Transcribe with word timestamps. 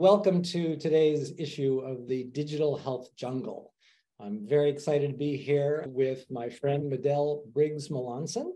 Welcome 0.00 0.42
to 0.44 0.76
today's 0.76 1.32
issue 1.38 1.80
of 1.80 2.06
the 2.06 2.22
Digital 2.22 2.76
Health 2.76 3.08
Jungle. 3.16 3.74
I'm 4.20 4.46
very 4.46 4.70
excited 4.70 5.10
to 5.10 5.16
be 5.16 5.36
here 5.36 5.86
with 5.88 6.24
my 6.30 6.48
friend 6.48 6.84
Medell 6.88 7.52
Briggs 7.52 7.88
Malonson, 7.88 8.52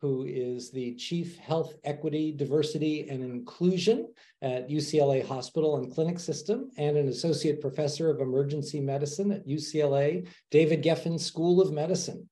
who 0.00 0.24
is 0.24 0.72
the 0.72 0.96
Chief 0.96 1.38
Health 1.38 1.74
Equity, 1.84 2.32
Diversity, 2.32 3.08
and 3.08 3.22
Inclusion 3.22 4.12
at 4.42 4.68
UCLA 4.68 5.24
Hospital 5.24 5.76
and 5.76 5.94
Clinic 5.94 6.18
System, 6.18 6.68
and 6.76 6.96
an 6.96 7.06
Associate 7.06 7.60
Professor 7.60 8.10
of 8.10 8.20
Emergency 8.20 8.80
Medicine 8.80 9.30
at 9.30 9.46
UCLA 9.46 10.26
David 10.50 10.82
Geffen 10.82 11.20
School 11.20 11.60
of 11.60 11.70
Medicine. 11.70 12.28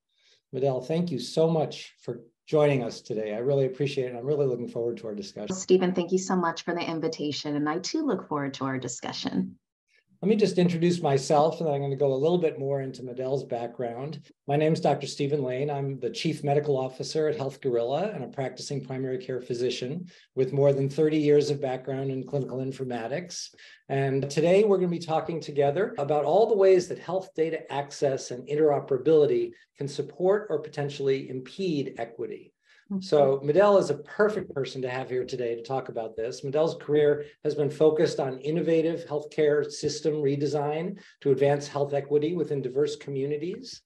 Medell, 0.53 0.85
thank 0.85 1.12
you 1.12 1.21
so 1.21 1.48
much 1.48 1.95
for 2.03 2.23
joining 2.51 2.82
us 2.82 3.01
today. 3.01 3.32
I 3.32 3.39
really 3.39 3.67
appreciate 3.67 4.12
it. 4.12 4.17
I'm 4.17 4.27
really 4.27 4.45
looking 4.45 4.67
forward 4.67 4.96
to 4.96 5.07
our 5.07 5.14
discussion. 5.14 5.55
Steven, 5.55 5.95
thank 5.95 6.11
you 6.11 6.19
so 6.19 6.35
much 6.35 6.64
for 6.64 6.75
the 6.75 6.80
invitation. 6.80 7.55
And 7.55 7.69
I 7.69 7.79
too 7.79 8.05
look 8.05 8.27
forward 8.27 8.55
to 8.55 8.64
our 8.64 8.77
discussion. 8.77 9.57
Let 10.23 10.29
me 10.29 10.37
just 10.37 10.58
introduce 10.58 11.00
myself, 11.00 11.61
and 11.61 11.67
then 11.67 11.75
I'm 11.75 11.81
going 11.81 11.93
to 11.93 11.96
go 11.96 12.13
a 12.13 12.14
little 12.14 12.36
bit 12.36 12.58
more 12.58 12.82
into 12.82 13.03
Medell's 13.03 13.43
background. 13.43 14.31
My 14.46 14.57
name 14.57 14.75
is 14.75 14.81
Dr. 14.82 15.07
Steven 15.07 15.43
Lane. 15.43 15.71
I'm 15.71 15.99
the 15.99 16.11
Chief 16.11 16.45
Medical 16.45 16.76
Officer 16.76 17.26
at 17.29 17.39
Health 17.39 17.62
Gorilla 17.62 18.11
and 18.11 18.22
a 18.22 18.29
practicing 18.29 18.85
primary 18.85 19.17
care 19.17 19.40
physician 19.40 20.11
with 20.35 20.53
more 20.53 20.75
than 20.75 20.90
30 20.90 21.17
years 21.17 21.48
of 21.48 21.62
background 21.62 22.11
in 22.11 22.26
clinical 22.26 22.59
informatics. 22.59 23.54
And 23.89 24.29
today 24.29 24.62
we're 24.62 24.76
going 24.76 24.90
to 24.90 24.98
be 24.98 25.03
talking 25.03 25.40
together 25.40 25.95
about 25.96 26.26
all 26.26 26.46
the 26.46 26.54
ways 26.54 26.87
that 26.89 26.98
health 26.98 27.31
data 27.34 27.61
access 27.73 28.31
and 28.31 28.46
interoperability 28.46 29.53
can 29.79 29.89
support 29.89 30.48
or 30.50 30.59
potentially 30.59 31.31
impede 31.31 31.95
equity. 31.96 32.50
So 32.98 33.41
Medell 33.44 33.78
is 33.78 33.91
a 33.91 33.98
perfect 33.98 34.53
person 34.53 34.83
to 34.83 34.91
have 34.91 35.08
here 35.08 35.25
today 35.25 35.55
to 35.55 35.62
talk 35.62 35.89
about 35.89 36.17
this. 36.17 36.42
Medell's 36.42 36.75
career 36.75 37.25
has 37.44 37.55
been 37.55 37.70
focused 37.70 38.19
on 38.19 38.41
innovative 38.41 39.06
healthcare 39.06 39.64
system 39.64 40.14
redesign 40.14 40.98
to 41.20 41.31
advance 41.31 41.69
health 41.69 41.95
equity 41.95 42.34
within 42.34 42.61
diverse 42.61 42.97
communities. 42.97 43.83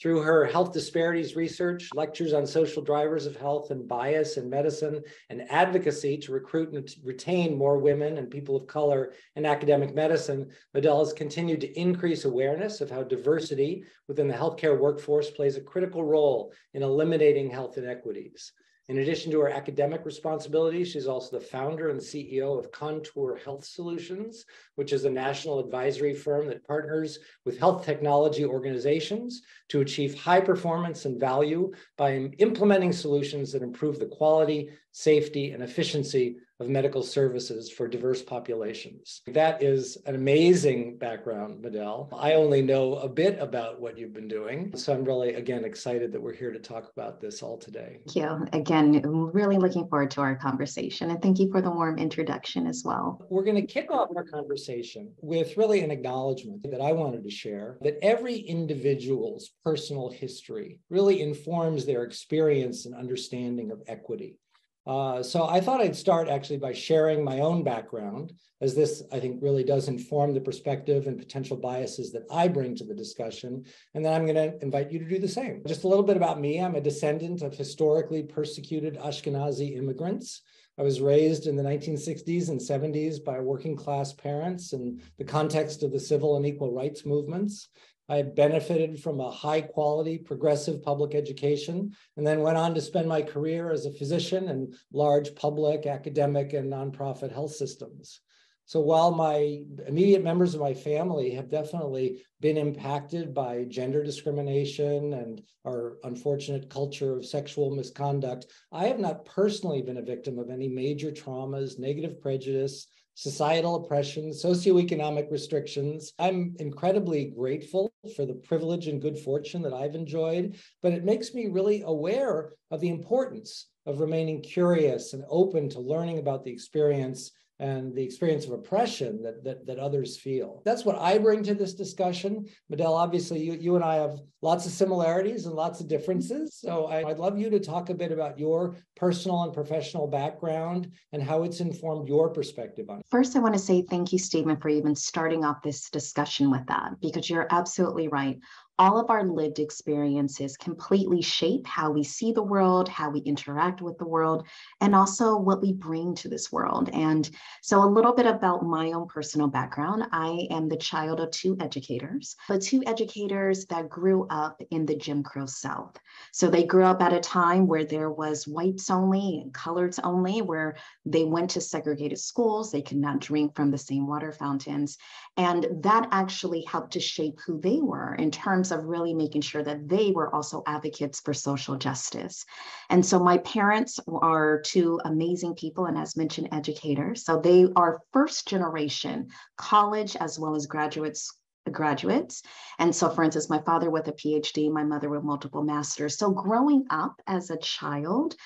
Through 0.00 0.20
her 0.22 0.44
health 0.44 0.74
disparities 0.74 1.36
research, 1.36 1.88
lectures 1.94 2.34
on 2.34 2.46
social 2.46 2.82
drivers 2.82 3.24
of 3.24 3.34
health 3.34 3.70
and 3.70 3.88
bias 3.88 4.36
in 4.36 4.50
medicine, 4.50 5.02
and 5.30 5.50
advocacy 5.50 6.18
to 6.18 6.32
recruit 6.32 6.74
and 6.74 6.86
retain 7.02 7.56
more 7.56 7.78
women 7.78 8.18
and 8.18 8.30
people 8.30 8.56
of 8.56 8.66
color 8.66 9.14
in 9.36 9.46
academic 9.46 9.94
medicine, 9.94 10.50
Medell 10.74 10.98
has 10.98 11.14
continued 11.14 11.62
to 11.62 11.80
increase 11.80 12.26
awareness 12.26 12.82
of 12.82 12.90
how 12.90 13.04
diversity 13.04 13.84
within 14.06 14.28
the 14.28 14.34
healthcare 14.34 14.78
workforce 14.78 15.30
plays 15.30 15.56
a 15.56 15.62
critical 15.62 16.04
role 16.04 16.52
in 16.74 16.82
eliminating 16.82 17.48
health 17.48 17.78
inequities. 17.78 18.52
In 18.88 18.98
addition 18.98 19.32
to 19.32 19.40
her 19.40 19.48
academic 19.48 20.06
responsibilities, 20.06 20.88
she's 20.88 21.08
also 21.08 21.38
the 21.38 21.44
founder 21.44 21.88
and 21.88 21.98
CEO 21.98 22.56
of 22.56 22.70
Contour 22.70 23.36
Health 23.44 23.64
Solutions, 23.64 24.44
which 24.76 24.92
is 24.92 25.04
a 25.04 25.10
national 25.10 25.58
advisory 25.58 26.14
firm 26.14 26.46
that 26.46 26.64
partners 26.64 27.18
with 27.44 27.58
health 27.58 27.84
technology 27.84 28.44
organizations 28.44 29.42
to 29.70 29.80
achieve 29.80 30.14
high 30.14 30.40
performance 30.40 31.04
and 31.04 31.18
value 31.18 31.72
by 31.98 32.14
implementing 32.38 32.92
solutions 32.92 33.50
that 33.52 33.62
improve 33.62 33.98
the 33.98 34.06
quality, 34.06 34.70
safety, 34.92 35.50
and 35.50 35.64
efficiency 35.64 36.36
of 36.60 36.68
medical 36.68 37.02
services 37.02 37.70
for 37.70 37.86
diverse 37.86 38.22
populations. 38.22 39.22
That 39.26 39.62
is 39.62 39.98
an 40.06 40.14
amazing 40.14 40.96
background, 40.98 41.62
Medell. 41.62 42.08
I 42.12 42.34
only 42.34 42.62
know 42.62 42.94
a 42.94 43.08
bit 43.08 43.38
about 43.38 43.80
what 43.80 43.98
you've 43.98 44.14
been 44.14 44.28
doing. 44.28 44.76
So 44.76 44.94
I'm 44.94 45.04
really, 45.04 45.34
again, 45.34 45.64
excited 45.64 46.12
that 46.12 46.22
we're 46.22 46.34
here 46.34 46.52
to 46.52 46.58
talk 46.58 46.90
about 46.96 47.20
this 47.20 47.42
all 47.42 47.58
today. 47.58 47.98
Thank 48.06 48.16
you. 48.16 48.46
Again, 48.52 49.02
really 49.04 49.58
looking 49.58 49.86
forward 49.88 50.10
to 50.12 50.20
our 50.22 50.36
conversation. 50.36 51.10
And 51.10 51.20
thank 51.20 51.38
you 51.38 51.50
for 51.50 51.60
the 51.60 51.70
warm 51.70 51.98
introduction 51.98 52.66
as 52.66 52.82
well. 52.84 53.20
We're 53.28 53.44
going 53.44 53.56
to 53.56 53.66
kick 53.66 53.90
off 53.90 54.08
our 54.16 54.24
conversation 54.24 55.12
with 55.20 55.56
really 55.56 55.80
an 55.80 55.90
acknowledgement 55.90 56.70
that 56.70 56.80
I 56.80 56.92
wanted 56.92 57.24
to 57.24 57.30
share 57.30 57.78
that 57.82 57.98
every 58.02 58.36
individual's 58.36 59.50
personal 59.64 60.10
history 60.10 60.78
really 60.88 61.20
informs 61.20 61.84
their 61.84 62.04
experience 62.04 62.86
and 62.86 62.94
understanding 62.94 63.70
of 63.70 63.82
equity. 63.86 64.38
Uh, 64.86 65.20
so 65.22 65.48
I 65.48 65.60
thought 65.60 65.80
I'd 65.80 65.96
start 65.96 66.28
actually 66.28 66.58
by 66.58 66.72
sharing 66.72 67.24
my 67.24 67.40
own 67.40 67.64
background, 67.64 68.32
as 68.60 68.74
this 68.74 69.02
I 69.10 69.18
think 69.18 69.42
really 69.42 69.64
does 69.64 69.88
inform 69.88 70.32
the 70.32 70.40
perspective 70.40 71.06
and 71.06 71.18
potential 71.18 71.56
biases 71.56 72.12
that 72.12 72.22
I 72.30 72.46
bring 72.46 72.76
to 72.76 72.84
the 72.84 72.94
discussion. 72.94 73.64
And 73.94 74.04
then 74.04 74.14
I'm 74.14 74.26
going 74.26 74.36
to 74.36 74.62
invite 74.62 74.92
you 74.92 75.00
to 75.00 75.08
do 75.08 75.18
the 75.18 75.26
same. 75.26 75.62
Just 75.66 75.84
a 75.84 75.88
little 75.88 76.04
bit 76.04 76.16
about 76.16 76.40
me. 76.40 76.60
I'm 76.60 76.76
a 76.76 76.80
descendant 76.80 77.42
of 77.42 77.56
historically 77.56 78.22
persecuted 78.22 78.96
Ashkenazi 78.96 79.76
immigrants. 79.76 80.42
I 80.78 80.82
was 80.82 81.00
raised 81.00 81.46
in 81.46 81.56
the 81.56 81.62
1960s 81.62 82.50
and 82.50 82.60
70s 82.60 83.24
by 83.24 83.40
working 83.40 83.76
class 83.76 84.12
parents 84.12 84.72
in 84.72 85.00
the 85.18 85.24
context 85.24 85.82
of 85.82 85.90
the 85.90 85.98
civil 85.98 86.36
and 86.36 86.46
equal 86.46 86.70
rights 86.70 87.06
movements. 87.06 87.70
I 88.08 88.22
benefited 88.22 89.00
from 89.02 89.20
a 89.20 89.30
high 89.30 89.62
quality 89.62 90.18
progressive 90.18 90.82
public 90.82 91.14
education 91.14 91.94
and 92.16 92.26
then 92.26 92.40
went 92.40 92.56
on 92.56 92.74
to 92.74 92.80
spend 92.80 93.08
my 93.08 93.22
career 93.22 93.72
as 93.72 93.84
a 93.84 93.92
physician 93.92 94.48
in 94.48 94.74
large 94.92 95.34
public, 95.34 95.86
academic, 95.86 96.52
and 96.52 96.72
nonprofit 96.72 97.32
health 97.32 97.54
systems. 97.54 98.20
So 98.68 98.80
while 98.80 99.12
my 99.12 99.62
immediate 99.86 100.24
members 100.24 100.54
of 100.54 100.60
my 100.60 100.74
family 100.74 101.30
have 101.30 101.48
definitely 101.48 102.24
been 102.40 102.56
impacted 102.56 103.32
by 103.32 103.64
gender 103.68 104.02
discrimination 104.02 105.12
and 105.12 105.40
our 105.64 105.98
unfortunate 106.02 106.68
culture 106.68 107.16
of 107.16 107.24
sexual 107.24 107.70
misconduct, 107.70 108.46
I 108.72 108.86
have 108.86 108.98
not 108.98 109.24
personally 109.24 109.82
been 109.82 109.98
a 109.98 110.02
victim 110.02 110.36
of 110.40 110.50
any 110.50 110.66
major 110.66 111.12
traumas, 111.12 111.78
negative 111.78 112.20
prejudice, 112.20 112.88
societal 113.16 113.76
oppression, 113.76 114.28
socioeconomic 114.28 115.32
restrictions. 115.32 116.12
I'm 116.18 116.54
incredibly 116.58 117.32
grateful 117.36 117.90
for 118.14 118.26
the 118.26 118.34
privilege 118.34 118.88
and 118.88 119.00
good 119.00 119.18
fortune 119.18 119.62
that 119.62 119.72
I've 119.72 119.94
enjoyed, 119.94 120.56
but 120.82 120.92
it 120.92 121.02
makes 121.02 121.32
me 121.32 121.46
really 121.46 121.82
aware 121.86 122.52
of 122.70 122.80
the 122.80 122.90
importance 122.90 123.68
of 123.86 124.00
remaining 124.00 124.42
curious 124.42 125.14
and 125.14 125.24
open 125.30 125.70
to 125.70 125.80
learning 125.80 126.18
about 126.18 126.44
the 126.44 126.52
experience 126.52 127.30
and 127.58 127.94
the 127.94 128.02
experience 128.02 128.44
of 128.44 128.52
oppression 128.52 129.22
that, 129.22 129.42
that, 129.42 129.66
that 129.66 129.78
others 129.78 130.16
feel. 130.16 130.62
That's 130.64 130.84
what 130.84 130.98
I 130.98 131.18
bring 131.18 131.42
to 131.44 131.54
this 131.54 131.74
discussion. 131.74 132.46
Medell, 132.70 132.96
obviously, 132.96 133.42
you, 133.42 133.54
you 133.54 133.76
and 133.76 133.84
I 133.84 133.96
have 133.96 134.20
lots 134.42 134.66
of 134.66 134.72
similarities 134.72 135.46
and 135.46 135.54
lots 135.54 135.80
of 135.80 135.88
differences. 135.88 136.54
So 136.54 136.86
I, 136.86 137.08
I'd 137.08 137.18
love 137.18 137.38
you 137.38 137.48
to 137.50 137.58
talk 137.58 137.88
a 137.88 137.94
bit 137.94 138.12
about 138.12 138.38
your 138.38 138.76
personal 138.94 139.42
and 139.44 139.52
professional 139.52 140.06
background 140.06 140.92
and 141.12 141.22
how 141.22 141.42
it's 141.44 141.60
informed 141.60 142.08
your 142.08 142.28
perspective 142.28 142.90
on 142.90 142.98
it. 142.98 143.06
First, 143.10 143.36
I 143.36 143.38
want 143.38 143.54
to 143.54 143.60
say 143.60 143.82
thank 143.88 144.12
you, 144.12 144.18
Steven, 144.18 144.56
for 144.56 144.68
even 144.68 144.94
starting 144.94 145.44
off 145.44 145.62
this 145.62 145.88
discussion 145.90 146.50
with 146.50 146.66
that, 146.66 146.92
because 147.00 147.30
you're 147.30 147.48
absolutely 147.50 148.08
right 148.08 148.38
all 148.78 148.98
of 148.98 149.10
our 149.10 149.24
lived 149.24 149.58
experiences 149.58 150.56
completely 150.56 151.22
shape 151.22 151.66
how 151.66 151.90
we 151.90 152.04
see 152.04 152.32
the 152.32 152.42
world, 152.42 152.88
how 152.88 153.10
we 153.10 153.20
interact 153.20 153.80
with 153.80 153.96
the 153.98 154.06
world, 154.06 154.46
and 154.80 154.94
also 154.94 155.36
what 155.36 155.62
we 155.62 155.72
bring 155.72 156.14
to 156.14 156.28
this 156.28 156.52
world. 156.52 156.90
And 156.92 157.28
so, 157.62 157.82
a 157.82 157.88
little 157.88 158.12
bit 158.12 158.26
about 158.26 158.64
my 158.64 158.92
own 158.92 159.08
personal 159.08 159.48
background 159.48 160.04
I 160.12 160.46
am 160.50 160.68
the 160.68 160.76
child 160.76 161.20
of 161.20 161.30
two 161.30 161.56
educators, 161.60 162.36
but 162.48 162.60
two 162.60 162.82
educators 162.86 163.64
that 163.66 163.88
grew 163.88 164.26
up 164.28 164.60
in 164.70 164.84
the 164.84 164.96
Jim 164.96 165.22
Crow 165.22 165.46
South. 165.46 165.96
So, 166.32 166.50
they 166.50 166.64
grew 166.64 166.84
up 166.84 167.00
at 167.00 167.12
a 167.12 167.20
time 167.20 167.66
where 167.66 167.84
there 167.84 168.10
was 168.10 168.46
whites 168.46 168.90
only 168.90 169.40
and 169.42 169.52
coloreds 169.54 169.98
only, 170.04 170.42
where 170.42 170.76
they 171.04 171.24
went 171.24 171.50
to 171.50 171.60
segregated 171.60 172.18
schools, 172.18 172.70
they 172.70 172.82
could 172.82 172.98
not 172.98 173.20
drink 173.20 173.54
from 173.54 173.70
the 173.70 173.78
same 173.78 174.06
water 174.06 174.32
fountains. 174.32 174.98
And 175.36 175.66
that 175.82 176.08
actually 176.12 176.62
helped 176.62 176.92
to 176.94 177.00
shape 177.00 177.38
who 177.46 177.60
they 177.60 177.80
were 177.80 178.14
in 178.14 178.30
terms 178.30 178.65
terms 178.66 178.80
of 178.80 178.88
really 178.88 179.14
making 179.14 179.42
sure 179.42 179.62
that 179.62 179.88
they 179.88 180.12
were 180.12 180.34
also 180.34 180.62
advocates 180.66 181.20
for 181.20 181.32
social 181.32 181.76
justice. 181.76 182.44
And 182.90 183.04
so 183.04 183.18
my 183.18 183.38
parents 183.38 184.00
are 184.08 184.60
two 184.62 185.00
amazing 185.04 185.54
people, 185.54 185.86
and 185.86 185.96
as 185.96 186.16
mentioned, 186.16 186.48
educators. 186.52 187.24
So 187.24 187.40
they 187.40 187.66
are 187.76 188.00
first 188.12 188.48
generation 188.48 189.28
college 189.56 190.16
as 190.16 190.38
well 190.38 190.54
as 190.54 190.66
graduates 190.66 191.32
graduates. 191.72 192.42
And 192.78 192.94
so, 192.94 193.10
for 193.10 193.24
instance, 193.24 193.50
my 193.50 193.60
father 193.62 193.90
with 193.90 194.06
a 194.06 194.12
PhD, 194.12 194.70
my 194.70 194.84
mother 194.84 195.08
with 195.08 195.24
multiple 195.24 195.64
masters. 195.64 196.16
So, 196.16 196.30
growing 196.30 196.84
up 196.90 197.20
as 197.26 197.50
a 197.50 197.56
child, 197.56 198.36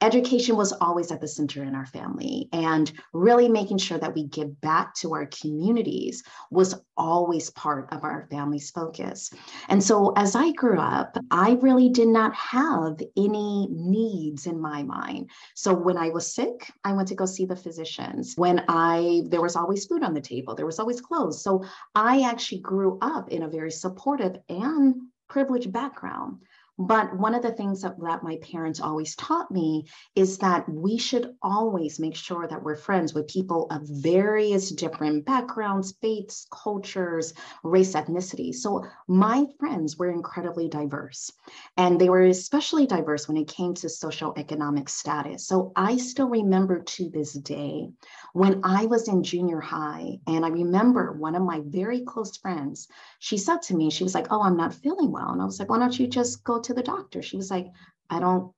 education 0.00 0.56
was 0.56 0.72
always 0.72 1.10
at 1.10 1.20
the 1.20 1.26
center 1.28 1.64
in 1.64 1.74
our 1.74 1.86
family 1.86 2.48
and 2.52 2.92
really 3.12 3.48
making 3.48 3.78
sure 3.78 3.98
that 3.98 4.14
we 4.14 4.24
give 4.24 4.60
back 4.60 4.94
to 4.94 5.12
our 5.14 5.26
communities 5.26 6.22
was 6.50 6.80
always 6.96 7.50
part 7.50 7.92
of 7.92 8.04
our 8.04 8.28
family's 8.30 8.70
focus. 8.70 9.30
And 9.68 9.82
so 9.82 10.12
as 10.16 10.36
i 10.36 10.52
grew 10.52 10.78
up 10.78 11.16
i 11.30 11.52
really 11.60 11.88
did 11.88 12.08
not 12.08 12.34
have 12.34 13.00
any 13.16 13.68
needs 13.70 14.46
in 14.46 14.60
my 14.60 14.82
mind. 14.82 15.30
So 15.54 15.74
when 15.74 15.96
i 15.96 16.10
was 16.10 16.32
sick 16.32 16.70
i 16.84 16.92
went 16.92 17.08
to 17.08 17.14
go 17.14 17.26
see 17.26 17.46
the 17.46 17.56
physicians. 17.56 18.34
When 18.36 18.64
i 18.68 19.22
there 19.26 19.42
was 19.42 19.56
always 19.56 19.86
food 19.86 20.02
on 20.02 20.14
the 20.14 20.20
table 20.20 20.54
there 20.54 20.66
was 20.66 20.78
always 20.78 21.00
clothes. 21.00 21.42
So 21.42 21.64
i 21.94 22.22
actually 22.22 22.60
grew 22.60 22.98
up 23.02 23.30
in 23.30 23.42
a 23.42 23.48
very 23.48 23.72
supportive 23.72 24.36
and 24.48 24.94
privileged 25.28 25.72
background 25.72 26.38
But 26.78 27.16
one 27.18 27.34
of 27.34 27.42
the 27.42 27.50
things 27.50 27.82
that, 27.82 27.98
that 28.00 28.22
my 28.22 28.36
parents 28.36 28.80
always 28.80 29.16
taught 29.16 29.50
me 29.50 29.86
is 30.14 30.38
that 30.38 30.68
we 30.68 30.96
should 30.96 31.34
always 31.42 31.98
make 31.98 32.14
sure 32.14 32.46
that 32.46 32.62
we're 32.62 32.76
friends 32.76 33.14
with 33.14 33.26
people 33.26 33.66
of 33.70 33.82
various 33.82 34.70
different 34.70 35.24
backgrounds, 35.24 35.94
faiths, 36.00 36.46
cultures, 36.52 37.34
race, 37.64 37.94
ethnicity. 37.94 38.54
So 38.54 38.84
my 39.08 39.46
friends 39.58 39.96
were 39.96 40.10
incredibly 40.10 40.68
diverse. 40.68 41.32
And 41.76 42.00
they 42.00 42.08
were 42.08 42.22
especially 42.22 42.86
diverse 42.86 43.26
when 43.26 43.36
it 43.36 43.48
came 43.48 43.74
to 43.74 43.88
social 43.88 44.32
economic 44.36 44.88
status. 44.88 45.46
So 45.46 45.72
I 45.74 45.96
still 45.96 46.28
remember 46.28 46.80
to 46.80 47.10
this 47.10 47.32
day 47.32 47.90
when 48.32 48.60
I 48.62 48.86
was 48.86 49.08
in 49.08 49.22
junior 49.22 49.60
high, 49.60 50.20
and 50.26 50.44
I 50.44 50.48
remember 50.48 51.12
one 51.12 51.34
of 51.34 51.42
my 51.42 51.60
very 51.64 52.02
close 52.02 52.36
friends, 52.36 52.88
she 53.18 53.36
said 53.36 53.62
to 53.62 53.76
me, 53.76 53.90
she 53.90 54.04
was 54.04 54.14
like, 54.14 54.28
Oh, 54.30 54.42
I'm 54.42 54.56
not 54.56 54.74
feeling 54.74 55.10
well. 55.10 55.30
And 55.30 55.42
I 55.42 55.44
was 55.44 55.58
like, 55.58 55.68
Why 55.68 55.78
don't 55.78 55.98
you 55.98 56.06
just 56.06 56.44
go 56.44 56.60
to 56.68 56.74
the 56.74 56.82
doctor? 56.82 57.20
She 57.20 57.36
was 57.36 57.50
like, 57.50 57.66
I 58.08 58.20
don't 58.20 58.52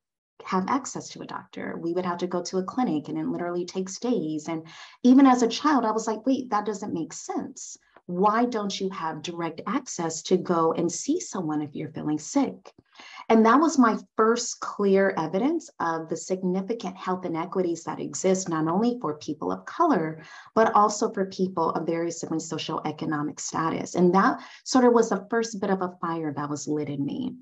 have 0.45 0.69
access 0.69 1.09
to 1.11 1.23
a 1.23 1.27
doctor. 1.27 1.79
We 1.81 1.93
would 1.93 2.07
have 2.07 2.19
to 2.19 2.27
go 2.27 2.43
to 2.43 2.59
a 2.59 2.65
clinic 2.65 3.09
and 3.09 3.19
it 3.19 3.27
literally 3.27 3.65
takes 3.65 3.99
days. 3.99 4.49
And 4.49 4.67
even 5.03 5.27
as 5.27 5.43
a 5.43 5.49
child, 5.49 5.85
I 5.85 5.91
was 5.91 6.07
like, 6.07 6.27
wait, 6.27 6.51
that 6.51 6.67
doesn't 6.67 6.95
make 6.95 7.13
sense. 7.13 7.77
Why 8.07 8.45
don't 8.45 8.81
you 8.81 8.91
have 8.91 9.23
direct 9.23 9.61
access 9.67 10.23
to 10.23 10.37
go 10.37 10.73
and 10.73 10.91
see 10.91 11.21
someone 11.21 11.63
if 11.63 11.75
you're 11.75 11.93
feeling 11.93 12.19
sick? 12.19 12.73
And 13.29 13.47
that 13.47 13.61
was 13.61 13.79
my 13.79 13.97
first 14.17 14.59
clear 14.61 15.15
evidence 15.17 15.71
of 15.79 16.09
the 16.09 16.17
significant 16.17 16.97
health 16.97 17.25
inequities 17.25 17.85
that 17.85 18.01
exist, 18.01 18.49
not 18.49 18.67
only 18.67 18.99
for 19.01 19.19
people 19.19 19.53
of 19.53 19.65
color, 19.65 20.25
but 20.57 20.75
also 20.75 21.13
for 21.13 21.27
people 21.27 21.71
of 21.71 21.87
various 21.87 22.21
different 22.21 22.43
social 22.43 22.83
economic 22.85 23.39
status. 23.39 23.95
And 23.95 24.13
that 24.15 24.41
sort 24.65 24.85
of 24.85 24.93
was 24.93 25.11
the 25.11 25.27
first 25.31 25.61
bit 25.61 25.71
of 25.71 25.81
a 25.81 25.97
fire 26.01 26.33
that 26.35 26.51
was 26.51 26.67
lit 26.67 26.89
in 26.89 27.05
me. 27.05 27.37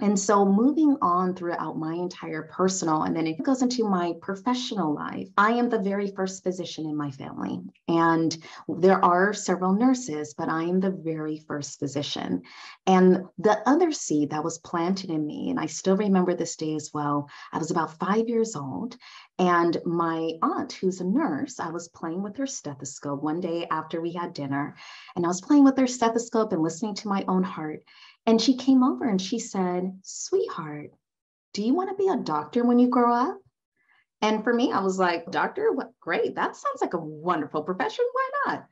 And 0.00 0.18
so 0.18 0.44
moving 0.44 0.96
on 1.02 1.34
throughout 1.34 1.78
my 1.78 1.94
entire 1.94 2.42
personal, 2.42 3.02
and 3.02 3.14
then 3.14 3.26
it 3.26 3.42
goes 3.42 3.62
into 3.62 3.84
my 3.84 4.14
professional 4.20 4.94
life, 4.94 5.28
I 5.36 5.52
am 5.52 5.68
the 5.68 5.78
very 5.78 6.10
first 6.10 6.42
physician 6.42 6.86
in 6.86 6.96
my 6.96 7.10
family. 7.10 7.60
And 7.88 8.36
there 8.68 9.04
are 9.04 9.32
several 9.32 9.74
nurses, 9.74 10.34
but 10.34 10.48
I 10.48 10.62
am 10.62 10.80
the 10.80 10.90
very 10.90 11.38
first 11.46 11.78
physician. 11.78 12.42
And 12.86 13.24
the 13.38 13.60
other 13.68 13.92
seed 13.92 14.30
that 14.30 14.44
was 14.44 14.58
planted 14.58 15.10
in 15.10 15.26
me, 15.26 15.50
and 15.50 15.60
I 15.60 15.66
still 15.66 15.96
remember 15.96 16.34
this 16.34 16.56
day 16.56 16.74
as 16.74 16.90
well, 16.94 17.28
I 17.52 17.58
was 17.58 17.70
about 17.70 17.98
five 17.98 18.28
years 18.28 18.56
old. 18.56 18.96
And 19.38 19.76
my 19.86 20.32
aunt, 20.42 20.72
who's 20.72 21.00
a 21.00 21.04
nurse, 21.04 21.60
I 21.60 21.70
was 21.70 21.88
playing 21.88 22.22
with 22.22 22.36
her 22.36 22.46
stethoscope 22.46 23.22
one 23.22 23.40
day 23.40 23.66
after 23.70 24.00
we 24.00 24.12
had 24.12 24.34
dinner. 24.34 24.76
And 25.16 25.24
I 25.24 25.28
was 25.28 25.40
playing 25.40 25.64
with 25.64 25.78
her 25.78 25.86
stethoscope 25.86 26.52
and 26.52 26.62
listening 26.62 26.94
to 26.96 27.08
my 27.08 27.24
own 27.26 27.42
heart. 27.42 27.82
And 28.26 28.40
she 28.40 28.56
came 28.56 28.82
over 28.82 29.08
and 29.08 29.20
she 29.20 29.38
said, 29.38 29.98
Sweetheart, 30.02 30.90
do 31.52 31.62
you 31.62 31.74
want 31.74 31.90
to 31.90 31.96
be 31.96 32.08
a 32.08 32.16
doctor 32.16 32.64
when 32.64 32.78
you 32.78 32.88
grow 32.88 33.12
up? 33.12 33.38
And 34.22 34.44
for 34.44 34.52
me, 34.52 34.70
I 34.72 34.80
was 34.80 34.98
like, 34.98 35.30
Doctor, 35.30 35.72
what 35.72 35.98
great. 36.00 36.34
That 36.34 36.54
sounds 36.54 36.80
like 36.80 36.94
a 36.94 36.98
wonderful 36.98 37.62
profession. 37.62 38.04
Why 38.12 38.30
not? 38.46 38.66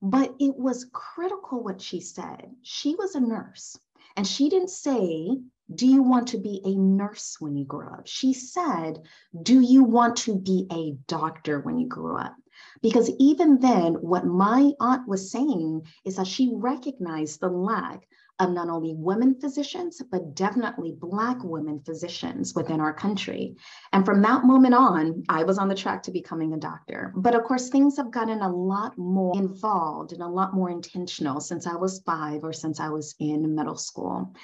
But 0.00 0.34
it 0.40 0.56
was 0.56 0.90
critical 0.92 1.62
what 1.62 1.80
she 1.80 2.00
said. 2.00 2.50
She 2.62 2.94
was 2.94 3.14
a 3.14 3.20
nurse 3.20 3.78
and 4.16 4.26
she 4.26 4.48
didn't 4.48 4.70
say, 4.70 5.38
Do 5.74 5.86
you 5.86 6.02
want 6.02 6.28
to 6.28 6.38
be 6.38 6.60
a 6.64 6.74
nurse 6.74 7.36
when 7.38 7.56
you 7.56 7.64
grow 7.64 7.88
up? 7.88 8.06
She 8.06 8.32
said, 8.32 9.02
Do 9.42 9.60
you 9.60 9.84
want 9.84 10.16
to 10.18 10.36
be 10.36 10.66
a 10.72 10.92
doctor 11.06 11.60
when 11.60 11.78
you 11.78 11.86
grow 11.86 12.16
up? 12.16 12.34
Because 12.82 13.10
even 13.18 13.58
then, 13.58 13.94
what 13.94 14.26
my 14.26 14.72
aunt 14.80 15.08
was 15.08 15.30
saying 15.30 15.86
is 16.04 16.16
that 16.16 16.26
she 16.26 16.50
recognized 16.52 17.40
the 17.40 17.48
lack 17.48 18.06
of 18.40 18.50
not 18.50 18.68
only 18.68 18.94
women 18.94 19.38
physicians, 19.40 20.02
but 20.10 20.34
definitely 20.34 20.96
Black 20.98 21.42
women 21.44 21.80
physicians 21.80 22.54
within 22.54 22.80
our 22.80 22.92
country. 22.92 23.56
And 23.92 24.04
from 24.04 24.22
that 24.22 24.44
moment 24.44 24.74
on, 24.74 25.22
I 25.28 25.44
was 25.44 25.58
on 25.58 25.68
the 25.68 25.74
track 25.74 26.02
to 26.04 26.10
becoming 26.10 26.52
a 26.52 26.58
doctor. 26.58 27.12
But 27.16 27.34
of 27.34 27.44
course, 27.44 27.68
things 27.68 27.96
have 27.96 28.10
gotten 28.10 28.42
a 28.42 28.52
lot 28.52 28.98
more 28.98 29.36
involved 29.36 30.12
and 30.12 30.22
a 30.22 30.26
lot 30.26 30.54
more 30.54 30.70
intentional 30.70 31.40
since 31.40 31.66
I 31.66 31.76
was 31.76 32.00
five 32.00 32.42
or 32.42 32.52
since 32.52 32.80
I 32.80 32.88
was 32.88 33.14
in 33.20 33.54
middle 33.54 33.76
school. 33.76 34.34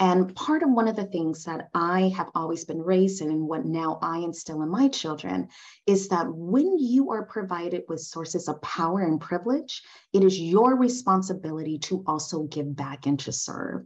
And 0.00 0.34
part 0.34 0.62
of 0.62 0.70
one 0.70 0.88
of 0.88 0.96
the 0.96 1.04
things 1.04 1.44
that 1.44 1.68
I 1.74 2.08
have 2.16 2.30
always 2.34 2.64
been 2.64 2.80
raised 2.80 3.20
in, 3.20 3.30
and 3.30 3.46
what 3.46 3.66
now 3.66 3.98
I 4.00 4.18
instill 4.20 4.62
in 4.62 4.70
my 4.70 4.88
children, 4.88 5.48
is 5.86 6.08
that 6.08 6.26
when 6.26 6.78
you 6.78 7.10
are 7.10 7.26
provided 7.26 7.82
with 7.86 8.00
sources 8.00 8.48
of 8.48 8.62
power 8.62 9.00
and 9.02 9.20
privilege, 9.20 9.82
it 10.14 10.24
is 10.24 10.40
your 10.40 10.74
responsibility 10.74 11.78
to 11.80 12.02
also 12.06 12.44
give 12.44 12.74
back 12.74 13.04
and 13.04 13.20
to 13.20 13.32
serve. 13.32 13.84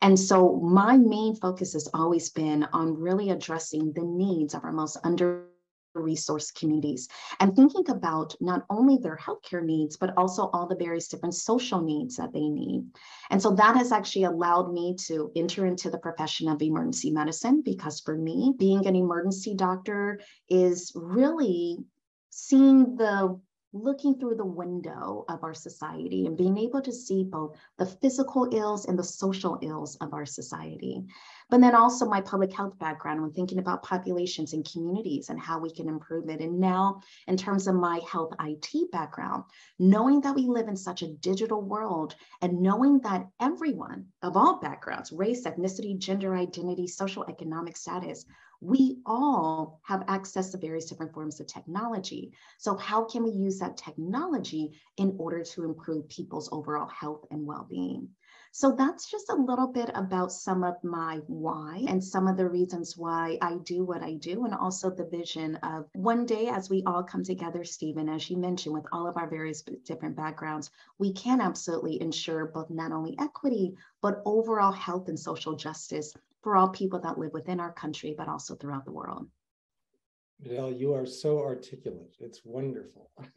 And 0.00 0.16
so 0.16 0.60
my 0.60 0.96
main 0.96 1.34
focus 1.34 1.72
has 1.72 1.88
always 1.92 2.30
been 2.30 2.62
on 2.72 2.94
really 2.94 3.30
addressing 3.30 3.92
the 3.92 4.04
needs 4.04 4.54
of 4.54 4.62
our 4.62 4.70
most 4.70 4.96
under 5.02 5.47
resource 6.00 6.50
communities 6.50 7.08
and 7.40 7.54
thinking 7.54 7.88
about 7.90 8.34
not 8.40 8.64
only 8.70 8.98
their 8.98 9.16
healthcare 9.16 9.62
needs, 9.62 9.96
but 9.96 10.16
also 10.16 10.50
all 10.52 10.66
the 10.66 10.76
various 10.76 11.08
different 11.08 11.34
social 11.34 11.80
needs 11.80 12.16
that 12.16 12.32
they 12.32 12.48
need. 12.48 12.84
And 13.30 13.40
so 13.40 13.50
that 13.52 13.76
has 13.76 13.92
actually 13.92 14.24
allowed 14.24 14.72
me 14.72 14.94
to 15.06 15.30
enter 15.36 15.66
into 15.66 15.90
the 15.90 15.98
profession 15.98 16.48
of 16.48 16.62
emergency 16.62 17.10
medicine 17.10 17.62
because 17.64 18.00
for 18.00 18.16
me, 18.16 18.54
being 18.58 18.86
an 18.86 18.96
emergency 18.96 19.54
doctor 19.54 20.20
is 20.48 20.92
really 20.94 21.78
seeing 22.30 22.96
the 22.96 23.40
looking 23.82 24.18
through 24.18 24.34
the 24.36 24.44
window 24.44 25.24
of 25.28 25.42
our 25.44 25.54
society 25.54 26.26
and 26.26 26.36
being 26.36 26.58
able 26.58 26.82
to 26.82 26.92
see 26.92 27.24
both 27.24 27.56
the 27.78 27.86
physical 27.86 28.48
ills 28.52 28.86
and 28.86 28.98
the 28.98 29.04
social 29.04 29.58
ills 29.62 29.96
of 29.96 30.12
our 30.14 30.26
society. 30.26 31.04
But 31.50 31.60
then 31.60 31.74
also 31.74 32.06
my 32.06 32.20
public 32.20 32.52
health 32.52 32.78
background 32.78 33.22
when 33.22 33.32
thinking 33.32 33.58
about 33.58 33.82
populations 33.82 34.52
and 34.52 34.70
communities 34.70 35.30
and 35.30 35.40
how 35.40 35.58
we 35.58 35.70
can 35.70 35.88
improve 35.88 36.28
it. 36.28 36.40
And 36.40 36.58
now, 36.58 37.00
in 37.26 37.36
terms 37.36 37.66
of 37.66 37.74
my 37.74 38.00
health 38.10 38.34
IT 38.40 38.90
background, 38.92 39.44
knowing 39.78 40.20
that 40.20 40.34
we 40.34 40.46
live 40.46 40.68
in 40.68 40.76
such 40.76 41.02
a 41.02 41.14
digital 41.14 41.62
world 41.62 42.14
and 42.42 42.60
knowing 42.60 43.00
that 43.00 43.26
everyone 43.40 44.06
of 44.22 44.36
all 44.36 44.60
backgrounds, 44.60 45.12
race, 45.12 45.44
ethnicity, 45.44 45.98
gender 45.98 46.36
identity, 46.36 46.86
social 46.86 47.24
economic 47.28 47.76
status, 47.76 48.26
we 48.60 48.98
all 49.06 49.80
have 49.84 50.02
access 50.08 50.50
to 50.50 50.58
various 50.58 50.86
different 50.86 51.14
forms 51.14 51.38
of 51.38 51.46
technology. 51.46 52.32
So, 52.58 52.76
how 52.76 53.04
can 53.04 53.22
we 53.22 53.30
use 53.30 53.60
that 53.60 53.76
technology 53.76 54.72
in 54.96 55.14
order 55.16 55.44
to 55.44 55.64
improve 55.64 56.08
people's 56.08 56.48
overall 56.50 56.88
health 56.88 57.24
and 57.30 57.46
well 57.46 57.68
being? 57.70 58.08
So, 58.50 58.72
that's 58.72 59.08
just 59.08 59.30
a 59.30 59.36
little 59.36 59.68
bit 59.68 59.92
about 59.94 60.32
some 60.32 60.64
of 60.64 60.82
my 60.82 61.20
why 61.28 61.84
and 61.86 62.02
some 62.02 62.26
of 62.26 62.36
the 62.36 62.48
reasons 62.48 62.96
why 62.96 63.38
I 63.40 63.58
do 63.58 63.84
what 63.84 64.02
I 64.02 64.14
do, 64.14 64.44
and 64.44 64.52
also 64.52 64.90
the 64.90 65.04
vision 65.04 65.54
of 65.56 65.88
one 65.94 66.26
day 66.26 66.48
as 66.48 66.68
we 66.68 66.82
all 66.84 67.04
come 67.04 67.22
together, 67.22 67.62
Steven, 67.62 68.08
as 68.08 68.28
you 68.28 68.36
mentioned, 68.36 68.74
with 68.74 68.86
all 68.90 69.06
of 69.06 69.16
our 69.16 69.30
various 69.30 69.62
different 69.62 70.16
backgrounds, 70.16 70.70
we 70.98 71.12
can 71.12 71.40
absolutely 71.40 72.02
ensure 72.02 72.46
both 72.46 72.70
not 72.70 72.90
only 72.90 73.16
equity, 73.20 73.76
but 74.02 74.20
overall 74.24 74.72
health 74.72 75.08
and 75.08 75.18
social 75.18 75.54
justice 75.54 76.12
for 76.48 76.56
all 76.56 76.70
people 76.70 76.98
that 76.98 77.18
live 77.18 77.34
within 77.34 77.60
our 77.60 77.72
country, 77.72 78.14
but 78.16 78.26
also 78.26 78.54
throughout 78.54 78.86
the 78.86 78.90
world. 78.90 79.28
Medell, 80.42 80.80
you 80.80 80.94
are 80.94 81.04
so 81.04 81.40
articulate. 81.40 82.16
It's 82.20 82.40
wonderful. 82.42 83.10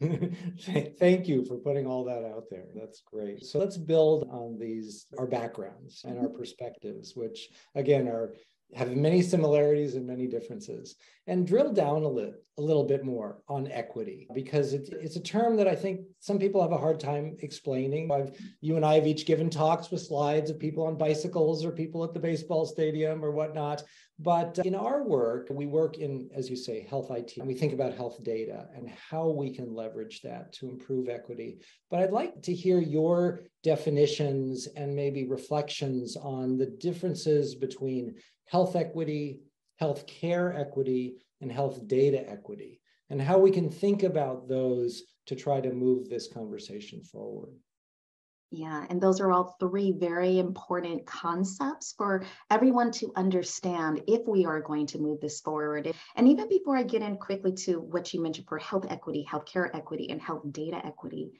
Thank 0.98 1.28
you 1.28 1.44
for 1.44 1.58
putting 1.58 1.86
all 1.86 2.04
that 2.04 2.24
out 2.24 2.44
there. 2.50 2.68
That's 2.74 3.02
great. 3.02 3.44
So 3.44 3.58
let's 3.58 3.76
build 3.76 4.30
on 4.30 4.58
these, 4.58 5.08
our 5.18 5.26
backgrounds 5.26 6.00
and 6.06 6.18
our 6.18 6.30
perspectives, 6.30 7.14
which 7.14 7.50
again 7.74 8.08
are 8.08 8.32
have 8.74 8.96
many 8.96 9.20
similarities 9.20 9.94
and 9.94 10.06
many 10.06 10.26
differences 10.26 10.96
and 11.26 11.46
drill 11.46 11.70
down 11.70 12.04
a 12.04 12.08
little, 12.08 12.40
a 12.58 12.62
little 12.62 12.84
bit 12.84 13.02
more 13.02 13.38
on 13.48 13.70
equity 13.70 14.26
because 14.34 14.74
it's, 14.74 14.90
it's 14.90 15.16
a 15.16 15.22
term 15.22 15.56
that 15.56 15.66
I 15.66 15.74
think 15.74 16.00
some 16.20 16.38
people 16.38 16.60
have 16.60 16.72
a 16.72 16.76
hard 16.78 17.00
time 17.00 17.36
explaining. 17.40 18.10
I've, 18.12 18.38
you 18.60 18.76
and 18.76 18.84
I 18.84 18.94
have 18.96 19.06
each 19.06 19.24
given 19.24 19.48
talks 19.48 19.90
with 19.90 20.02
slides 20.02 20.50
of 20.50 20.58
people 20.58 20.84
on 20.86 20.98
bicycles 20.98 21.64
or 21.64 21.72
people 21.72 22.04
at 22.04 22.12
the 22.12 22.20
baseball 22.20 22.66
stadium 22.66 23.24
or 23.24 23.30
whatnot. 23.30 23.82
But 24.18 24.58
in 24.64 24.74
our 24.74 25.02
work, 25.02 25.48
we 25.50 25.66
work 25.66 25.96
in, 25.96 26.28
as 26.34 26.50
you 26.50 26.56
say, 26.56 26.86
health 26.88 27.10
IT, 27.10 27.38
and 27.38 27.46
we 27.46 27.54
think 27.54 27.72
about 27.72 27.94
health 27.94 28.22
data 28.22 28.66
and 28.76 28.90
how 28.90 29.30
we 29.30 29.54
can 29.54 29.74
leverage 29.74 30.20
that 30.20 30.52
to 30.54 30.68
improve 30.68 31.08
equity. 31.08 31.58
But 31.90 32.00
I'd 32.00 32.12
like 32.12 32.42
to 32.42 32.54
hear 32.54 32.78
your 32.78 33.40
definitions 33.62 34.68
and 34.76 34.94
maybe 34.94 35.26
reflections 35.26 36.16
on 36.16 36.58
the 36.58 36.66
differences 36.66 37.54
between 37.54 38.14
health 38.44 38.76
equity, 38.76 39.40
health 39.78 40.06
care 40.06 40.54
equity, 40.54 41.14
and 41.42 41.52
health 41.52 41.86
data 41.86 42.28
equity, 42.28 42.80
and 43.10 43.20
how 43.20 43.38
we 43.38 43.50
can 43.50 43.68
think 43.68 44.02
about 44.04 44.48
those 44.48 45.02
to 45.26 45.36
try 45.36 45.60
to 45.60 45.72
move 45.72 46.08
this 46.08 46.32
conversation 46.32 47.02
forward. 47.02 47.52
Yeah, 48.50 48.84
and 48.90 49.00
those 49.00 49.18
are 49.20 49.32
all 49.32 49.56
three 49.58 49.92
very 49.92 50.38
important 50.38 51.06
concepts 51.06 51.94
for 51.96 52.22
everyone 52.50 52.90
to 52.92 53.10
understand 53.16 54.02
if 54.06 54.28
we 54.28 54.44
are 54.44 54.60
going 54.60 54.86
to 54.88 54.98
move 54.98 55.20
this 55.20 55.40
forward. 55.40 55.90
And 56.16 56.28
even 56.28 56.50
before 56.50 56.76
I 56.76 56.82
get 56.82 57.00
in 57.00 57.16
quickly 57.16 57.52
to 57.64 57.80
what 57.80 58.12
you 58.12 58.22
mentioned 58.22 58.48
for 58.48 58.58
health 58.58 58.84
equity, 58.90 59.26
healthcare 59.28 59.70
equity, 59.74 60.10
and 60.10 60.20
health 60.20 60.42
data 60.50 60.84
equity, 60.84 61.32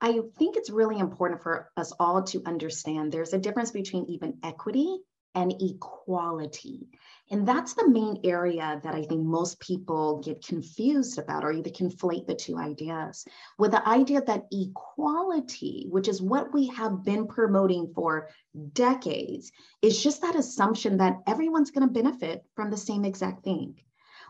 I 0.00 0.18
think 0.36 0.56
it's 0.56 0.68
really 0.68 0.98
important 0.98 1.44
for 1.44 1.70
us 1.76 1.92
all 2.00 2.24
to 2.24 2.42
understand 2.44 3.12
there's 3.12 3.34
a 3.34 3.38
difference 3.38 3.70
between 3.70 4.06
even 4.06 4.38
equity 4.42 4.98
and 5.34 5.54
equality. 5.60 6.88
And 7.30 7.48
that's 7.48 7.74
the 7.74 7.88
main 7.88 8.20
area 8.24 8.80
that 8.84 8.94
I 8.94 9.04
think 9.04 9.22
most 9.22 9.58
people 9.60 10.20
get 10.22 10.44
confused 10.44 11.18
about 11.18 11.44
or 11.44 11.52
either 11.52 11.70
conflate 11.70 12.26
the 12.26 12.34
two 12.34 12.58
ideas 12.58 13.24
with 13.58 13.70
the 13.70 13.88
idea 13.88 14.20
that 14.22 14.46
equality, 14.52 15.86
which 15.88 16.08
is 16.08 16.20
what 16.20 16.52
we 16.52 16.66
have 16.68 17.04
been 17.04 17.26
promoting 17.26 17.92
for 17.94 18.28
decades, 18.74 19.50
is 19.80 20.02
just 20.02 20.20
that 20.20 20.36
assumption 20.36 20.98
that 20.98 21.22
everyone's 21.26 21.70
going 21.70 21.86
to 21.86 22.02
benefit 22.02 22.44
from 22.54 22.70
the 22.70 22.76
same 22.76 23.04
exact 23.04 23.44
thing. 23.44 23.76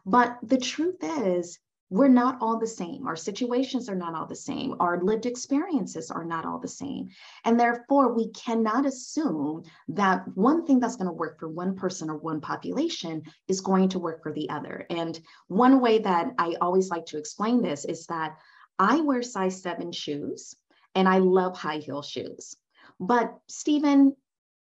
But 0.07 0.39
the 0.43 0.59
truth 0.59 1.03
is, 1.03 1.59
we're 1.93 2.09
not 2.09 2.39
all 2.41 2.59
the 2.59 2.67
same. 2.67 3.07
Our 3.07 3.17
situations 3.17 3.91
are 3.91 3.95
not 3.95 4.15
all 4.15 4.25
the 4.25 4.35
same. 4.35 4.75
Our 4.81 5.05
lived 5.05 5.27
experiences 5.27 6.11
are 6.11 6.25
not 6.25 6.47
all 6.47 6.59
the 6.59 6.67
same. 6.67 7.11
And 7.45 7.61
therefore, 7.61 8.15
we 8.15 8.31
cannot 8.31 8.87
assume 8.87 9.65
that 9.89 10.27
one 10.35 10.65
thing 10.65 10.81
that's 10.81 10.97
going 10.97 11.09
to 11.09 11.13
work 11.13 11.39
for 11.39 11.51
one 11.51 11.77
person 11.77 12.09
or 12.09 12.17
one 12.17 12.41
population 12.41 13.25
is 13.47 13.61
going 13.61 13.91
to 13.91 13.99
work 13.99 14.23
for 14.23 14.33
the 14.33 14.49
other. 14.49 14.87
And 14.89 15.21
one 15.49 15.83
way 15.83 15.99
that 15.99 16.33
I 16.39 16.57
always 16.63 16.89
like 16.89 17.05
to 17.07 17.19
explain 17.19 17.61
this 17.61 17.85
is 17.85 18.07
that 18.07 18.39
I 18.79 19.03
wear 19.03 19.23
size 19.23 19.61
seven 19.61 19.93
shoes 19.93 20.57
and 20.95 21.07
I 21.07 21.19
love 21.19 21.59
high 21.59 21.77
heel 21.77 22.01
shoes. 22.01 22.57
But 23.01 23.37
Steven, 23.49 24.17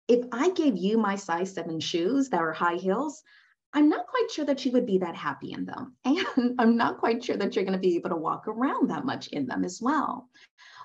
if 0.09 0.27
I 0.33 0.51
gave 0.51 0.77
you 0.77 0.99
my 0.99 1.15
size 1.15 1.55
seven 1.55 1.79
shoes 1.79 2.31
that 2.31 2.41
are 2.41 2.53
high 2.53 2.75
heels, 2.75 3.23
I'm 3.73 3.89
not 3.89 4.07
quite 4.07 4.31
sure 4.31 4.45
that 4.45 4.65
you 4.65 4.73
would 4.73 4.87
be 4.87 4.99
that 4.99 5.15
happy 5.15 5.53
in 5.53 5.65
them. 5.65 5.95
And 6.05 6.55
I'm 6.59 6.77
not 6.77 6.99
quite 6.99 7.23
sure 7.23 7.37
that 7.37 7.55
you're 7.55 7.65
going 7.65 7.79
to 7.79 7.89
be 7.89 7.97
able 7.97 8.11
to 8.11 8.17
walk 8.17 8.49
around 8.49 8.91
that 8.91 9.05
much 9.05 9.29
in 9.29 9.47
them 9.47 9.65
as 9.65 9.81
well. 9.81 10.29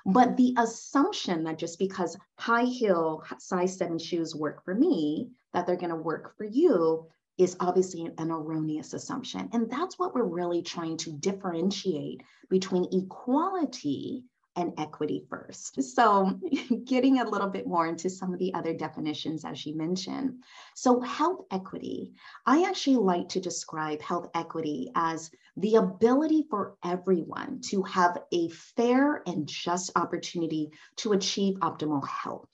But 0.04 0.36
the 0.36 0.54
assumption 0.56 1.42
that 1.44 1.58
just 1.58 1.80
because 1.80 2.16
high 2.38 2.64
heel 2.64 3.24
size 3.38 3.76
seven 3.76 3.98
shoes 3.98 4.36
work 4.36 4.64
for 4.64 4.74
me, 4.74 5.30
that 5.52 5.66
they're 5.66 5.76
going 5.76 5.90
to 5.90 5.96
work 5.96 6.36
for 6.36 6.44
you 6.44 7.06
is 7.38 7.56
obviously 7.60 8.08
an 8.18 8.30
erroneous 8.30 8.94
assumption. 8.94 9.48
And 9.52 9.68
that's 9.68 9.98
what 9.98 10.14
we're 10.14 10.22
really 10.22 10.62
trying 10.62 10.96
to 10.98 11.12
differentiate 11.12 12.22
between 12.48 12.88
equality 12.92 14.24
and 14.56 14.72
equity 14.78 15.24
first. 15.28 15.82
So, 15.82 16.38
getting 16.84 17.20
a 17.20 17.28
little 17.28 17.48
bit 17.48 17.66
more 17.66 17.86
into 17.86 18.10
some 18.10 18.32
of 18.32 18.38
the 18.38 18.54
other 18.54 18.72
definitions 18.72 19.44
as 19.44 19.64
you 19.64 19.76
mentioned. 19.76 20.42
So, 20.74 21.00
health 21.00 21.44
equity, 21.50 22.14
I 22.44 22.64
actually 22.64 22.96
like 22.96 23.28
to 23.30 23.40
describe 23.40 24.00
health 24.00 24.28
equity 24.34 24.90
as 24.94 25.30
the 25.56 25.76
ability 25.76 26.46
for 26.50 26.76
everyone 26.84 27.60
to 27.66 27.82
have 27.82 28.18
a 28.32 28.48
fair 28.48 29.22
and 29.26 29.46
just 29.46 29.92
opportunity 29.96 30.70
to 30.96 31.12
achieve 31.12 31.56
optimal 31.56 32.06
health. 32.06 32.48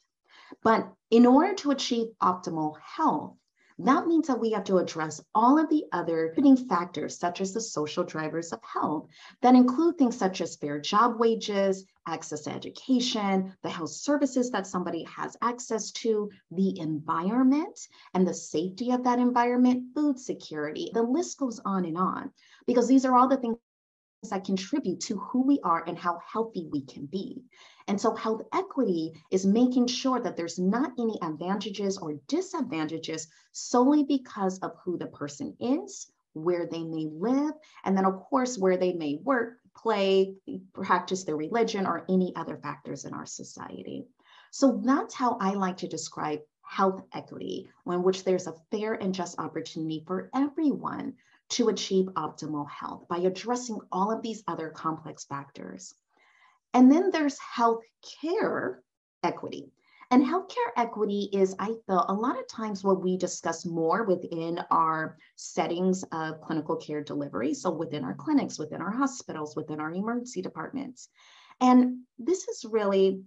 But 0.62 0.92
in 1.10 1.26
order 1.26 1.54
to 1.54 1.70
achieve 1.70 2.08
optimal 2.22 2.76
health, 2.80 3.36
that 3.78 4.06
means 4.06 4.26
that 4.26 4.40
we 4.40 4.52
have 4.52 4.64
to 4.64 4.78
address 4.78 5.20
all 5.34 5.58
of 5.58 5.68
the 5.68 5.84
other 5.92 6.28
contributing 6.34 6.68
factors, 6.68 7.18
such 7.18 7.40
as 7.40 7.52
the 7.52 7.60
social 7.60 8.04
drivers 8.04 8.52
of 8.52 8.60
health, 8.62 9.08
that 9.40 9.54
include 9.54 9.98
things 9.98 10.16
such 10.16 10.40
as 10.40 10.56
fair 10.56 10.80
job 10.80 11.18
wages, 11.18 11.84
access 12.06 12.42
to 12.42 12.52
education, 12.52 13.54
the 13.62 13.70
health 13.70 13.90
services 13.90 14.50
that 14.50 14.66
somebody 14.66 15.04
has 15.04 15.36
access 15.42 15.90
to, 15.92 16.30
the 16.50 16.78
environment 16.80 17.78
and 18.14 18.26
the 18.26 18.34
safety 18.34 18.90
of 18.90 19.04
that 19.04 19.18
environment, 19.18 19.84
food 19.94 20.18
security. 20.18 20.90
The 20.92 21.02
list 21.02 21.38
goes 21.38 21.60
on 21.64 21.84
and 21.84 21.96
on, 21.96 22.32
because 22.66 22.88
these 22.88 23.04
are 23.04 23.16
all 23.16 23.28
the 23.28 23.36
things 23.36 23.56
that 24.30 24.44
contribute 24.44 25.00
to 25.00 25.18
who 25.18 25.42
we 25.42 25.60
are 25.64 25.82
and 25.86 25.98
how 25.98 26.20
healthy 26.24 26.68
we 26.70 26.84
can 26.84 27.06
be. 27.06 27.42
And 27.88 28.00
so 28.00 28.14
health 28.14 28.42
equity 28.52 29.20
is 29.30 29.44
making 29.44 29.88
sure 29.88 30.20
that 30.20 30.36
there's 30.36 30.58
not 30.58 30.92
any 30.98 31.18
advantages 31.22 31.98
or 31.98 32.14
disadvantages 32.28 33.28
solely 33.52 34.04
because 34.04 34.58
of 34.60 34.76
who 34.84 34.98
the 34.98 35.06
person 35.06 35.56
is, 35.60 36.10
where 36.34 36.66
they 36.66 36.84
may 36.84 37.06
live, 37.12 37.52
and 37.84 37.96
then 37.96 38.06
of 38.06 38.20
course 38.20 38.56
where 38.56 38.76
they 38.76 38.92
may 38.92 39.16
work, 39.22 39.58
play, 39.76 40.34
practice 40.72 41.24
their 41.24 41.36
religion, 41.36 41.86
or 41.86 42.04
any 42.08 42.34
other 42.36 42.56
factors 42.56 43.04
in 43.04 43.12
our 43.12 43.26
society. 43.26 44.06
So 44.50 44.80
that's 44.84 45.14
how 45.14 45.36
I 45.40 45.54
like 45.54 45.78
to 45.78 45.88
describe 45.88 46.40
health 46.62 47.02
equity, 47.12 47.68
in 47.86 48.02
which 48.02 48.24
there's 48.24 48.46
a 48.46 48.54
fair 48.70 48.94
and 48.94 49.14
just 49.14 49.38
opportunity 49.38 50.04
for 50.06 50.30
everyone 50.34 51.14
to 51.50 51.68
achieve 51.68 52.06
optimal 52.16 52.68
health 52.70 53.06
by 53.08 53.18
addressing 53.18 53.78
all 53.90 54.10
of 54.10 54.22
these 54.22 54.42
other 54.46 54.70
complex 54.70 55.24
factors. 55.24 55.94
And 56.74 56.90
then 56.90 57.10
there's 57.10 57.38
health 57.38 57.82
care 58.20 58.82
equity. 59.22 59.72
And 60.10 60.22
healthcare 60.22 60.72
equity 60.76 61.30
is, 61.32 61.54
I 61.58 61.68
feel, 61.86 62.04
a 62.08 62.12
lot 62.12 62.38
of 62.38 62.46
times 62.46 62.84
what 62.84 63.02
we 63.02 63.16
discuss 63.16 63.64
more 63.64 64.04
within 64.04 64.60
our 64.70 65.16
settings 65.36 66.04
of 66.12 66.42
clinical 66.42 66.76
care 66.76 67.02
delivery. 67.02 67.54
So 67.54 67.70
within 67.70 68.04
our 68.04 68.14
clinics, 68.14 68.58
within 68.58 68.82
our 68.82 68.90
hospitals, 68.90 69.56
within 69.56 69.80
our 69.80 69.90
emergency 69.90 70.42
departments. 70.42 71.08
And 71.62 72.00
this 72.18 72.46
is 72.48 72.66
really 72.68 73.22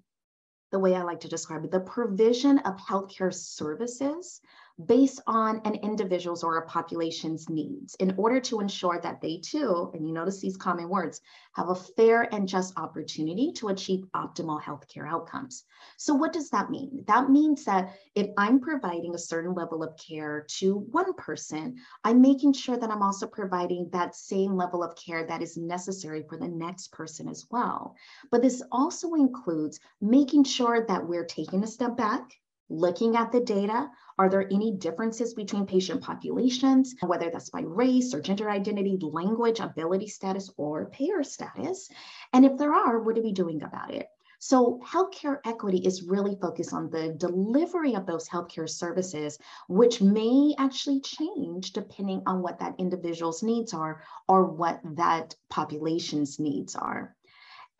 the 0.71 0.77
way 0.77 0.93
I 0.93 1.01
like 1.01 1.21
to 1.21 1.27
describe 1.27 1.63
it 1.63 1.71
the 1.71 1.79
provision 1.79 2.59
of 2.59 2.77
healthcare 2.77 3.33
services 3.33 4.41
based 4.83 5.21
on 5.25 5.61
an 5.63 5.75
individual's 5.75 6.43
or 6.43 6.57
a 6.57 6.65
population's 6.67 7.49
needs 7.49 7.95
in 7.95 8.13
order 8.17 8.41
to 8.41 8.59
ensure 8.59 8.99
that 9.01 9.21
they 9.21 9.37
too, 9.37 9.89
and 9.93 10.05
you 10.05 10.13
notice 10.13 10.39
these 10.39 10.57
common 10.57 10.89
words, 10.89 11.21
have 11.53 11.69
a 11.69 11.75
fair 11.75 12.33
and 12.33 12.47
just 12.47 12.77
opportunity 12.77 13.53
to 13.53 13.69
achieve 13.69 14.03
optimal 14.13 14.61
healthcare 14.61 15.07
outcomes. 15.07 15.63
So, 15.97 16.13
what 16.13 16.33
does 16.33 16.49
that 16.49 16.69
mean? 16.69 17.03
That 17.07 17.29
means 17.29 17.63
that 17.65 17.93
if 18.15 18.27
I'm 18.37 18.59
providing 18.59 19.15
a 19.15 19.19
certain 19.19 19.53
level 19.53 19.81
of 19.81 19.97
care 19.97 20.45
to 20.57 20.79
one 20.91 21.13
person, 21.13 21.77
I'm 22.03 22.21
making 22.21 22.53
sure 22.53 22.77
that 22.77 22.91
I'm 22.91 23.01
also 23.01 23.27
providing 23.27 23.89
that 23.93 24.15
same 24.15 24.55
level 24.55 24.83
of 24.83 24.95
care 24.97 25.25
that 25.25 25.41
is 25.41 25.55
necessary 25.55 26.23
for 26.27 26.37
the 26.37 26.47
next 26.49 26.91
person 26.91 27.29
as 27.29 27.45
well. 27.49 27.95
But 28.29 28.41
this 28.41 28.61
also 28.71 29.13
includes 29.13 29.79
making 30.01 30.43
sure 30.43 30.85
that 30.87 31.07
we're 31.07 31.25
taking 31.25 31.63
a 31.63 31.67
step 31.67 31.95
back 31.95 32.29
looking 32.69 33.15
at 33.15 33.31
the 33.31 33.39
data, 33.39 33.89
are 34.17 34.29
there 34.29 34.47
any 34.51 34.71
differences 34.71 35.33
between 35.33 35.65
patient 35.65 36.01
populations, 36.01 36.95
whether 37.01 37.29
that's 37.29 37.49
by 37.49 37.61
race 37.61 38.13
or 38.13 38.21
gender 38.21 38.49
identity, 38.49 38.97
language, 39.01 39.59
ability 39.59 40.07
status, 40.07 40.49
or 40.57 40.89
payer 40.89 41.23
status? 41.23 41.89
And 42.33 42.45
if 42.45 42.57
there 42.57 42.73
are, 42.73 42.99
what 42.99 43.17
are 43.17 43.21
we 43.21 43.33
doing 43.33 43.61
about 43.63 43.93
it? 43.93 44.07
So, 44.39 44.79
healthcare 44.85 45.39
equity 45.45 45.79
is 45.79 46.03
really 46.03 46.35
focused 46.35 46.73
on 46.73 46.89
the 46.89 47.13
delivery 47.13 47.95
of 47.95 48.05
those 48.05 48.27
healthcare 48.27 48.69
services, 48.69 49.39
which 49.67 50.01
may 50.01 50.53
actually 50.57 50.99
change 51.01 51.71
depending 51.71 52.21
on 52.27 52.41
what 52.41 52.59
that 52.59 52.75
individual's 52.77 53.41
needs 53.41 53.73
are 53.73 54.03
or 54.27 54.45
what 54.45 54.81
that 54.97 55.35
population's 55.49 56.39
needs 56.39 56.75
are. 56.75 57.15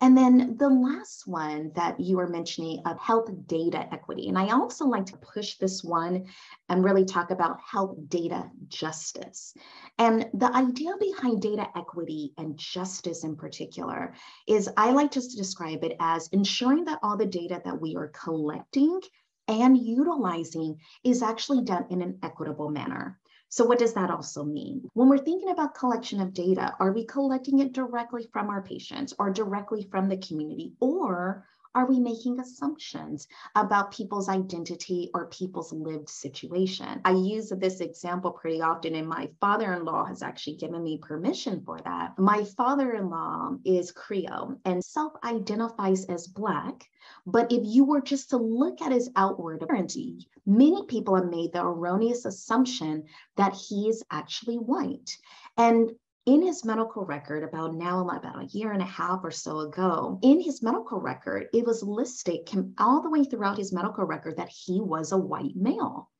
And 0.02 0.16
then 0.16 0.56
the 0.58 0.68
last 0.68 1.26
one 1.26 1.72
that 1.74 1.98
you 1.98 2.18
were 2.18 2.28
mentioning 2.28 2.82
of 2.84 2.98
health 2.98 3.30
data 3.46 3.88
equity. 3.92 4.28
And 4.28 4.38
I 4.38 4.50
also 4.50 4.84
like 4.84 5.06
to 5.06 5.16
push 5.16 5.56
this 5.56 5.82
one 5.82 6.26
and 6.68 6.84
really 6.84 7.06
talk 7.06 7.30
about 7.30 7.60
health 7.60 7.96
data 8.08 8.50
justice. 8.68 9.54
And 9.98 10.28
the 10.34 10.54
idea 10.54 10.92
behind 11.00 11.40
data 11.40 11.66
equity 11.74 12.34
and 12.36 12.58
justice 12.58 13.24
in 13.24 13.36
particular 13.36 14.12
is 14.46 14.68
I 14.76 14.90
like 14.90 15.12
just 15.12 15.30
to 15.30 15.38
describe 15.38 15.82
it 15.82 15.96
as 15.98 16.28
ensuring 16.28 16.84
that 16.84 16.98
all 17.02 17.16
the 17.16 17.24
data 17.24 17.62
that 17.64 17.80
we 17.80 17.96
are 17.96 18.08
collecting 18.08 19.00
and 19.48 19.78
utilizing 19.78 20.78
is 21.04 21.22
actually 21.22 21.62
done 21.62 21.86
in 21.88 22.02
an 22.02 22.18
equitable 22.22 22.68
manner. 22.68 23.18
So 23.48 23.64
what 23.64 23.78
does 23.78 23.94
that 23.94 24.10
also 24.10 24.44
mean? 24.44 24.88
When 24.94 25.08
we're 25.08 25.18
thinking 25.18 25.50
about 25.50 25.74
collection 25.74 26.20
of 26.20 26.34
data, 26.34 26.74
are 26.80 26.92
we 26.92 27.04
collecting 27.04 27.60
it 27.60 27.72
directly 27.72 28.28
from 28.32 28.50
our 28.50 28.62
patients 28.62 29.14
or 29.18 29.30
directly 29.30 29.82
from 29.90 30.08
the 30.08 30.18
community? 30.18 30.74
Or 30.80 31.46
are 31.76 31.84
we 31.84 32.00
making 32.00 32.40
assumptions 32.40 33.28
about 33.54 33.92
people's 33.92 34.30
identity 34.30 35.10
or 35.12 35.26
people's 35.26 35.74
lived 35.74 36.08
situation? 36.08 37.02
I 37.04 37.10
use 37.10 37.50
this 37.50 37.80
example 37.80 38.30
pretty 38.30 38.62
often, 38.62 38.94
and 38.94 39.06
my 39.06 39.28
father 39.42 39.74
in 39.74 39.84
law 39.84 40.06
has 40.06 40.22
actually 40.22 40.56
given 40.56 40.82
me 40.82 40.96
permission 40.96 41.62
for 41.66 41.78
that. 41.84 42.18
My 42.18 42.44
father 42.44 42.94
in 42.94 43.10
law 43.10 43.50
is 43.66 43.92
Creole 43.92 44.58
and 44.64 44.82
self 44.82 45.12
identifies 45.22 46.06
as 46.06 46.26
Black. 46.26 46.88
But 47.26 47.52
if 47.52 47.60
you 47.62 47.84
were 47.84 48.00
just 48.00 48.30
to 48.30 48.38
look 48.38 48.80
at 48.80 48.90
his 48.90 49.10
outward 49.14 49.62
appearance, 49.62 49.98
many 50.46 50.86
people 50.86 51.14
have 51.14 51.28
made 51.28 51.52
the 51.52 51.62
erroneous 51.62 52.24
assumption 52.24 53.04
that 53.36 53.52
he 53.52 53.90
is 53.90 54.02
actually 54.10 54.56
white. 54.56 55.18
And 55.58 55.92
in 56.26 56.42
his 56.42 56.64
medical 56.64 57.04
record 57.04 57.44
about 57.44 57.74
now 57.74 58.00
about 58.00 58.42
a 58.42 58.46
year 58.46 58.72
and 58.72 58.82
a 58.82 58.86
half 58.86 59.20
or 59.22 59.30
so 59.30 59.60
ago 59.60 60.18
in 60.22 60.40
his 60.40 60.60
medical 60.60 61.00
record 61.00 61.46
it 61.54 61.64
was 61.64 61.84
listed 61.84 62.40
all 62.78 63.00
the 63.00 63.10
way 63.10 63.24
throughout 63.24 63.56
his 63.56 63.72
medical 63.72 64.04
record 64.04 64.36
that 64.36 64.48
he 64.48 64.80
was 64.80 65.12
a 65.12 65.16
white 65.16 65.54
male. 65.54 66.10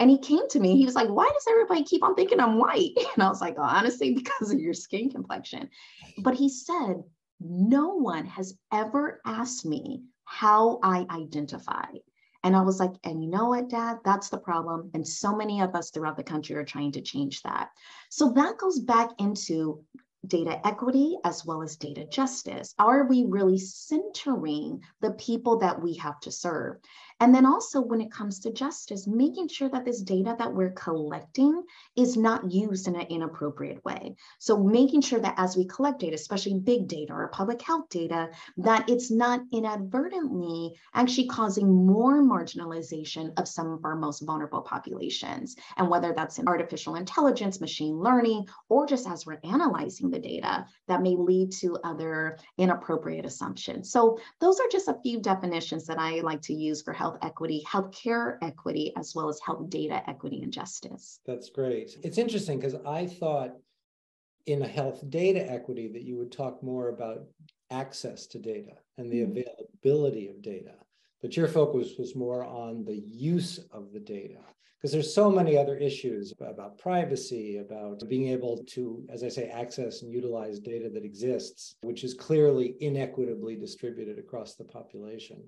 And 0.00 0.10
he 0.10 0.18
came 0.18 0.48
to 0.50 0.60
me 0.60 0.76
he 0.76 0.84
was 0.84 0.94
like 0.94 1.08
why 1.08 1.30
does 1.32 1.46
everybody 1.48 1.82
keep 1.82 2.02
on 2.02 2.14
thinking 2.14 2.40
i'm 2.40 2.58
white? 2.58 2.92
And 3.14 3.22
i 3.22 3.28
was 3.28 3.40
like 3.40 3.54
oh, 3.58 3.62
honestly 3.62 4.14
because 4.14 4.52
of 4.52 4.60
your 4.60 4.74
skin 4.74 5.10
complexion. 5.10 5.70
But 6.18 6.34
he 6.34 6.48
said 6.48 7.02
no 7.40 7.94
one 7.94 8.26
has 8.26 8.54
ever 8.72 9.20
asked 9.24 9.64
me 9.64 10.02
how 10.24 10.78
i 10.82 11.06
identify 11.10 11.86
And 12.44 12.54
I 12.54 12.60
was 12.60 12.78
like, 12.78 12.92
and 13.02 13.24
you 13.24 13.28
know 13.28 13.48
what, 13.48 13.70
dad, 13.70 13.98
that's 14.04 14.28
the 14.28 14.38
problem. 14.38 14.90
And 14.94 15.06
so 15.06 15.34
many 15.34 15.62
of 15.62 15.74
us 15.74 15.90
throughout 15.90 16.16
the 16.16 16.22
country 16.22 16.54
are 16.56 16.64
trying 16.64 16.92
to 16.92 17.00
change 17.00 17.42
that. 17.42 17.70
So 18.10 18.32
that 18.32 18.58
goes 18.58 18.78
back 18.78 19.10
into 19.18 19.82
data 20.26 20.66
equity 20.66 21.16
as 21.24 21.44
well 21.44 21.62
as 21.62 21.76
data 21.76 22.04
justice? 22.06 22.74
Are 22.78 23.06
we 23.06 23.24
really 23.26 23.58
centering 23.58 24.80
the 25.00 25.12
people 25.12 25.58
that 25.58 25.82
we 25.82 25.94
have 25.96 26.20
to 26.20 26.30
serve? 26.30 26.76
And 27.20 27.32
then 27.34 27.46
also, 27.46 27.80
when 27.80 28.00
it 28.00 28.10
comes 28.10 28.40
to 28.40 28.52
justice, 28.52 29.06
making 29.06 29.48
sure 29.48 29.68
that 29.68 29.84
this 29.84 30.02
data 30.02 30.34
that 30.38 30.52
we're 30.52 30.72
collecting 30.72 31.62
is 31.96 32.16
not 32.16 32.50
used 32.50 32.88
in 32.88 32.96
an 32.96 33.06
inappropriate 33.08 33.84
way. 33.84 34.16
So, 34.40 34.58
making 34.58 35.02
sure 35.02 35.20
that 35.20 35.34
as 35.36 35.56
we 35.56 35.64
collect 35.64 36.00
data, 36.00 36.16
especially 36.16 36.54
big 36.54 36.88
data 36.88 37.12
or 37.12 37.28
public 37.28 37.62
health 37.62 37.88
data, 37.88 38.30
that 38.56 38.88
it's 38.88 39.12
not 39.12 39.42
inadvertently 39.52 40.74
actually 40.92 41.28
causing 41.28 41.86
more 41.86 42.20
marginalization 42.20 43.32
of 43.38 43.46
some 43.46 43.72
of 43.72 43.84
our 43.84 43.94
most 43.94 44.20
vulnerable 44.20 44.62
populations. 44.62 45.54
And 45.76 45.88
whether 45.88 46.12
that's 46.12 46.38
in 46.38 46.48
artificial 46.48 46.96
intelligence, 46.96 47.60
machine 47.60 47.96
learning, 47.96 48.48
or 48.68 48.86
just 48.86 49.08
as 49.08 49.24
we're 49.24 49.38
analyzing 49.44 50.10
the 50.10 50.18
data, 50.18 50.66
that 50.88 51.02
may 51.02 51.14
lead 51.16 51.52
to 51.52 51.78
other 51.84 52.38
inappropriate 52.58 53.24
assumptions. 53.24 53.92
So, 53.92 54.18
those 54.40 54.58
are 54.58 54.68
just 54.70 54.88
a 54.88 54.98
few 55.02 55.20
definitions 55.20 55.86
that 55.86 55.98
I 55.98 56.20
like 56.20 56.42
to 56.42 56.54
use 56.54 56.82
for 56.82 56.92
equity, 57.22 57.64
healthcare 57.68 58.38
equity, 58.42 58.92
as 58.96 59.14
well 59.14 59.28
as 59.28 59.40
health 59.44 59.68
data 59.70 60.02
equity 60.08 60.42
and 60.42 60.52
justice. 60.52 61.20
That's 61.26 61.50
great. 61.50 61.96
It's 62.02 62.18
interesting 62.18 62.58
because 62.58 62.76
I 62.86 63.06
thought 63.06 63.52
in 64.46 64.62
a 64.62 64.68
health 64.68 65.08
data 65.08 65.50
equity 65.50 65.88
that 65.88 66.02
you 66.02 66.16
would 66.18 66.32
talk 66.32 66.62
more 66.62 66.88
about 66.88 67.24
access 67.70 68.26
to 68.28 68.38
data 68.38 68.72
and 68.98 69.10
the 69.10 69.20
mm-hmm. 69.20 69.38
availability 69.38 70.28
of 70.28 70.42
data. 70.42 70.74
But 71.22 71.36
your 71.36 71.48
focus 71.48 71.92
was 71.98 72.14
more 72.14 72.44
on 72.44 72.84
the 72.84 72.98
use 72.98 73.58
of 73.72 73.92
the 73.92 74.00
data 74.00 74.40
because 74.84 74.92
there's 74.92 75.14
so 75.14 75.30
many 75.30 75.56
other 75.56 75.78
issues 75.78 76.34
about 76.38 76.76
privacy, 76.76 77.56
about 77.56 78.06
being 78.06 78.28
able 78.28 78.62
to, 78.72 79.02
as 79.10 79.24
I 79.24 79.28
say, 79.28 79.48
access 79.48 80.02
and 80.02 80.12
utilize 80.12 80.58
data 80.58 80.90
that 80.90 81.06
exists, 81.06 81.76
which 81.80 82.04
is 82.04 82.12
clearly 82.12 82.76
inequitably 82.80 83.56
distributed 83.56 84.18
across 84.18 84.56
the 84.56 84.64
population. 84.64 85.42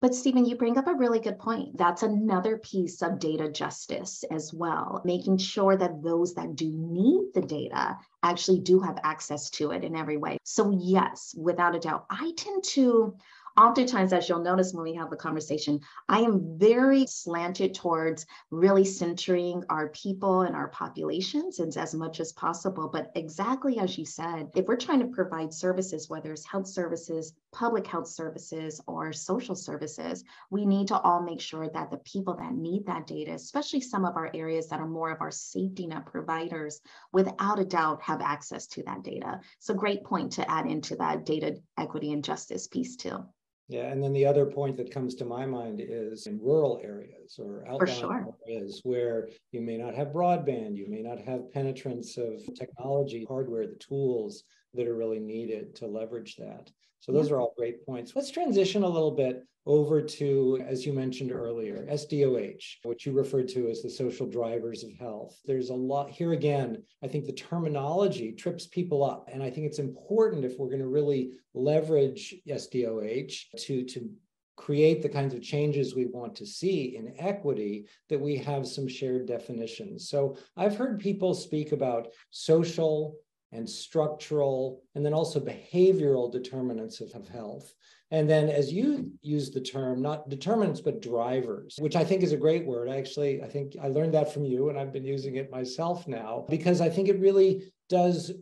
But 0.00 0.14
Steven, 0.14 0.46
you 0.46 0.56
bring 0.56 0.78
up 0.78 0.86
a 0.86 0.94
really 0.94 1.20
good 1.20 1.38
point. 1.38 1.76
That's 1.76 2.02
another 2.02 2.56
piece 2.56 3.02
of 3.02 3.18
data 3.18 3.50
justice 3.50 4.24
as 4.30 4.52
well, 4.54 5.02
making 5.04 5.36
sure 5.36 5.76
that 5.76 6.02
those 6.02 6.32
that 6.34 6.56
do 6.56 6.70
need 6.72 7.34
the 7.34 7.42
data 7.42 7.98
actually 8.22 8.60
do 8.60 8.80
have 8.80 8.98
access 9.04 9.50
to 9.50 9.72
it 9.72 9.84
in 9.84 9.94
every 9.94 10.16
way. 10.16 10.38
So, 10.42 10.70
yes, 10.70 11.34
without 11.36 11.74
a 11.74 11.80
doubt, 11.80 12.06
I 12.08 12.32
tend 12.34 12.64
to 12.64 13.14
oftentimes, 13.56 14.12
as 14.12 14.28
you'll 14.28 14.42
notice 14.42 14.72
when 14.72 14.84
we 14.84 14.94
have 14.94 15.10
the 15.10 15.16
conversation, 15.16 15.80
I 16.08 16.20
am 16.20 16.58
very 16.58 17.06
slanted 17.06 17.74
towards 17.74 18.26
really 18.50 18.84
centering 18.84 19.64
our 19.68 19.88
people 19.88 20.42
and 20.42 20.54
our 20.54 20.68
populations 20.68 21.58
and 21.58 21.76
as 21.76 21.94
much 21.94 22.20
as 22.20 22.32
possible. 22.32 22.88
But 22.88 23.12
exactly 23.14 23.78
as 23.78 23.98
you 23.98 24.04
said, 24.04 24.50
if 24.54 24.66
we're 24.66 24.76
trying 24.76 25.00
to 25.00 25.06
provide 25.06 25.52
services, 25.52 26.08
whether 26.08 26.32
it's 26.32 26.46
health 26.46 26.66
services, 26.66 27.34
public 27.52 27.86
health 27.86 28.08
services, 28.08 28.80
or 28.86 29.12
social 29.12 29.54
services, 29.54 30.24
we 30.50 30.64
need 30.64 30.88
to 30.88 30.98
all 30.98 31.22
make 31.22 31.40
sure 31.40 31.68
that 31.68 31.90
the 31.90 31.98
people 31.98 32.34
that 32.36 32.54
need 32.54 32.86
that 32.86 33.06
data, 33.06 33.32
especially 33.32 33.80
some 33.80 34.04
of 34.04 34.16
our 34.16 34.30
areas 34.34 34.68
that 34.68 34.80
are 34.80 34.86
more 34.86 35.10
of 35.10 35.20
our 35.20 35.30
safety 35.30 35.86
net 35.86 36.06
providers, 36.06 36.80
without 37.12 37.58
a 37.58 37.64
doubt 37.64 38.02
have 38.02 38.20
access 38.20 38.66
to 38.68 38.82
that 38.84 39.02
data. 39.02 39.40
So, 39.58 39.74
great 39.74 40.04
point 40.04 40.32
to 40.32 40.50
add 40.50 40.66
into 40.66 40.96
that 40.96 41.26
data 41.26 41.56
equity 41.76 42.12
and 42.12 42.24
justice 42.24 42.66
piece, 42.66 42.96
too. 42.96 43.24
Yeah, 43.70 43.86
and 43.86 44.02
then 44.02 44.12
the 44.12 44.26
other 44.26 44.46
point 44.46 44.76
that 44.78 44.90
comes 44.90 45.14
to 45.14 45.24
my 45.24 45.46
mind 45.46 45.80
is 45.80 46.26
in 46.26 46.40
rural 46.40 46.80
areas 46.82 47.38
or 47.38 47.64
outlying 47.68 48.00
sure. 48.00 48.34
areas 48.48 48.80
where 48.82 49.28
you 49.52 49.60
may 49.60 49.76
not 49.76 49.94
have 49.94 50.08
broadband, 50.08 50.76
you 50.76 50.88
may 50.88 51.02
not 51.02 51.20
have 51.20 51.52
penetrance 51.52 52.18
of 52.18 52.42
technology, 52.58 53.24
hardware, 53.28 53.68
the 53.68 53.76
tools 53.76 54.42
that 54.74 54.88
are 54.88 54.96
really 54.96 55.20
needed 55.20 55.76
to 55.76 55.86
leverage 55.86 56.34
that. 56.34 56.68
So 56.98 57.12
those 57.12 57.28
yeah. 57.28 57.36
are 57.36 57.40
all 57.42 57.54
great 57.56 57.86
points. 57.86 58.16
Let's 58.16 58.32
transition 58.32 58.82
a 58.82 58.88
little 58.88 59.12
bit 59.12 59.46
over 59.66 60.00
to, 60.00 60.62
as 60.66 60.86
you 60.86 60.92
mentioned 60.92 61.32
earlier, 61.32 61.86
SDOH, 61.90 62.62
which 62.84 63.06
you 63.06 63.12
referred 63.12 63.48
to 63.48 63.68
as 63.68 63.82
the 63.82 63.90
social 63.90 64.26
drivers 64.26 64.82
of 64.82 64.92
health. 64.94 65.38
There's 65.44 65.70
a 65.70 65.74
lot 65.74 66.10
here 66.10 66.32
again. 66.32 66.82
I 67.02 67.08
think 67.08 67.26
the 67.26 67.32
terminology 67.32 68.32
trips 68.32 68.66
people 68.66 69.04
up. 69.04 69.28
And 69.32 69.42
I 69.42 69.50
think 69.50 69.66
it's 69.66 69.78
important 69.78 70.44
if 70.44 70.58
we're 70.58 70.68
going 70.68 70.80
to 70.80 70.88
really 70.88 71.32
leverage 71.54 72.34
SDOH 72.48 73.34
to, 73.66 73.84
to 73.84 74.10
create 74.56 75.02
the 75.02 75.08
kinds 75.08 75.34
of 75.34 75.42
changes 75.42 75.94
we 75.94 76.06
want 76.06 76.34
to 76.36 76.46
see 76.46 76.96
in 76.96 77.14
equity 77.18 77.86
that 78.08 78.20
we 78.20 78.36
have 78.36 78.66
some 78.66 78.86
shared 78.86 79.26
definitions. 79.26 80.08
So 80.08 80.36
I've 80.56 80.76
heard 80.76 81.00
people 81.00 81.34
speak 81.34 81.72
about 81.72 82.08
social 82.30 83.16
and 83.52 83.68
structural 83.68 84.82
and 84.94 85.04
then 85.04 85.14
also 85.14 85.40
behavioral 85.40 86.30
determinants 86.30 87.00
of, 87.00 87.10
of 87.12 87.28
health. 87.28 87.72
And 88.12 88.28
then, 88.28 88.48
as 88.48 88.72
you 88.72 89.12
use 89.22 89.50
the 89.50 89.60
term, 89.60 90.02
not 90.02 90.28
determinants, 90.28 90.80
but 90.80 91.00
drivers, 91.00 91.76
which 91.78 91.94
I 91.94 92.04
think 92.04 92.22
is 92.22 92.32
a 92.32 92.36
great 92.36 92.66
word. 92.66 92.88
I 92.88 92.96
Actually, 92.98 93.42
I 93.42 93.46
think 93.46 93.76
I 93.80 93.88
learned 93.88 94.14
that 94.14 94.32
from 94.32 94.44
you, 94.44 94.68
and 94.68 94.78
I've 94.78 94.92
been 94.92 95.04
using 95.04 95.36
it 95.36 95.50
myself 95.50 96.08
now 96.08 96.44
because 96.48 96.80
I 96.80 96.88
think 96.88 97.08
it 97.08 97.20
really 97.20 97.72
does 97.88 98.32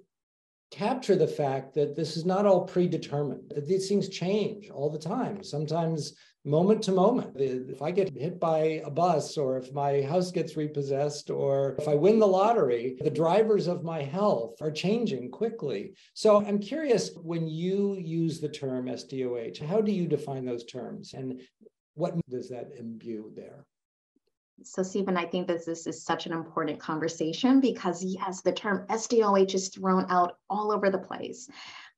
capture 0.71 1.17
the 1.17 1.27
fact 1.27 1.75
that 1.75 1.97
this 1.97 2.17
is 2.17 2.25
not 2.25 2.47
all 2.47 2.67
predetermined, 2.67 3.51
that 3.55 3.67
these 3.67 3.89
things 3.89 4.09
change 4.09 4.71
all 4.71 4.91
the 4.91 4.99
time. 4.99 5.43
Sometimes 5.43 6.15
moment 6.45 6.83
to 6.83 6.93
moment. 6.93 7.37
If 7.37 7.83
I 7.83 7.91
get 7.91 8.17
hit 8.17 8.41
by 8.41 8.83
a 8.85 8.91
bus, 8.91 9.37
or 9.37 9.59
if 9.59 9.73
my 9.73 10.03
house 10.03 10.31
gets 10.31 10.57
repossessed, 10.57 11.31
or 11.31 11.77
if 11.79 11.89
I 11.89 11.95
win 11.95 12.19
the 12.19 12.27
lottery, 12.27 12.97
the 13.01 13.11
drivers 13.11 13.67
of 13.67 13.85
my 13.85 14.03
health 14.03 14.55
are 14.61 14.71
changing 14.71 15.31
quickly. 15.31 15.93
So 16.15 16.45
I'm 16.45 16.59
curious 16.59 17.11
when 17.15 17.47
you 17.49 17.97
use 17.99 18.41
the 18.41 18.49
term 18.49 18.87
SDOH, 18.87 19.65
how 19.67 19.81
do 19.81 19.93
you 19.93 20.07
define 20.07 20.45
those 20.45 20.65
terms 20.65 21.15
and 21.15 21.41
what 21.95 22.15
does 22.29 22.49
that 22.49 22.71
imbue 22.79 23.33
there? 23.35 23.67
So, 24.65 24.83
Steven, 24.83 25.17
I 25.17 25.25
think 25.25 25.47
that 25.47 25.65
this 25.65 25.87
is 25.87 26.03
such 26.05 26.27
an 26.27 26.33
important 26.33 26.81
conversation 26.81 27.61
because, 27.61 28.03
yes, 28.03 28.41
the 28.41 28.53
term 28.53 28.87
SDOH 28.89 29.55
is 29.55 29.69
thrown 29.69 30.07
out 30.09 30.39
all 30.51 30.73
over 30.73 30.91
the 30.91 30.99
place. 30.99 31.49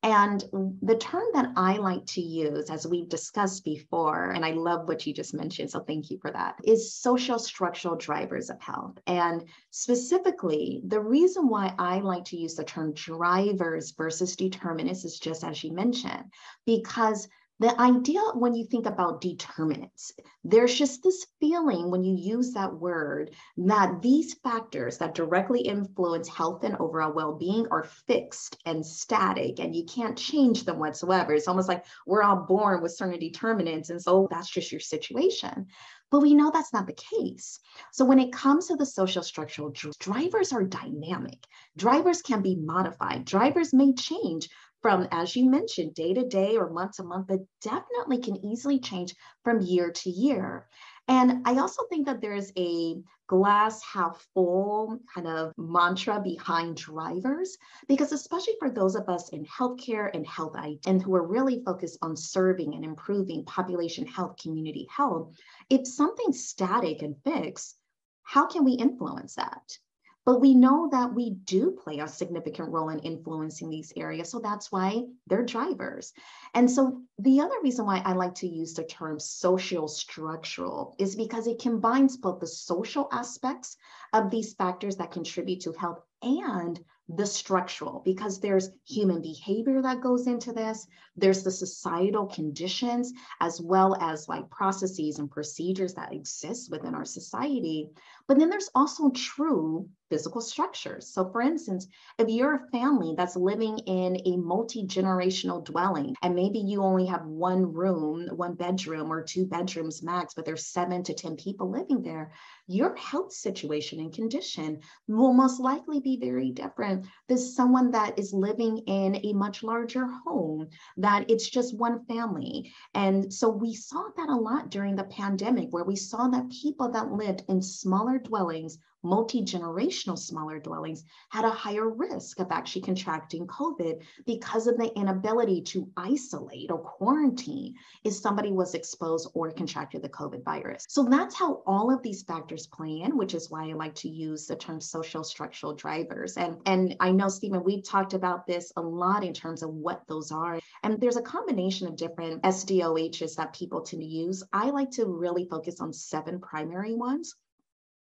And 0.03 0.43
the 0.81 0.97
term 0.97 1.25
that 1.33 1.51
I 1.55 1.77
like 1.77 2.05
to 2.07 2.21
use, 2.21 2.71
as 2.71 2.87
we've 2.87 3.09
discussed 3.09 3.63
before, 3.63 4.31
and 4.31 4.43
I 4.43 4.51
love 4.51 4.87
what 4.87 5.05
you 5.05 5.13
just 5.13 5.33
mentioned, 5.33 5.69
so 5.69 5.81
thank 5.81 6.09
you 6.09 6.17
for 6.19 6.31
that, 6.31 6.55
is 6.63 6.95
social 6.95 7.37
structural 7.37 7.95
drivers 7.95 8.49
of 8.49 8.59
health. 8.59 8.97
And 9.05 9.43
specifically, 9.69 10.81
the 10.85 10.99
reason 10.99 11.47
why 11.47 11.75
I 11.77 11.99
like 11.99 12.25
to 12.25 12.37
use 12.37 12.55
the 12.55 12.63
term 12.63 12.93
drivers 12.93 13.91
versus 13.91 14.35
determinants 14.35 15.05
is 15.05 15.19
just 15.19 15.43
as 15.43 15.63
you 15.63 15.71
mentioned, 15.71 16.25
because 16.65 17.27
the 17.61 17.79
idea 17.79 18.19
when 18.33 18.55
you 18.55 18.65
think 18.65 18.87
about 18.87 19.21
determinants, 19.21 20.13
there's 20.43 20.73
just 20.73 21.03
this 21.03 21.27
feeling 21.39 21.91
when 21.91 22.03
you 22.03 22.15
use 22.15 22.53
that 22.53 22.73
word 22.73 23.35
that 23.55 24.01
these 24.01 24.33
factors 24.33 24.97
that 24.97 25.13
directly 25.13 25.61
influence 25.61 26.27
health 26.27 26.63
and 26.63 26.75
overall 26.77 27.13
well 27.13 27.35
being 27.37 27.67
are 27.69 27.83
fixed 28.07 28.57
and 28.65 28.83
static 28.83 29.59
and 29.59 29.75
you 29.75 29.85
can't 29.85 30.17
change 30.17 30.63
them 30.65 30.79
whatsoever. 30.79 31.35
It's 31.35 31.47
almost 31.47 31.67
like 31.67 31.85
we're 32.07 32.23
all 32.23 32.47
born 32.47 32.81
with 32.81 32.93
certain 32.95 33.19
determinants. 33.19 33.91
And 33.91 34.01
so 34.01 34.27
that's 34.31 34.49
just 34.49 34.71
your 34.71 34.81
situation. 34.81 35.67
But 36.09 36.21
we 36.21 36.33
know 36.33 36.49
that's 36.51 36.73
not 36.73 36.87
the 36.87 36.93
case. 36.93 37.59
So 37.91 38.05
when 38.05 38.17
it 38.17 38.33
comes 38.33 38.67
to 38.67 38.75
the 38.75 38.87
social 38.87 39.21
structural 39.21 39.71
drivers 39.99 40.51
are 40.51 40.63
dynamic. 40.63 41.45
Drivers 41.77 42.23
can 42.23 42.41
be 42.41 42.55
modified. 42.55 43.23
Drivers 43.23 43.71
may 43.71 43.93
change 43.93 44.49
from, 44.81 45.07
as 45.11 45.35
you 45.35 45.49
mentioned, 45.49 45.93
day 45.93 46.13
to 46.13 46.27
day 46.27 46.57
or 46.57 46.69
month 46.69 46.97
to 46.97 47.03
month, 47.03 47.27
but 47.27 47.39
definitely 47.61 48.19
can 48.19 48.43
easily 48.45 48.79
change 48.79 49.15
from 49.43 49.61
year 49.61 49.91
to 49.91 50.09
year. 50.09 50.67
And 51.07 51.45
I 51.45 51.57
also 51.57 51.83
think 51.89 52.05
that 52.05 52.21
there's 52.21 52.51
a 52.57 52.95
glass 53.27 53.81
half 53.83 54.25
full 54.33 54.99
kind 55.13 55.27
of 55.27 55.53
mantra 55.57 56.21
behind 56.21 56.77
drivers, 56.77 57.57
because 57.87 58.11
especially 58.11 58.55
for 58.59 58.69
those 58.69 58.95
of 58.95 59.09
us 59.09 59.29
in 59.29 59.45
healthcare 59.45 60.09
and 60.13 60.25
health 60.27 60.55
and 60.85 61.01
who 61.01 61.15
are 61.15 61.27
really 61.27 61.63
focused 61.65 61.97
on 62.01 62.15
serving 62.15 62.75
and 62.75 62.83
improving 62.83 63.45
population 63.45 64.05
health, 64.05 64.35
community 64.41 64.87
health, 64.89 65.33
if 65.69 65.87
something's 65.87 66.45
static 66.45 67.01
and 67.01 67.15
fixed, 67.23 67.77
how 68.23 68.47
can 68.47 68.63
we 68.63 68.73
influence 68.73 69.35
that? 69.35 69.77
But 70.25 70.39
we 70.39 70.53
know 70.53 70.87
that 70.91 71.13
we 71.13 71.31
do 71.31 71.71
play 71.71 71.99
a 71.99 72.07
significant 72.07 72.69
role 72.69 72.89
in 72.89 72.99
influencing 72.99 73.69
these 73.69 73.91
areas. 73.95 74.29
So 74.29 74.39
that's 74.39 74.71
why 74.71 75.03
they're 75.27 75.43
drivers. 75.43 76.13
And 76.53 76.69
so 76.69 77.01
the 77.17 77.41
other 77.41 77.55
reason 77.63 77.85
why 77.85 78.03
I 78.05 78.13
like 78.13 78.35
to 78.35 78.47
use 78.47 78.73
the 78.73 78.83
term 78.83 79.19
social 79.19 79.87
structural 79.87 80.95
is 80.99 81.15
because 81.15 81.47
it 81.47 81.59
combines 81.59 82.17
both 82.17 82.39
the 82.39 82.47
social 82.47 83.07
aspects 83.11 83.77
of 84.13 84.29
these 84.29 84.53
factors 84.53 84.97
that 84.97 85.11
contribute 85.11 85.61
to 85.61 85.73
health 85.73 86.03
and 86.21 86.79
the 87.09 87.25
structural 87.25 88.01
because 88.05 88.39
there's 88.39 88.69
human 88.87 89.21
behavior 89.21 89.81
that 89.81 90.01
goes 90.01 90.27
into 90.27 90.53
this 90.53 90.87
there's 91.17 91.43
the 91.43 91.51
societal 91.51 92.25
conditions 92.25 93.11
as 93.41 93.59
well 93.59 93.95
as 93.99 94.29
like 94.29 94.49
processes 94.49 95.19
and 95.19 95.29
procedures 95.29 95.93
that 95.93 96.13
exist 96.13 96.71
within 96.71 96.95
our 96.95 97.03
society 97.03 97.89
but 98.27 98.37
then 98.37 98.49
there's 98.49 98.69
also 98.75 99.09
true 99.09 99.89
physical 100.11 100.41
structures. 100.41 101.07
So, 101.07 101.31
for 101.31 101.41
instance, 101.41 101.87
if 102.19 102.27
you're 102.27 102.55
a 102.55 102.69
family 102.69 103.15
that's 103.17 103.37
living 103.37 103.77
in 103.79 104.17
a 104.25 104.35
multi 104.35 104.85
generational 104.85 105.63
dwelling, 105.63 106.15
and 106.21 106.35
maybe 106.35 106.59
you 106.59 106.83
only 106.83 107.05
have 107.05 107.25
one 107.25 107.71
room, 107.71 108.27
one 108.35 108.55
bedroom, 108.55 109.11
or 109.11 109.23
two 109.23 109.45
bedrooms 109.45 110.03
max, 110.03 110.33
but 110.33 110.43
there's 110.43 110.67
seven 110.67 111.01
to 111.03 111.13
10 111.13 111.37
people 111.37 111.71
living 111.71 112.01
there, 112.01 112.33
your 112.67 112.93
health 112.97 113.31
situation 113.31 114.01
and 114.01 114.13
condition 114.13 114.81
will 115.07 115.33
most 115.33 115.61
likely 115.61 116.01
be 116.01 116.10
very 116.17 116.51
different 116.51 117.05
than 117.27 117.37
someone 117.37 117.91
that 117.91 118.17
is 118.17 118.33
living 118.33 118.79
in 118.79 119.19
a 119.23 119.33
much 119.33 119.63
larger 119.63 120.07
home, 120.07 120.67
that 120.97 121.29
it's 121.29 121.49
just 121.49 121.77
one 121.77 122.05
family. 122.05 122.73
And 122.93 123.33
so 123.33 123.49
we 123.49 123.73
saw 123.73 124.03
that 124.17 124.29
a 124.29 124.35
lot 124.35 124.69
during 124.69 124.95
the 124.95 125.05
pandemic, 125.05 125.71
where 125.71 125.83
we 125.83 125.95
saw 125.95 126.27
that 126.29 126.49
people 126.49 126.89
that 126.91 127.11
lived 127.11 127.43
in 127.47 127.61
smaller 127.61 128.17
dwellings 128.17 128.77
multi 129.03 129.41
generational 129.41 130.17
smaller 130.17 130.59
dwellings 130.59 131.03
had 131.29 131.45
a 131.45 131.49
higher 131.49 131.89
risk 131.89 132.39
of 132.39 132.51
actually 132.51 132.81
contracting 132.81 133.47
COVID 133.47 134.01
because 134.25 134.67
of 134.67 134.77
the 134.77 134.91
inability 134.97 135.61
to 135.61 135.89
isolate 135.97 136.71
or 136.71 136.79
quarantine 136.79 137.75
if 138.03 138.13
somebody 138.13 138.51
was 138.51 138.75
exposed 138.75 139.29
or 139.33 139.51
contracted 139.51 140.01
the 140.01 140.09
COVID 140.09 140.43
virus. 140.43 140.85
So 140.87 141.03
that's 141.03 141.35
how 141.35 141.61
all 141.65 141.93
of 141.93 142.01
these 142.01 142.23
factors 142.23 142.67
play 142.67 143.01
in, 143.01 143.17
which 143.17 143.33
is 143.33 143.49
why 143.49 143.69
I 143.69 143.73
like 143.73 143.95
to 143.95 144.09
use 144.09 144.47
the 144.47 144.55
term 144.55 144.79
social 144.79 145.23
structural 145.23 145.73
drivers. 145.73 146.37
And, 146.37 146.57
and 146.65 146.95
I 146.99 147.11
know, 147.11 147.29
Steven, 147.29 147.63
we've 147.63 147.83
talked 147.83 148.13
about 148.13 148.45
this 148.45 148.71
a 148.75 148.81
lot 148.81 149.23
in 149.23 149.33
terms 149.33 149.63
of 149.63 149.69
what 149.69 150.03
those 150.07 150.31
are. 150.31 150.59
And 150.83 150.99
there's 150.99 151.17
a 151.17 151.21
combination 151.21 151.87
of 151.87 151.95
different 151.95 152.43
SDOHs 152.43 153.35
that 153.35 153.53
people 153.53 153.81
tend 153.81 154.01
to 154.01 154.07
use. 154.07 154.43
I 154.53 154.69
like 154.69 154.91
to 154.91 155.05
really 155.05 155.45
focus 155.45 155.79
on 155.79 155.93
seven 155.93 156.39
primary 156.39 156.95
ones. 156.95 157.35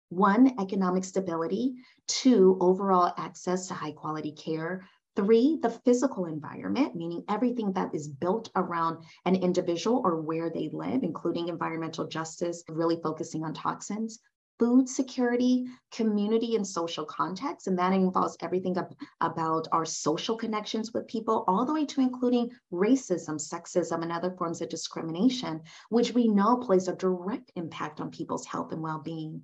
One, 0.10 0.60
economic 0.60 1.04
stability. 1.04 1.76
Two, 2.08 2.58
overall 2.60 3.14
access 3.18 3.68
to 3.68 3.76
high 3.76 3.92
quality 3.92 4.32
care. 4.32 4.88
Three, 5.16 5.60
the 5.62 5.70
physical 5.70 6.26
environment, 6.26 6.96
meaning 6.96 7.24
everything 7.30 7.74
that 7.74 7.94
is 7.94 8.08
built 8.08 8.50
around 8.56 9.04
an 9.26 9.36
individual 9.36 10.02
or 10.04 10.22
where 10.22 10.50
they 10.50 10.70
live, 10.72 11.04
including 11.04 11.48
environmental 11.48 12.08
justice, 12.08 12.64
really 12.70 13.00
focusing 13.04 13.44
on 13.44 13.54
toxins. 13.54 14.20
Food 14.60 14.90
security, 14.90 15.68
community 15.92 16.56
and 16.56 16.68
social 16.68 17.06
context, 17.06 17.68
and 17.68 17.78
that 17.80 17.94
involves 17.94 18.36
everything 18.42 18.76
about 19.22 19.68
our 19.72 19.86
social 19.86 20.36
connections 20.36 20.94
with 20.94 21.08
people, 21.08 21.46
all 21.48 21.66
the 21.66 21.74
way 21.74 21.86
to 21.86 22.02
including 22.02 22.50
racism, 22.74 23.36
sexism, 23.40 24.02
and 24.02 24.12
other 24.12 24.32
forms 24.32 24.62
of 24.62 24.70
discrimination, 24.70 25.62
which 25.90 26.14
we 26.14 26.28
know 26.28 26.58
plays 26.58 26.88
a 26.88 26.96
direct 26.96 27.52
impact 27.56 28.02
on 28.02 28.12
people's 28.12 28.46
health 28.46 28.72
and 28.74 28.82
well 28.82 29.00
being. 29.00 29.44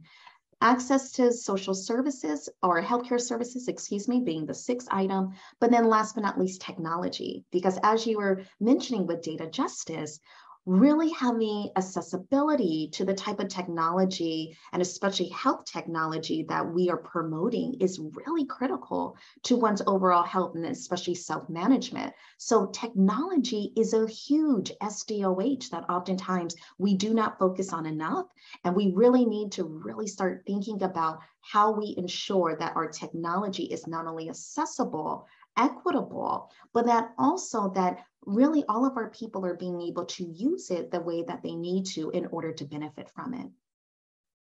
Access 0.61 1.11
to 1.13 1.31
social 1.31 1.73
services 1.73 2.49
or 2.63 2.81
healthcare 2.81 3.19
services, 3.19 3.67
excuse 3.67 4.07
me, 4.07 4.21
being 4.21 4.45
the 4.45 4.53
sixth 4.53 4.87
item. 4.89 5.33
But 5.59 5.69
then 5.69 5.89
last 5.89 6.15
but 6.15 6.21
not 6.21 6.39
least, 6.39 6.61
technology. 6.61 7.45
Because 7.51 7.77
as 7.83 8.07
you 8.07 8.17
were 8.17 8.43
mentioning 8.59 9.05
with 9.05 9.21
data 9.21 9.47
justice, 9.47 10.19
really 10.65 11.11
having 11.11 11.69
accessibility 11.75 12.89
to 12.91 13.05
the 13.05 13.13
type 13.13 13.39
of 13.39 13.47
technology 13.47 14.57
and 14.73 14.81
especially 14.81 15.29
health 15.29 15.63
technology 15.65 16.43
that 16.49 16.65
we 16.65 16.89
are 16.89 16.97
promoting 16.97 17.75
is 17.79 18.01
really 18.13 18.45
critical 18.45 19.15
to 19.43 19.55
one's 19.55 19.83
overall 19.85 20.23
health 20.23 20.55
and 20.55 20.65
especially 20.65 21.13
self-management. 21.13 22.11
So 22.37 22.67
technology 22.67 23.73
is 23.77 23.93
a 23.93 24.07
huge 24.07 24.71
SDOH 24.81 25.69
that 25.69 25.89
oftentimes 25.89 26.55
we 26.79 26.95
do 26.95 27.13
not 27.13 27.37
focus 27.37 27.71
on 27.71 27.85
enough. 27.85 28.25
And 28.63 28.75
we 28.75 28.91
really 28.95 29.25
need 29.25 29.51
to 29.53 29.63
really 29.63 30.07
start 30.07 30.43
thinking 30.47 30.81
about 30.81 31.19
how 31.41 31.71
we 31.71 31.93
ensure 31.97 32.55
that 32.55 32.75
our 32.75 32.87
technology 32.87 33.65
is 33.65 33.85
not 33.85 34.07
only 34.07 34.29
accessible, 34.29 35.27
equitable, 35.57 36.51
but 36.73 36.85
that 36.85 37.13
also 37.17 37.69
that 37.69 38.05
really 38.25 38.63
all 38.67 38.85
of 38.85 38.97
our 38.97 39.09
people 39.09 39.45
are 39.45 39.55
being 39.55 39.81
able 39.81 40.05
to 40.05 40.23
use 40.23 40.71
it 40.71 40.91
the 40.91 40.99
way 40.99 41.23
that 41.23 41.43
they 41.43 41.55
need 41.55 41.85
to 41.85 42.09
in 42.11 42.25
order 42.27 42.51
to 42.53 42.65
benefit 42.65 43.09
from 43.09 43.33
it. 43.33 43.47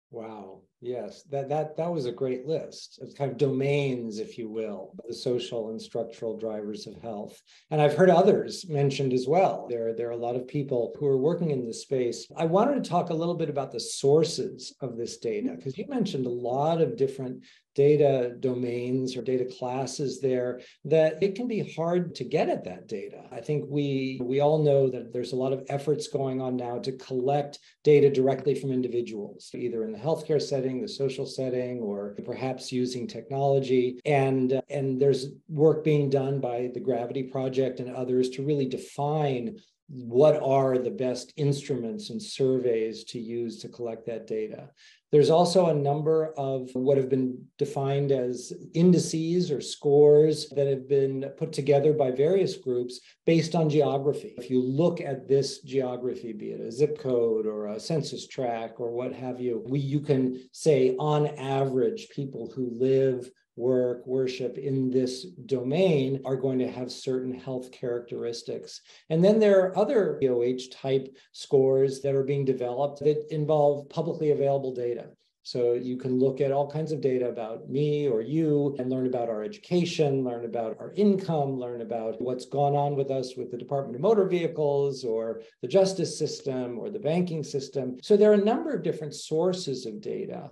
Wow. 0.09 0.61
Yes, 0.83 1.21
that 1.29 1.47
that 1.49 1.77
that 1.77 1.91
was 1.91 2.07
a 2.07 2.11
great 2.11 2.47
list 2.47 2.99
of 3.03 3.13
kind 3.13 3.31
of 3.31 3.37
domains, 3.37 4.17
if 4.17 4.35
you 4.39 4.49
will, 4.49 4.95
the 5.07 5.13
social 5.13 5.69
and 5.69 5.79
structural 5.79 6.35
drivers 6.35 6.87
of 6.87 6.99
health. 7.03 7.39
And 7.69 7.79
I've 7.79 7.95
heard 7.95 8.09
others 8.09 8.65
mentioned 8.67 9.13
as 9.13 9.27
well. 9.27 9.67
There, 9.69 9.93
there 9.93 10.07
are 10.07 10.11
a 10.11 10.17
lot 10.17 10.35
of 10.35 10.47
people 10.47 10.95
who 10.97 11.05
are 11.05 11.19
working 11.19 11.51
in 11.51 11.63
this 11.63 11.83
space. 11.83 12.25
I 12.35 12.45
wanted 12.45 12.83
to 12.83 12.89
talk 12.89 13.11
a 13.11 13.13
little 13.13 13.35
bit 13.35 13.49
about 13.49 13.71
the 13.71 13.79
sources 13.79 14.75
of 14.81 14.97
this 14.97 15.17
data, 15.17 15.49
mm-hmm. 15.49 15.57
because 15.57 15.77
you 15.77 15.85
mentioned 15.87 16.25
a 16.25 16.29
lot 16.29 16.81
of 16.81 16.97
different 16.97 17.43
data 17.75 18.35
domains 18.39 19.15
or 19.15 19.21
data 19.21 19.45
classes 19.45 20.19
there 20.19 20.59
that 20.83 21.21
it 21.21 21.35
can 21.35 21.47
be 21.47 21.73
hard 21.73 22.13
to 22.15 22.23
get 22.23 22.49
at 22.49 22.65
that 22.65 22.87
data. 22.87 23.23
I 23.31 23.39
think 23.39 23.65
we 23.69 24.19
we 24.21 24.41
all 24.41 24.61
know 24.61 24.89
that 24.89 25.13
there's 25.13 25.31
a 25.31 25.37
lot 25.37 25.53
of 25.53 25.63
efforts 25.69 26.07
going 26.07 26.41
on 26.41 26.57
now 26.57 26.79
to 26.79 26.91
collect 26.93 27.59
data 27.83 28.09
directly 28.09 28.55
from 28.55 28.71
individuals, 28.71 29.51
either 29.53 29.83
in 29.83 29.91
the 29.91 29.97
healthcare 29.97 30.41
setting, 30.41 30.70
the 30.79 30.87
social 30.87 31.25
setting, 31.25 31.79
or 31.79 32.15
perhaps 32.23 32.71
using 32.71 33.07
technology. 33.07 33.99
And 34.05 34.61
and 34.69 35.01
there's 35.01 35.27
work 35.49 35.83
being 35.83 36.09
done 36.09 36.39
by 36.39 36.69
the 36.73 36.79
Gravity 36.79 37.23
Project 37.23 37.79
and 37.79 37.93
others 37.93 38.29
to 38.29 38.45
really 38.45 38.67
define 38.67 39.57
what 39.93 40.41
are 40.41 40.77
the 40.77 40.89
best 40.89 41.33
instruments 41.35 42.11
and 42.11 42.21
surveys 42.21 43.03
to 43.03 43.19
use 43.19 43.59
to 43.59 43.67
collect 43.67 44.05
that 44.05 44.25
data. 44.25 44.69
There's 45.11 45.29
also 45.29 45.65
a 45.65 45.73
number 45.73 46.33
of 46.37 46.69
what 46.73 46.95
have 46.95 47.09
been 47.09 47.43
defined 47.57 48.13
as 48.13 48.53
indices 48.73 49.51
or 49.51 49.59
scores 49.59 50.47
that 50.55 50.67
have 50.67 50.87
been 50.87 51.29
put 51.37 51.51
together 51.51 51.91
by 51.91 52.11
various 52.11 52.55
groups 52.55 53.01
based 53.25 53.53
on 53.53 53.69
geography. 53.69 54.33
If 54.37 54.49
you 54.49 54.61
look 54.61 55.01
at 55.01 55.27
this 55.27 55.61
geography, 55.63 56.31
be 56.31 56.51
it 56.51 56.61
a 56.61 56.71
zip 56.71 56.97
code 56.97 57.45
or 57.45 57.67
a 57.67 57.79
census 57.79 58.27
tract 58.27 58.79
or 58.79 58.91
what 58.91 59.11
have 59.13 59.41
you, 59.41 59.61
we, 59.67 59.79
you 59.79 59.99
can 59.99 60.39
say 60.53 60.95
on 60.97 61.27
average, 61.37 62.07
people 62.15 62.49
who 62.55 62.71
live 62.79 63.29
work, 63.61 64.05
worship 64.07 64.57
in 64.57 64.89
this 64.89 65.25
domain 65.45 66.19
are 66.25 66.35
going 66.35 66.59
to 66.59 66.69
have 66.69 66.91
certain 66.91 67.33
health 67.33 67.71
characteristics. 67.71 68.81
And 69.09 69.23
then 69.23 69.39
there 69.39 69.61
are 69.61 69.77
other 69.77 70.17
POH 70.21 70.71
type 70.73 71.15
scores 71.31 72.01
that 72.01 72.15
are 72.15 72.23
being 72.23 72.43
developed 72.43 72.99
that 72.99 73.33
involve 73.33 73.87
publicly 73.89 74.31
available 74.31 74.73
data. 74.73 75.11
So 75.43 75.73
you 75.73 75.97
can 75.97 76.19
look 76.19 76.39
at 76.39 76.51
all 76.51 76.69
kinds 76.69 76.91
of 76.91 77.01
data 77.01 77.27
about 77.27 77.67
me 77.67 78.07
or 78.07 78.21
you 78.21 78.75
and 78.77 78.91
learn 78.91 79.07
about 79.07 79.27
our 79.27 79.43
education, 79.43 80.23
learn 80.23 80.45
about 80.45 80.77
our 80.79 80.93
income, 80.93 81.59
learn 81.59 81.81
about 81.81 82.21
what's 82.21 82.45
gone 82.45 82.75
on 82.75 82.95
with 82.95 83.09
us 83.09 83.35
with 83.35 83.49
the 83.49 83.57
Department 83.57 83.95
of 83.95 84.01
Motor 84.01 84.27
Vehicles 84.27 85.03
or 85.03 85.41
the 85.61 85.67
justice 85.67 86.17
system 86.17 86.77
or 86.77 86.91
the 86.91 86.99
banking 86.99 87.43
system. 87.43 87.97
So 88.03 88.15
there 88.15 88.29
are 88.29 88.35
a 88.35 88.45
number 88.45 88.71
of 88.71 88.83
different 88.83 89.15
sources 89.15 89.87
of 89.87 89.99
data. 89.99 90.51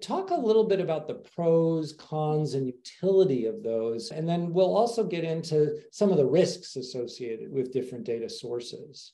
Talk 0.00 0.30
a 0.30 0.34
little 0.34 0.64
bit 0.64 0.80
about 0.80 1.06
the 1.06 1.22
pros, 1.34 1.92
cons, 1.94 2.54
and 2.54 2.66
utility 2.66 3.44
of 3.44 3.62
those. 3.62 4.10
And 4.10 4.26
then 4.26 4.52
we'll 4.52 4.74
also 4.74 5.04
get 5.04 5.24
into 5.24 5.76
some 5.90 6.10
of 6.10 6.16
the 6.16 6.26
risks 6.26 6.76
associated 6.76 7.52
with 7.52 7.72
different 7.72 8.04
data 8.04 8.28
sources. 8.28 9.12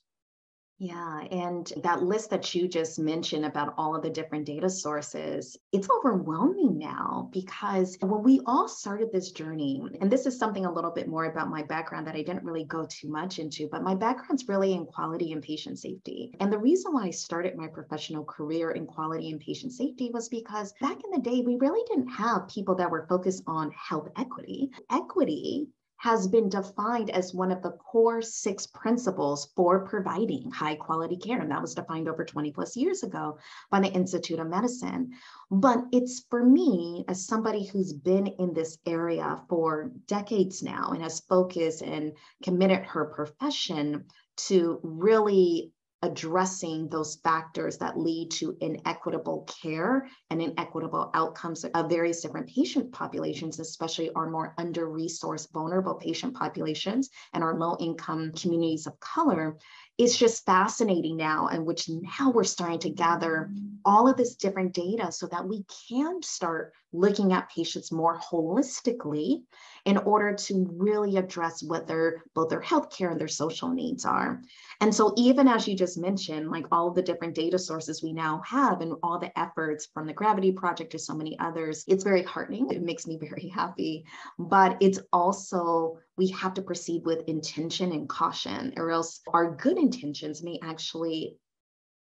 Yeah, 0.79 1.21
and 1.31 1.73
that 1.85 2.03
list 2.03 2.29
that 2.31 2.55
you 2.55 2.69
just 2.69 2.99
mentioned 2.99 3.47
about 3.47 3.73
all 3.79 3.97
of 3.97 4.03
the 4.03 4.11
different 4.11 4.45
data 4.45 4.69
sources, 4.69 5.57
it's 5.73 5.89
overwhelming 5.89 6.77
now 6.77 7.31
because 7.33 7.97
when 8.03 8.23
we 8.23 8.43
all 8.45 8.69
started 8.69 9.11
this 9.11 9.31
journey, 9.31 9.83
and 10.03 10.11
this 10.11 10.27
is 10.27 10.39
something 10.39 10.67
a 10.67 10.73
little 10.73 10.91
bit 10.91 11.09
more 11.09 11.25
about 11.25 11.49
my 11.49 11.62
background 11.62 12.07
that 12.07 12.15
I 12.15 12.23
didn't 12.23 12.45
really 12.45 12.65
go 12.65 12.85
too 12.85 13.09
much 13.09 13.39
into, 13.39 13.69
but 13.73 13.83
my 13.83 13.95
background's 13.95 14.49
really 14.49 14.75
in 14.75 14.85
quality 14.85 15.33
and 15.33 15.43
patient 15.43 15.79
safety. 15.79 16.35
And 16.41 16.53
the 16.53 16.59
reason 16.59 16.93
why 16.93 17.05
I 17.05 17.11
started 17.11 17.57
my 17.57 17.69
professional 17.69 18.25
career 18.25 18.73
in 18.73 18.85
quality 18.85 19.31
and 19.31 19.41
patient 19.41 19.73
safety 19.73 20.11
was 20.12 20.29
because 20.29 20.75
back 20.83 20.99
in 21.03 21.11
the 21.11 21.21
day, 21.21 21.41
we 21.41 21.57
really 21.57 21.85
didn't 21.89 22.11
have 22.11 22.49
people 22.49 22.75
that 22.75 22.91
were 22.91 23.07
focused 23.09 23.43
on 23.47 23.71
health 23.71 24.11
equity. 24.19 24.71
Equity 24.91 25.69
has 25.99 26.29
been 26.29 26.49
defined 26.49 27.11
as 27.11 27.35
one 27.35 27.51
of 27.51 27.63
the 27.63 27.71
core 27.73 28.21
six 28.21 28.67
principles 28.67 29.53
for 29.57 29.85
providing 29.87 30.51
high 30.51 30.75
quality 30.75 31.17
care. 31.17 31.41
And 31.41 31.51
that 31.51 31.63
was 31.63 31.75
defined 31.75 32.09
over 32.09 32.25
20 32.25 32.53
plus 32.53 32.77
years 32.77 33.03
ago 33.03 33.39
by 33.71 33.81
the 33.81 33.93
Institute 33.93 34.39
of 34.39 34.49
Medicine. 34.49 35.13
But 35.51 35.85
it's 35.93 36.25
for 36.29 36.45
me, 36.45 37.05
as 37.09 37.27
somebody 37.27 37.67
who's 37.67 37.93
been 37.93 38.27
in 38.27 38.53
this 38.53 38.79
area 38.87 39.43
for 39.49 39.91
decades 40.07 40.63
now 40.63 40.91
and 40.91 41.03
has 41.03 41.21
focused 41.21 41.83
and 41.83 42.13
committed 42.43 42.85
her 42.85 43.07
profession 43.07 44.05
to 44.37 44.79
really 44.83 45.73
addressing 46.03 46.89
those 46.89 47.17
factors 47.17 47.79
that 47.79 47.99
lead 47.99 48.31
to 48.31 48.57
inequitable 48.61 49.49
care 49.63 50.07
and 50.31 50.43
inequitable 50.43 51.11
outcomes 51.15 51.65
of 51.65 51.89
various 51.89 52.21
different 52.21 52.49
patient 52.49 52.93
populations, 52.93 53.59
especially 53.59 54.11
our 54.11 54.29
more 54.31 54.55
under 54.59 54.89
resourced, 54.89 55.51
vulnerable 55.53 55.95
patient 55.95 56.35
populations 56.35 57.09
and 57.33 57.43
our 57.43 57.59
low 57.59 57.77
income 57.81 58.31
communities 58.33 58.87
of 58.87 58.99
color. 59.01 59.57
It's 59.99 60.19
just 60.19 60.45
fascinating 60.45 61.17
now, 61.17 61.49
and 61.49 61.65
which 61.65 61.89
now 61.89 62.31
we're 62.31 62.45
starting 62.45 62.79
to 62.81 62.91
gather 62.91 63.51
all 63.85 64.07
of 64.07 64.19
this 64.19 64.35
different 64.35 64.75
data 64.75 65.11
so 65.11 65.27
that 65.29 65.49
we 65.49 65.65
can 65.89 66.23
start 66.23 66.75
looking 66.93 67.33
at 67.33 67.51
patients 67.51 67.91
more 67.91 68.19
holistically 68.19 69.43
in 69.87 69.96
order 69.99 70.35
to 70.35 70.68
really 70.77 71.16
address 71.16 71.62
what 71.62 71.87
their 71.87 72.25
both 72.35 72.51
their 72.51 72.61
healthcare 72.61 73.12
and 73.12 73.20
their 73.20 73.29
social 73.29 73.68
needs 73.68 74.05
are. 74.05 74.42
And 74.81 74.92
so 74.92 75.14
even 75.16 75.46
as 75.46 75.66
you 75.66 75.77
just 75.77 75.96
mentioned, 75.96 76.51
like 76.51 76.66
all 76.72 76.90
the 76.90 77.03
different 77.03 77.37
data 77.37 77.59
sources 77.59 78.03
we 78.03 78.12
now 78.12 78.42
have 78.44 78.81
and 78.81 78.94
all 79.05 79.18
the 79.18 79.37
efforts 79.38 79.87
from 79.94 80.07
the 80.07 80.12
Gravity 80.12 80.51
Project 80.51 80.90
to 80.92 80.99
so 80.99 81.14
many 81.14 81.38
others, 81.38 81.85
it's 81.87 82.03
very 82.03 82.25
heartening. 82.25 82.68
It 82.70 82.83
makes 82.83 83.07
me 83.07 83.16
very 83.16 83.49
happy. 83.55 84.05
But 84.40 84.77
it's 84.81 84.99
also 85.12 85.99
we 86.18 86.29
have 86.29 86.55
to 86.55 86.62
proceed 86.62 87.05
with 87.05 87.29
intention 87.29 87.92
and 87.92 88.09
caution, 88.09 88.75
or 88.77 88.90
else 88.90 89.20
our 89.33 89.55
good 89.55 89.79
intentions 89.79 90.42
may 90.42 90.59
actually 90.62 91.38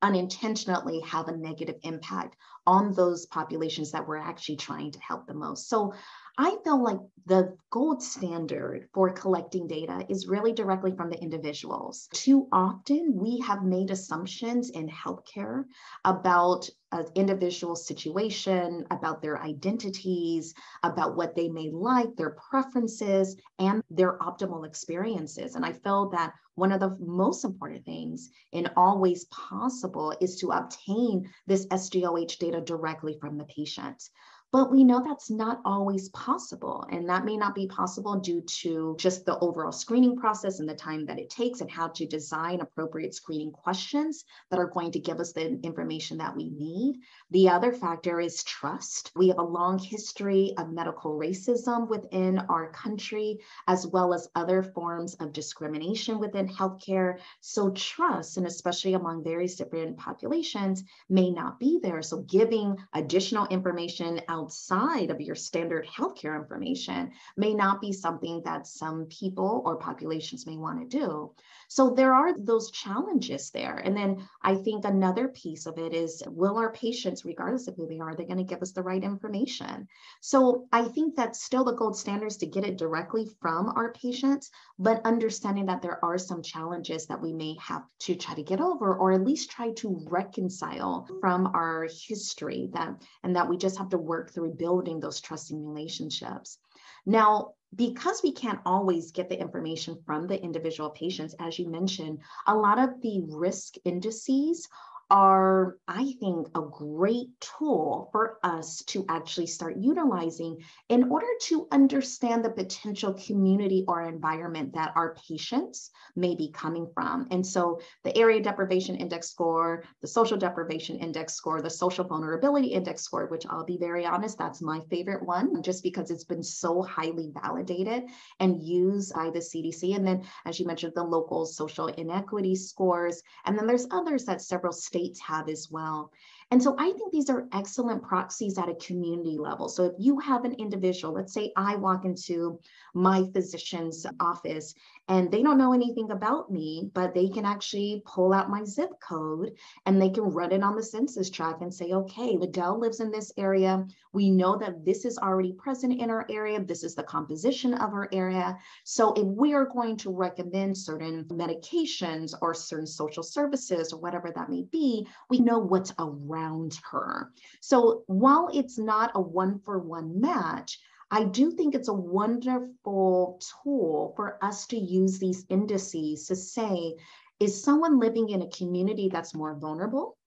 unintentionally 0.03 0.99
have 0.99 1.29
a 1.29 1.35
negative 1.35 1.77
impact 1.83 2.35
on 2.67 2.93
those 2.93 3.25
populations 3.27 3.91
that 3.91 4.05
we're 4.05 4.17
actually 4.17 4.57
trying 4.57 4.91
to 4.91 4.99
help 4.99 5.25
the 5.25 5.33
most. 5.33 5.69
So 5.69 5.93
I 6.37 6.57
feel 6.63 6.81
like 6.81 6.99
the 7.27 7.55
gold 7.69 8.01
standard 8.01 8.89
for 8.91 9.11
collecting 9.11 9.67
data 9.67 10.03
is 10.09 10.27
really 10.27 10.51
directly 10.51 10.95
from 10.95 11.09
the 11.09 11.21
individuals. 11.21 12.09
Too 12.11 12.47
often, 12.51 13.15
we 13.15 13.37
have 13.39 13.63
made 13.63 13.91
assumptions 13.91 14.71
in 14.71 14.89
healthcare 14.89 15.65
about 16.03 16.67
an 16.91 17.05
individual 17.13 17.75
situation, 17.75 18.85
about 18.89 19.21
their 19.21 19.41
identities, 19.41 20.55
about 20.81 21.15
what 21.15 21.35
they 21.35 21.49
may 21.49 21.69
like, 21.69 22.15
their 22.15 22.31
preferences, 22.49 23.35
and 23.59 23.83
their 23.91 24.17
optimal 24.17 24.65
experiences. 24.65 25.55
And 25.55 25.63
I 25.63 25.71
feel 25.71 26.09
that 26.09 26.33
one 26.55 26.71
of 26.71 26.79
the 26.79 26.97
most 26.99 27.45
important 27.45 27.85
things 27.85 28.29
in 28.51 28.69
all 28.75 28.99
ways 28.99 29.25
possible 29.25 30.15
is 30.19 30.35
to 30.37 30.49
obtain 30.49 31.29
this 31.47 31.67
SDOH 31.67 32.39
data 32.39 32.61
directly 32.61 33.17
from 33.19 33.37
the 33.37 33.45
patient. 33.45 34.09
But 34.53 34.71
we 34.71 34.83
know 34.83 35.03
that's 35.03 35.31
not 35.31 35.61
always 35.65 36.09
possible. 36.09 36.85
And 36.91 37.09
that 37.09 37.25
may 37.25 37.37
not 37.37 37.55
be 37.55 37.65
possible 37.65 38.19
due 38.19 38.41
to 38.41 38.95
just 38.99 39.25
the 39.25 39.39
overall 39.39 39.71
screening 39.71 40.15
process 40.15 40.59
and 40.59 40.69
the 40.69 40.75
time 40.75 41.07
that 41.07 41.17
it 41.17 41.31
takes 41.31 41.61
and 41.61 41.71
how 41.71 41.87
to 41.87 42.05
design 42.05 42.61
appropriate 42.61 43.15
screening 43.15 43.51
questions 43.51 44.25
that 44.51 44.59
are 44.59 44.67
going 44.67 44.91
to 44.91 44.99
give 44.99 45.19
us 45.19 45.33
the 45.33 45.59
information 45.63 46.19
that 46.19 46.35
we 46.35 46.51
need. 46.51 46.99
The 47.31 47.49
other 47.49 47.73
factor 47.73 48.21
is 48.21 48.43
trust. 48.43 49.11
We 49.15 49.29
have 49.29 49.39
a 49.39 49.43
long 49.43 49.79
history 49.79 50.53
of 50.59 50.71
medical 50.71 51.17
racism 51.17 51.89
within 51.89 52.37
our 52.47 52.71
country, 52.73 53.39
as 53.67 53.87
well 53.87 54.13
as 54.13 54.29
other 54.35 54.61
forms 54.61 55.15
of 55.15 55.33
discrimination 55.33 56.19
within 56.19 56.47
healthcare. 56.47 57.17
So, 57.39 57.71
trust, 57.71 58.37
and 58.37 58.45
especially 58.45 58.93
among 58.93 59.23
various 59.23 59.55
different 59.55 59.97
populations, 59.97 60.83
may 61.09 61.31
not 61.31 61.59
be 61.59 61.79
there. 61.81 62.03
So, 62.03 62.19
giving 62.21 62.77
additional 62.93 63.47
information 63.47 64.21
out 64.27 64.42
outside 64.43 65.09
of 65.09 65.21
your 65.21 65.35
standard 65.35 65.87
healthcare 65.87 66.35
information 66.35 67.11
may 67.37 67.53
not 67.53 67.79
be 67.79 67.93
something 67.93 68.41
that 68.43 68.67
some 68.67 69.05
people 69.05 69.61
or 69.65 69.77
populations 69.77 70.45
may 70.45 70.57
want 70.57 70.79
to 70.81 70.97
do. 70.97 71.31
So 71.75 71.89
there 71.89 72.13
are 72.13 72.37
those 72.37 72.69
challenges 72.69 73.49
there. 73.49 73.77
And 73.77 73.97
then 73.97 74.29
I 74.43 74.53
think 74.53 74.85
another 74.85 75.29
piece 75.29 75.65
of 75.65 75.79
it 75.79 75.91
is 75.91 76.21
will 76.27 76.57
our 76.59 76.71
patients, 76.71 77.25
regardless 77.25 77.67
of 77.67 77.75
who 77.75 77.87
they 77.87 77.97
are, 77.97 78.11
are 78.11 78.15
they 78.15 78.25
going 78.25 78.37
to 78.37 78.43
give 78.43 78.61
us 78.61 78.73
the 78.73 78.83
right 78.83 79.03
information? 79.03 79.87
So 80.21 80.67
I 80.71 80.83
think 80.83 81.15
that's 81.15 81.43
still 81.43 81.63
the 81.63 81.73
gold 81.73 81.97
standards 81.97 82.37
to 82.37 82.45
get 82.45 82.63
it 82.63 82.77
directly 82.77 83.27
from 83.41 83.69
our 83.69 83.91
patients, 83.93 84.51
but 84.77 85.03
understanding 85.03 85.65
that 85.65 85.81
there 85.81 85.97
are 86.05 86.19
some 86.19 86.43
challenges 86.43 87.07
that 87.07 87.19
we 87.19 87.33
may 87.33 87.55
have 87.59 87.87
to 88.01 88.13
try 88.13 88.35
to 88.35 88.43
get 88.43 88.61
over 88.61 88.95
or 88.95 89.11
at 89.13 89.25
least 89.25 89.49
try 89.49 89.71
to 89.77 90.05
reconcile 90.11 91.07
from 91.21 91.47
our 91.55 91.87
history 92.07 92.69
that 92.73 93.01
and 93.23 93.35
that 93.35 93.49
we 93.49 93.57
just 93.57 93.79
have 93.79 93.89
to 93.89 93.97
work 93.97 94.31
through 94.31 94.53
building 94.53 94.99
those 94.99 95.19
trusting 95.21 95.65
relationships. 95.65 96.59
Now, 97.07 97.55
because 97.75 98.21
we 98.23 98.31
can't 98.31 98.59
always 98.65 99.11
get 99.11 99.29
the 99.29 99.39
information 99.39 99.97
from 100.05 100.27
the 100.27 100.41
individual 100.41 100.89
patients, 100.89 101.35
as 101.39 101.57
you 101.57 101.67
mentioned, 101.67 102.19
a 102.47 102.55
lot 102.55 102.79
of 102.79 103.01
the 103.01 103.21
risk 103.27 103.75
indices 103.85 104.67
are, 105.09 105.77
I 105.87 106.13
think, 106.19 106.47
a 106.55 106.61
great 106.61 107.29
tool 107.39 108.09
for 108.11 108.39
us 108.43 108.83
to 108.87 109.05
actually 109.09 109.47
start 109.47 109.77
utilizing 109.77 110.57
in 110.89 111.11
order 111.11 111.27
to 111.43 111.67
understand 111.71 112.43
the 112.43 112.49
potential 112.49 113.13
community 113.13 113.85
or 113.87 114.01
environment 114.01 114.73
that 114.73 114.93
our 114.95 115.15
patients 115.27 115.91
may 116.15 116.35
be 116.35 116.51
coming 116.51 116.87
from. 116.93 117.27
And 117.31 117.45
so 117.45 117.79
the 118.03 118.17
area 118.17 118.41
deprivation 118.41 118.95
index 118.95 119.29
score, 119.29 119.83
the 120.01 120.07
social 120.07 120.37
deprivation 120.37 120.97
index 120.97 121.33
score, 121.33 121.61
the 121.61 121.69
social 121.69 122.05
vulnerability 122.05 122.67
index 122.69 123.03
score, 123.03 123.27
which 123.27 123.45
I'll 123.49 123.65
be 123.65 123.77
very 123.77 124.05
honest, 124.05 124.37
that's 124.37 124.61
my 124.61 124.79
favorite 124.89 125.25
one, 125.25 125.61
just 125.61 125.83
because 125.83 126.11
it's 126.11 126.23
been 126.23 126.43
so 126.43 126.81
highly 126.81 127.31
validated 127.33 128.03
and 128.39 128.61
used 128.61 129.13
by 129.13 129.29
the 129.29 129.39
CDC. 129.39 129.95
And 129.95 130.07
then, 130.07 130.23
as 130.45 130.59
you 130.59 130.65
mentioned, 130.65 130.93
the 130.95 131.03
local 131.03 131.45
social 131.45 131.87
inequity 131.87 132.55
scores. 132.55 133.21
And 133.45 133.57
then 133.57 133.67
there's 133.67 133.87
others 133.91 134.25
that 134.25 134.41
several 134.41 134.73
states 134.93 135.19
have 135.19 135.49
as 135.49 135.69
well. 135.71 136.11
And 136.51 136.61
so 136.61 136.75
I 136.77 136.91
think 136.91 137.11
these 137.11 137.31
are 137.31 137.47
excellent 137.51 138.03
proxies 138.03 138.59
at 138.59 138.69
a 138.69 138.75
community 138.75 139.39
level. 139.39 139.67
So 139.67 139.85
if 139.85 139.93
you 139.97 140.19
have 140.19 140.45
an 140.45 140.53
individual, 140.53 141.11
let's 141.11 141.33
say 141.33 141.51
I 141.55 141.75
walk 141.77 142.05
into 142.05 142.59
my 142.93 143.23
physician's 143.33 144.05
office 144.19 144.75
and 145.09 145.29
they 145.29 145.43
don't 145.43 145.57
know 145.57 145.73
anything 145.73 146.11
about 146.11 146.49
me, 146.49 146.89
but 146.93 147.13
they 147.13 147.27
can 147.27 147.45
actually 147.45 148.01
pull 148.05 148.33
out 148.33 148.49
my 148.49 148.63
zip 148.63 148.91
code 149.05 149.51
and 149.85 150.01
they 150.01 150.09
can 150.09 150.23
run 150.23 150.53
it 150.53 150.63
on 150.63 150.75
the 150.75 150.83
census 150.83 151.29
tract 151.29 151.61
and 151.61 151.73
say, 151.73 151.91
okay, 151.91 152.37
Medell 152.37 152.79
lives 152.79 153.01
in 153.01 153.11
this 153.11 153.31
area. 153.37 153.85
We 154.13 154.29
know 154.29 154.57
that 154.57 154.85
this 154.85 155.03
is 155.03 155.17
already 155.17 155.51
present 155.53 155.99
in 155.99 156.09
our 156.09 156.25
area. 156.29 156.63
This 156.63 156.85
is 156.85 156.95
the 156.95 157.03
composition 157.03 157.73
of 157.73 157.91
our 157.91 158.07
area. 158.13 158.57
So 158.85 159.13
if 159.13 159.25
we 159.25 159.53
are 159.53 159.65
going 159.65 159.97
to 159.97 160.09
recommend 160.09 160.77
certain 160.77 161.25
medications 161.25 162.33
or 162.41 162.53
certain 162.53 162.87
social 162.87 163.23
services 163.23 163.91
or 163.91 163.99
whatever 163.99 164.31
that 164.33 164.49
may 164.49 164.63
be, 164.71 165.05
we 165.29 165.39
know 165.39 165.59
what's 165.59 165.93
around 165.99 166.79
her. 166.89 167.31
So 167.59 168.03
while 168.07 168.49
it's 168.53 168.77
not 168.77 169.11
a 169.15 169.21
one 169.21 169.59
for 169.65 169.79
one 169.79 170.21
match, 170.21 170.79
I 171.13 171.25
do 171.25 171.51
think 171.51 171.75
it's 171.75 171.89
a 171.89 171.93
wonderful 171.93 173.39
tool 173.63 174.13
for 174.15 174.43
us 174.43 174.65
to 174.67 174.77
use 174.77 175.19
these 175.19 175.45
indices 175.47 176.25
to 176.25 176.35
say, 176.35 176.95
is 177.39 177.63
someone 177.63 177.99
living 177.99 178.29
in 178.29 178.41
a 178.41 178.49
community 178.49 179.09
that's 179.09 179.35
more 179.35 179.53
vulnerable? 179.53 180.17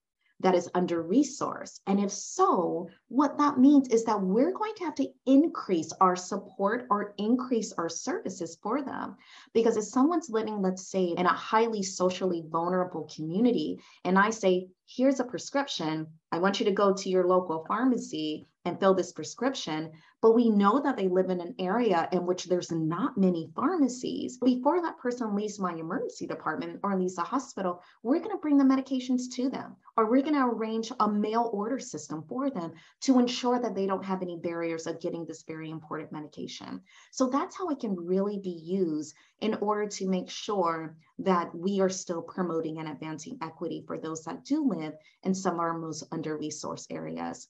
that 0.41 0.55
is 0.55 0.69
under 0.75 1.03
resourced? 1.03 1.81
And 1.87 1.99
if 1.99 2.11
so, 2.11 2.89
what 3.09 3.39
that 3.39 3.59
means 3.59 3.89
is 3.89 4.05
that 4.05 4.21
we're 4.21 4.53
going 4.53 4.75
to 4.77 4.85
have 4.85 4.95
to 4.97 5.09
increase 5.25 5.93
our 6.01 6.17
support 6.17 6.87
or 6.91 7.15
increase 7.19 7.73
our 7.73 7.89
services 7.89 8.59
for 8.63 8.83
them. 8.83 9.17
Because 9.55 9.77
if 9.77 9.85
someone's 9.85 10.29
living, 10.29 10.61
let's 10.61 10.91
say, 10.91 11.15
in 11.17 11.27
a 11.27 11.33
highly 11.33 11.83
socially 11.83 12.45
vulnerable 12.47 13.11
community, 13.15 13.81
and 14.05 14.19
I 14.19 14.31
say, 14.31 14.69
here's 14.87 15.21
a 15.21 15.25
prescription, 15.25 16.07
I 16.33 16.39
want 16.39 16.61
you 16.61 16.67
to 16.67 16.73
go 16.73 16.95
to 16.95 17.09
your 17.09 17.27
local 17.27 17.65
pharmacy 17.67 18.47
and 18.65 18.79
fill 18.79 18.95
this 18.95 19.13
prescription. 19.13 19.93
But 20.23 20.33
we 20.33 20.51
know 20.51 20.81
that 20.81 20.97
they 20.97 21.09
live 21.09 21.31
in 21.31 21.41
an 21.41 21.55
area 21.59 22.09
in 22.11 22.27
which 22.27 22.45
there's 22.45 22.73
not 22.73 23.17
many 23.17 23.51
pharmacies. 23.55 24.39
Before 24.39 24.83
that 24.83 24.99
person 24.99 25.37
leaves 25.37 25.61
my 25.61 25.75
emergency 25.75 26.27
department 26.27 26.81
or 26.83 26.99
leaves 26.99 27.15
the 27.15 27.23
hospital, 27.23 27.83
we're 28.03 28.19
going 28.19 28.33
to 28.33 28.39
bring 28.39 28.59
the 28.59 28.65
medications 28.65 29.31
to 29.35 29.49
them, 29.49 29.77
or 29.97 30.11
we're 30.11 30.23
going 30.23 30.35
to 30.35 30.47
arrange 30.47 30.91
a 30.99 31.09
mail 31.09 31.51
order 31.53 31.79
system 31.79 32.25
for 32.29 32.51
them 32.51 32.73
to 33.03 33.21
ensure 33.21 33.61
that 33.61 33.75
they 33.75 33.87
don't 33.87 34.05
have 34.05 34.23
any 34.23 34.37
barriers 34.37 34.87
of 34.87 35.01
getting 35.01 35.25
this 35.27 35.43
very 35.43 35.71
important 35.71 36.11
medication. 36.11 36.81
So 37.13 37.29
that's 37.29 37.57
how 37.57 37.69
it 37.69 37.79
can 37.79 37.95
really 37.95 38.39
be 38.39 38.51
used 38.51 39.15
in 39.41 39.55
order 39.55 39.87
to 39.87 40.09
make 40.09 40.31
sure 40.31 40.97
that 41.19 41.55
we 41.55 41.81
are 41.81 41.89
still 41.89 42.23
promoting 42.23 42.79
and 42.79 42.89
advancing 42.89 43.39
equity 43.43 43.85
for 43.87 43.99
those 43.99 44.25
that 44.25 44.45
do 44.45 44.67
live 44.67 44.95
in 45.23 45.35
some 45.35 45.55
of 45.55 45.61
our 45.61 45.79
most 45.79 46.05
under 46.13 46.39
resourced 46.39 46.87
areas. 46.91 47.49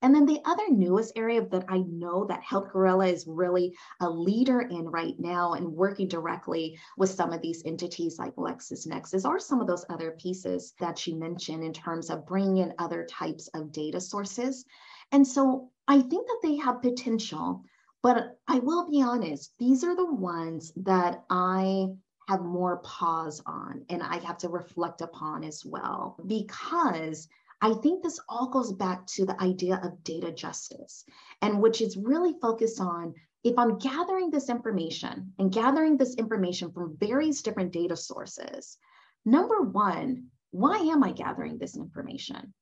And 0.00 0.14
then 0.14 0.26
the 0.26 0.40
other 0.44 0.70
newest 0.70 1.12
area 1.16 1.44
that 1.44 1.64
I 1.68 1.78
know 1.78 2.24
that 2.26 2.42
Health 2.42 2.70
Gorilla 2.72 3.06
is 3.06 3.26
really 3.26 3.76
a 4.00 4.08
leader 4.08 4.60
in 4.60 4.88
right 4.88 5.18
now 5.18 5.54
and 5.54 5.74
working 5.74 6.06
directly 6.06 6.78
with 6.96 7.10
some 7.10 7.32
of 7.32 7.42
these 7.42 7.64
entities 7.64 8.16
like 8.16 8.36
LexisNexis 8.36 9.24
are 9.24 9.40
some 9.40 9.60
of 9.60 9.66
those 9.66 9.84
other 9.90 10.12
pieces 10.12 10.74
that 10.78 11.04
you 11.04 11.16
mentioned 11.16 11.64
in 11.64 11.72
terms 11.72 12.10
of 12.10 12.26
bringing 12.26 12.58
in 12.58 12.74
other 12.78 13.04
types 13.06 13.48
of 13.54 13.72
data 13.72 14.00
sources. 14.00 14.64
And 15.10 15.26
so 15.26 15.70
I 15.88 16.00
think 16.00 16.28
that 16.28 16.40
they 16.44 16.56
have 16.56 16.80
potential, 16.80 17.64
but 18.02 18.38
I 18.46 18.58
will 18.58 18.88
be 18.88 19.02
honest, 19.02 19.52
these 19.58 19.84
are 19.84 19.96
the 19.96 20.12
ones 20.12 20.72
that 20.76 21.24
I 21.30 21.88
have 22.28 22.42
more 22.42 22.78
pause 22.78 23.42
on 23.46 23.84
and 23.88 24.02
I 24.02 24.18
have 24.18 24.38
to 24.38 24.48
reflect 24.48 25.00
upon 25.00 25.44
as 25.44 25.64
well 25.64 26.16
because 26.26 27.26
I 27.60 27.74
think 27.74 28.02
this 28.02 28.20
all 28.28 28.48
goes 28.48 28.72
back 28.72 29.06
to 29.08 29.24
the 29.24 29.40
idea 29.42 29.80
of 29.82 30.04
data 30.04 30.30
justice, 30.30 31.04
and 31.42 31.60
which 31.60 31.80
is 31.80 31.96
really 31.96 32.34
focused 32.40 32.80
on 32.80 33.14
if 33.42 33.58
I'm 33.58 33.78
gathering 33.78 34.30
this 34.30 34.48
information 34.48 35.32
and 35.38 35.52
gathering 35.52 35.96
this 35.96 36.14
information 36.14 36.70
from 36.70 36.96
various 36.98 37.42
different 37.42 37.72
data 37.72 37.96
sources, 37.96 38.78
number 39.24 39.62
one, 39.62 40.26
why 40.50 40.76
am 40.78 41.02
I 41.02 41.12
gathering 41.12 41.58
this 41.58 41.76
information? 41.76 42.54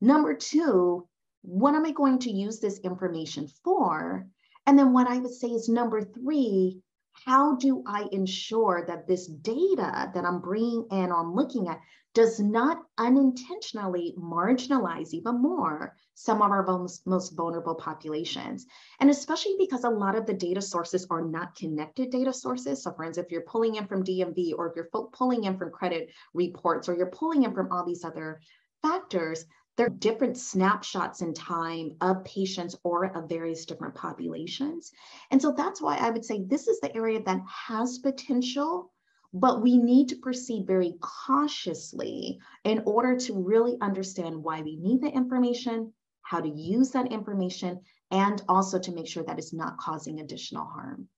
Number 0.00 0.34
two, 0.34 1.08
what 1.42 1.74
am 1.74 1.84
I 1.86 1.90
going 1.90 2.18
to 2.20 2.30
use 2.30 2.60
this 2.60 2.78
information 2.80 3.48
for? 3.64 4.26
And 4.70 4.78
then 4.78 4.92
what 4.92 5.08
I 5.08 5.18
would 5.18 5.34
say 5.34 5.48
is 5.48 5.68
number 5.68 6.00
three, 6.00 6.80
how 7.26 7.56
do 7.56 7.82
I 7.88 8.06
ensure 8.12 8.84
that 8.86 9.08
this 9.08 9.26
data 9.26 10.12
that 10.14 10.24
I'm 10.24 10.40
bringing 10.40 10.86
in 10.92 11.10
or 11.10 11.16
I'm 11.16 11.34
looking 11.34 11.66
at 11.66 11.80
does 12.14 12.38
not 12.38 12.78
unintentionally 12.96 14.14
marginalize 14.16 15.12
even 15.12 15.42
more 15.42 15.96
some 16.14 16.40
of 16.40 16.52
our 16.52 16.64
most, 16.64 17.04
most 17.04 17.30
vulnerable 17.30 17.74
populations. 17.74 18.64
And 19.00 19.10
especially 19.10 19.56
because 19.58 19.82
a 19.82 19.90
lot 19.90 20.14
of 20.14 20.24
the 20.24 20.34
data 20.34 20.62
sources 20.62 21.04
are 21.10 21.22
not 21.22 21.56
connected 21.56 22.10
data 22.10 22.32
sources. 22.32 22.84
So, 22.84 22.92
friends, 22.92 23.18
if 23.18 23.32
you're 23.32 23.40
pulling 23.40 23.74
in 23.74 23.88
from 23.88 24.04
DMV 24.04 24.52
or 24.56 24.68
if 24.68 24.76
you're 24.76 25.08
pulling 25.12 25.44
in 25.44 25.58
from 25.58 25.72
credit 25.72 26.10
reports 26.32 26.88
or 26.88 26.94
you're 26.94 27.10
pulling 27.10 27.42
in 27.42 27.52
from 27.54 27.72
all 27.72 27.84
these 27.84 28.04
other 28.04 28.40
factors, 28.82 29.46
there 29.76 29.86
are 29.86 29.90
different 29.90 30.36
snapshots 30.36 31.22
in 31.22 31.32
time 31.32 31.96
of 32.00 32.24
patients 32.24 32.76
or 32.84 33.16
of 33.16 33.28
various 33.28 33.64
different 33.64 33.94
populations. 33.94 34.92
And 35.30 35.40
so 35.40 35.52
that's 35.52 35.80
why 35.80 35.96
I 35.96 36.10
would 36.10 36.24
say 36.24 36.42
this 36.42 36.68
is 36.68 36.80
the 36.80 36.94
area 36.94 37.22
that 37.22 37.40
has 37.46 37.98
potential 37.98 38.92
but 39.32 39.62
we 39.62 39.76
need 39.76 40.08
to 40.08 40.16
proceed 40.16 40.66
very 40.66 40.94
cautiously 41.00 42.40
in 42.64 42.82
order 42.84 43.16
to 43.16 43.34
really 43.34 43.76
understand 43.80 44.42
why 44.42 44.60
we 44.60 44.76
need 44.76 45.00
the 45.00 45.08
information, 45.08 45.92
how 46.22 46.40
to 46.40 46.48
use 46.48 46.90
that 46.90 47.12
information, 47.12 47.80
and 48.10 48.42
also 48.48 48.78
to 48.78 48.92
make 48.92 49.06
sure 49.06 49.22
that 49.22 49.38
it's 49.38 49.52
not 49.52 49.78
causing 49.78 50.20
additional 50.20 50.64
harm. 50.64 51.08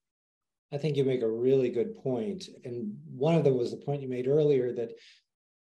I 0.72 0.78
think 0.78 0.96
you 0.96 1.04
make 1.04 1.22
a 1.22 1.30
really 1.30 1.70
good 1.70 1.96
point. 2.02 2.48
And 2.64 2.96
one 3.14 3.34
of 3.34 3.44
them 3.44 3.56
was 3.56 3.70
the 3.70 3.76
point 3.78 4.02
you 4.02 4.08
made 4.08 4.28
earlier 4.28 4.72
that 4.74 4.92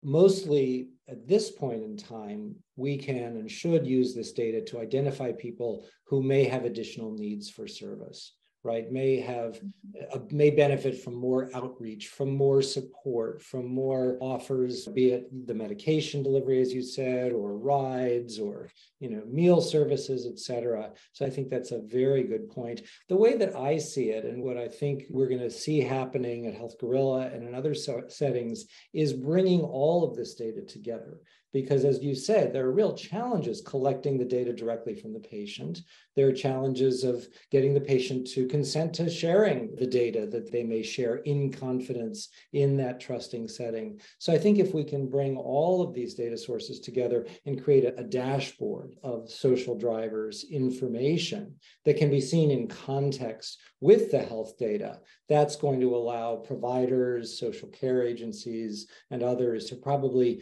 mostly 0.08 0.88
at 1.10 1.28
this 1.28 1.52
point 1.52 1.84
in 1.84 1.98
time, 1.98 2.56
we 2.78 2.98
can 2.98 3.36
and 3.36 3.52
should 3.52 3.86
use 3.86 4.16
this 4.16 4.32
data 4.32 4.62
to 4.62 4.80
identify 4.80 5.34
people 5.34 5.86
who 6.06 6.24
may 6.24 6.46
have 6.46 6.64
additional 6.64 7.12
needs 7.12 7.50
for 7.50 7.68
service 7.68 8.37
right 8.68 8.92
may 8.92 9.18
have 9.18 9.54
mm-hmm. 9.54 10.18
uh, 10.18 10.20
may 10.32 10.50
benefit 10.50 11.02
from 11.02 11.16
more 11.16 11.50
outreach 11.56 12.10
from 12.10 12.36
more 12.36 12.62
support 12.62 13.42
from 13.42 13.66
more 13.66 14.18
offers 14.20 14.86
be 14.88 15.12
it 15.12 15.24
the 15.48 15.54
medication 15.54 16.22
delivery 16.22 16.62
as 16.62 16.74
you 16.74 16.82
said 16.82 17.32
or 17.32 17.58
rides 17.58 18.38
or 18.40 18.70
you 19.00 19.10
know 19.10 19.24
meal 19.26 19.62
services 19.62 20.28
etc 20.28 20.92
so 21.14 21.26
i 21.26 21.30
think 21.30 21.50
that's 21.50 21.72
a 21.72 21.82
very 21.82 22.24
good 22.24 22.50
point. 22.50 22.82
The 23.08 23.16
way 23.16 23.38
that 23.38 23.56
i 23.56 23.78
see 23.78 24.10
it 24.10 24.26
and 24.26 24.44
what 24.44 24.58
i 24.58 24.68
think 24.68 25.06
we're 25.10 25.30
going 25.30 25.48
to 25.50 25.62
see 25.64 25.80
happening 25.80 26.46
at 26.46 26.56
health 26.56 26.76
gorilla 26.80 27.28
and 27.34 27.48
in 27.48 27.56
other 27.56 27.74
so- 27.74 28.10
settings 28.10 28.66
is 28.94 29.14
bringing 29.14 29.62
all 29.62 30.04
of 30.04 30.16
this 30.16 30.34
data 30.34 30.62
together 30.62 31.20
because 31.54 31.86
as 31.86 32.04
you 32.04 32.14
said 32.16 32.54
there 32.54 32.66
are 32.66 32.72
real 32.72 32.94
challenges 32.94 33.62
collecting 33.62 34.18
the 34.18 34.26
data 34.26 34.54
directly 34.54 34.96
from 34.96 35.14
the 35.14 35.20
patient 35.20 35.82
there 36.18 36.28
are 36.28 36.34
challenges 36.34 37.04
of 37.04 37.28
getting 37.52 37.76
the 37.76 37.80
patient 37.80 38.28
to 38.28 38.48
consent 38.48 38.92
to 38.96 39.08
sharing 39.08 39.76
the 39.76 39.86
data 39.86 40.26
that 40.26 40.52
they 40.52 40.64
may 40.64 40.82
share 40.82 41.18
in 41.18 41.52
confidence 41.52 42.30
in 42.54 42.76
that 42.78 43.00
trusting 43.00 43.48
setting. 43.48 44.02
So 44.18 44.34
I 44.34 44.40
think 44.40 44.58
if 44.58 44.74
we 44.74 44.84
can 44.84 45.08
bring 45.08 45.38
all 45.38 45.84
of 45.84 45.94
these 45.94 46.16
data 46.16 46.36
sources 46.36 46.80
together 46.80 47.28
and 47.46 47.64
create 47.64 47.86
a, 47.86 48.00
a 48.00 48.04
dashboard 48.04 48.96
of 49.04 49.30
social 49.30 49.78
drivers 49.78 50.46
information 50.50 51.54
that 51.86 51.98
can 51.98 52.10
be 52.10 52.20
seen 52.20 52.50
in 52.50 52.68
context 52.68 53.60
with 53.80 54.10
the 54.10 54.24
health 54.24 54.58
data, 54.58 55.00
that's 55.30 55.56
going 55.56 55.80
to 55.82 55.96
allow 55.96 56.38
providers, 56.38 57.40
social 57.40 57.70
care 57.70 58.02
agencies, 58.02 58.88
and 59.12 59.22
others 59.22 59.66
to 59.66 59.76
probably 59.76 60.42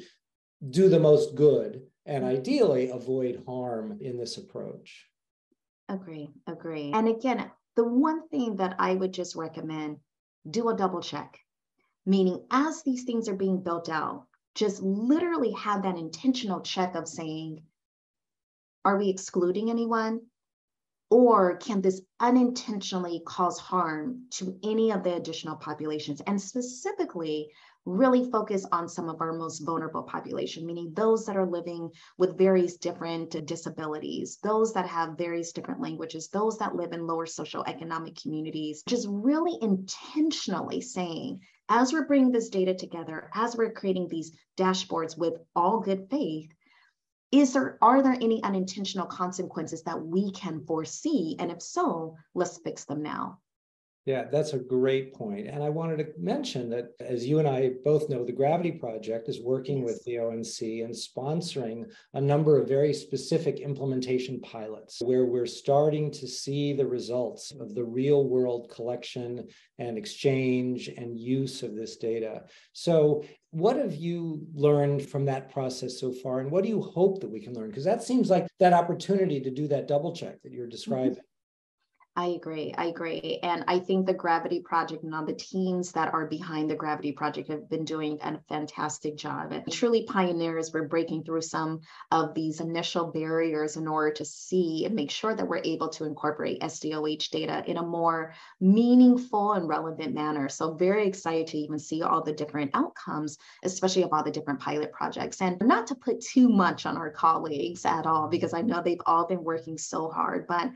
do 0.69 0.89
the 0.89 0.99
most 0.99 1.35
good 1.35 1.83
and 2.05 2.23
ideally 2.23 2.89
avoid 2.89 3.43
harm 3.47 3.97
in 4.01 4.17
this 4.17 4.37
approach. 4.37 5.05
Agree, 5.89 6.29
agree. 6.47 6.91
And 6.93 7.07
again, 7.07 7.51
the 7.75 7.83
one 7.83 8.27
thing 8.29 8.57
that 8.57 8.75
I 8.79 8.93
would 8.95 9.13
just 9.13 9.35
recommend 9.35 9.97
do 10.49 10.69
a 10.69 10.75
double 10.75 11.01
check, 11.01 11.39
meaning 12.05 12.45
as 12.51 12.83
these 12.83 13.03
things 13.03 13.27
are 13.27 13.35
being 13.35 13.61
built 13.61 13.89
out, 13.89 14.27
just 14.53 14.81
literally 14.81 15.51
have 15.51 15.83
that 15.83 15.97
intentional 15.97 16.61
check 16.61 16.95
of 16.95 17.07
saying, 17.07 17.63
are 18.85 18.97
we 18.97 19.09
excluding 19.09 19.69
anyone? 19.69 20.21
Or 21.09 21.57
can 21.57 21.81
this 21.81 22.01
unintentionally 22.19 23.21
cause 23.25 23.59
harm 23.59 24.25
to 24.31 24.57
any 24.63 24.91
of 24.91 25.03
the 25.03 25.15
additional 25.15 25.55
populations? 25.55 26.21
And 26.21 26.41
specifically, 26.41 27.51
really 27.86 28.30
focus 28.32 28.65
on 28.71 28.89
some 28.89 29.10
of 29.10 29.21
our 29.21 29.34
most 29.34 29.60
vulnerable 29.60 30.04
population, 30.04 30.65
meaning 30.65 30.91
those 30.93 31.26
that 31.26 31.38
are 31.38 31.45
living 31.45 31.91
with 32.17 32.38
various 32.38 32.78
different 32.78 33.45
disabilities, 33.45 34.39
those 34.43 34.74
that 34.74 34.88
have 34.88 35.17
various 35.17 35.52
different 35.52 35.82
languages, 35.82 36.30
those 36.30 36.58
that 36.58 36.76
live 36.76 36.93
in 36.93 37.06
lower 37.06 37.26
socioeconomic 37.26 38.21
communities, 38.21 38.84
just 38.88 39.08
really 39.10 39.58
intentionally 39.62 40.82
saying, 40.82 41.39
as 41.69 41.93
we're 41.93 42.08
bringing 42.08 42.32
this 42.32 42.50
data 42.50 42.74
together, 42.74 43.30
as 43.34 43.56
we're 43.56 43.71
creating 43.71 44.08
these 44.08 44.32
dashboards 44.58 45.17
with 45.17 45.36
all 45.56 45.80
good 45.80 46.08
faith, 46.10 46.50
is 47.32 47.54
there 47.54 47.78
are 47.82 48.02
there 48.02 48.13
any 48.13 48.41
unintentional 48.43 49.08
consequences 49.08 49.84
that 49.84 50.02
we 50.02 50.32
can 50.32 50.63
foresee? 50.65 51.36
And 51.39 51.52
if 51.52 51.62
so 51.62 52.15
let's 52.34 52.60
fix 52.60 52.86
them 52.86 53.02
now 53.02 53.39
yeah, 54.05 54.25
that's 54.31 54.53
a 54.53 54.59
great 54.59 55.15
point. 55.15 55.47
And 55.47 55.63
I 55.63 55.69
wanted 55.69 55.97
to 55.97 56.07
mention 56.19 56.69
that, 56.69 56.89
as 56.99 57.25
you 57.25 57.39
and 57.39 57.47
I 57.47 57.71
both 57.83 58.07
know, 58.07 58.23
the 58.23 58.31
Gravity 58.31 58.71
Project 58.71 59.27
is 59.27 59.41
working 59.41 59.79
yes. 59.79 59.85
with 59.85 60.03
the 60.03 60.19
ONC 60.19 60.83
and 60.83 60.93
sponsoring 60.93 61.85
a 62.13 62.21
number 62.21 62.59
of 62.59 62.67
very 62.67 62.93
specific 62.93 63.59
implementation 63.59 64.39
pilots 64.41 65.01
where 65.03 65.25
we're 65.25 65.47
starting 65.47 66.11
to 66.11 66.27
see 66.27 66.71
the 66.71 66.85
results 66.85 67.51
of 67.59 67.73
the 67.73 67.83
real 67.83 68.29
world 68.29 68.69
collection 68.69 69.47
and 69.79 69.97
exchange 69.97 70.87
and 70.87 71.19
use 71.19 71.63
of 71.63 71.75
this 71.75 71.97
data. 71.97 72.43
So, 72.73 73.25
what 73.49 73.77
have 73.77 73.95
you 73.95 74.45
learned 74.53 75.07
from 75.07 75.25
that 75.25 75.49
process 75.49 75.99
so 75.99 76.11
far? 76.11 76.41
And 76.41 76.51
what 76.51 76.63
do 76.63 76.69
you 76.69 76.81
hope 76.81 77.21
that 77.21 77.29
we 77.29 77.39
can 77.39 77.53
learn? 77.53 77.69
Because 77.69 77.85
that 77.85 78.03
seems 78.03 78.29
like 78.29 78.45
that 78.59 78.73
opportunity 78.73 79.39
to 79.39 79.49
do 79.49 79.67
that 79.69 79.87
double 79.87 80.13
check 80.13 80.41
that 80.43 80.51
you're 80.51 80.65
mm-hmm. 80.65 80.71
describing. 80.71 81.11
Mm-hmm. 81.11 81.35
I 82.17 82.28
agree. 82.28 82.73
I 82.78 82.86
agree. 82.86 83.39
And 83.43 83.65
I 83.67 83.80
think 83.80 84.06
the 84.06 84.13
Gravity 84.13 84.62
Project 84.62 85.04
and 85.04 85.13
all 85.13 85.25
the 85.25 85.34
teams 85.34 85.91
that 85.91 86.13
are 86.13 86.25
behind 86.25 86.69
the 86.69 86.75
Gravity 86.75 87.12
Project 87.12 87.49
have 87.49 87.69
been 87.69 87.84
doing 87.84 88.19
a 88.21 88.39
fantastic 88.47 89.17
job. 89.17 89.51
And 89.51 89.69
truly 89.69 90.04
pioneers, 90.04 90.71
we're 90.71 90.88
breaking 90.88 91.25
through 91.25 91.41
some 91.41 91.82
of 92.12 92.34
these 92.34 92.62
initial 92.62 93.08
barriers 93.12 93.75
in 93.75 93.86
order 93.86 94.12
to 94.13 94.23
see 94.23 94.86
and 94.86 94.95
make 94.95 95.12
sure 95.12 95.36
that 95.36 95.45
we're 95.45 95.62
able 95.65 95.89
to 95.89 96.06
incorporate 96.06 96.62
SDOH 96.62 97.32
data 97.32 97.65
in 97.67 97.75
a 97.75 97.86
more 97.86 98.34
meaningful 98.62 99.51
and 99.51 99.67
relevant 99.67 100.13
manner. 100.13 100.47
So 100.47 100.73
very 100.73 101.10
excited 101.10 101.47
to 101.47 101.58
even 101.58 101.80
see 101.80 102.01
all 102.01 102.23
the 102.23 102.32
different 102.32 102.71
outcomes, 102.75 103.38
especially 103.65 104.04
of 104.04 104.13
all 104.13 104.23
the 104.23 104.32
different 104.32 104.62
pilot 104.62 104.93
projects. 104.93 105.41
And 105.41 105.60
not 105.60 105.88
to 105.88 105.95
put 105.95 106.21
too 106.21 106.47
much 106.47 106.86
on 106.86 106.95
our 106.95 107.12
colleagues 107.12 107.84
at 107.84 108.06
all, 108.06 108.30
because 108.30 108.54
I 108.54 108.62
know 108.62 108.82
they've 108.82 109.01
all 109.06 109.28
been 109.28 109.43
working 109.43 109.78
so 109.78 110.10
hard, 110.10 110.47
but 110.47 110.71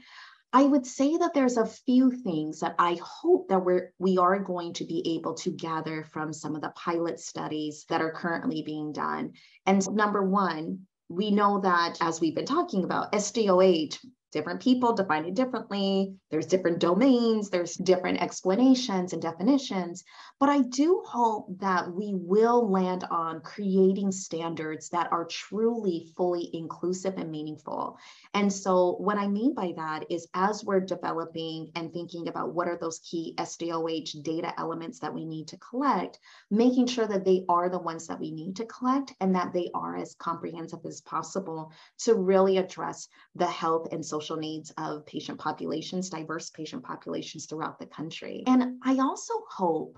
I 0.51 0.63
would 0.63 0.85
say 0.85 1.15
that 1.17 1.33
there's 1.33 1.57
a 1.57 1.65
few 1.65 2.09
things 2.09 2.62
that 2.62 2.73
I 2.79 2.99
hope 3.03 3.49
that 3.49 3.63
we're 3.63 3.93
we 3.99 4.17
are 4.17 4.39
going 4.39 4.73
to 4.73 4.85
be 4.85 5.15
able 5.15 5.35
to 5.35 5.51
gather 5.51 6.03
from 6.03 6.33
some 6.33 6.55
of 6.55 6.62
the 6.62 6.73
pilot 6.75 7.19
studies 7.19 7.85
that 7.89 8.01
are 8.01 8.12
currently 8.12 8.63
being 8.63 8.91
done. 8.91 9.33
And 9.67 9.88
number 9.91 10.23
one, 10.23 10.88
we 11.07 11.29
know 11.29 11.59
that 11.62 11.97
as 12.01 12.19
we've 12.19 12.35
been 12.35 12.45
talking 12.45 12.83
about, 12.83 13.12
SDOH 13.12 13.97
different 14.31 14.61
people 14.61 14.93
define 14.93 15.25
it 15.25 15.33
differently. 15.33 16.13
There's 16.29 16.45
different 16.45 16.79
domains, 16.79 17.49
there's 17.49 17.75
different 17.75 18.21
explanations 18.21 19.13
and 19.13 19.21
definitions. 19.21 20.03
But 20.39 20.49
I 20.49 20.61
do 20.61 21.03
hope 21.05 21.47
that 21.59 21.91
we 21.91 22.13
will 22.15 22.69
land 22.69 23.05
on 23.09 23.41
creating 23.41 24.11
standards 24.11 24.89
that 24.89 25.11
are 25.11 25.25
truly 25.25 26.13
fully 26.15 26.49
inclusive 26.53 27.15
and 27.17 27.31
meaningful. 27.31 27.97
And 28.33 28.51
so, 28.51 28.95
what 28.99 29.17
I 29.17 29.27
mean 29.27 29.53
by 29.53 29.73
that 29.75 30.05
is 30.09 30.27
as 30.33 30.63
we're 30.63 30.79
developing 30.79 31.71
and 31.75 31.91
thinking 31.91 32.27
about 32.27 32.53
what 32.53 32.67
are 32.67 32.77
those 32.77 32.99
key 32.99 33.34
SDOH 33.38 34.23
data 34.23 34.53
elements 34.59 34.99
that 34.99 35.13
we 35.13 35.25
need 35.25 35.47
to 35.47 35.57
collect, 35.57 36.19
making 36.51 36.88
sure 36.88 37.07
that 37.07 37.25
they 37.25 37.45
are 37.49 37.69
the 37.69 37.80
ones 37.80 38.07
that 38.07 38.19
we 38.19 38.32
need 38.32 38.55
to 38.57 38.65
collect 38.65 39.13
and 39.19 39.36
that 39.36 39.53
they 39.53 39.69
are 39.73 39.97
as 39.97 40.15
comprehensive 40.15 40.80
as 40.86 41.01
possible 41.01 41.71
to 41.97 42.13
really 42.15 42.57
address 42.57 43.07
the 43.36 43.47
health 43.47 43.88
and 43.91 44.05
social 44.05 44.18
social 44.20 44.36
needs 44.36 44.74
of 44.78 45.05
patient 45.05 45.39
populations, 45.39 46.09
diverse 46.09 46.49
patient 46.49 46.84
populations 46.84 47.45
throughout 47.45 47.80
the 47.80 47.86
country. 47.86 48.43
And 48.47 48.78
I 48.84 48.97
also 48.99 49.34
hope 49.49 49.97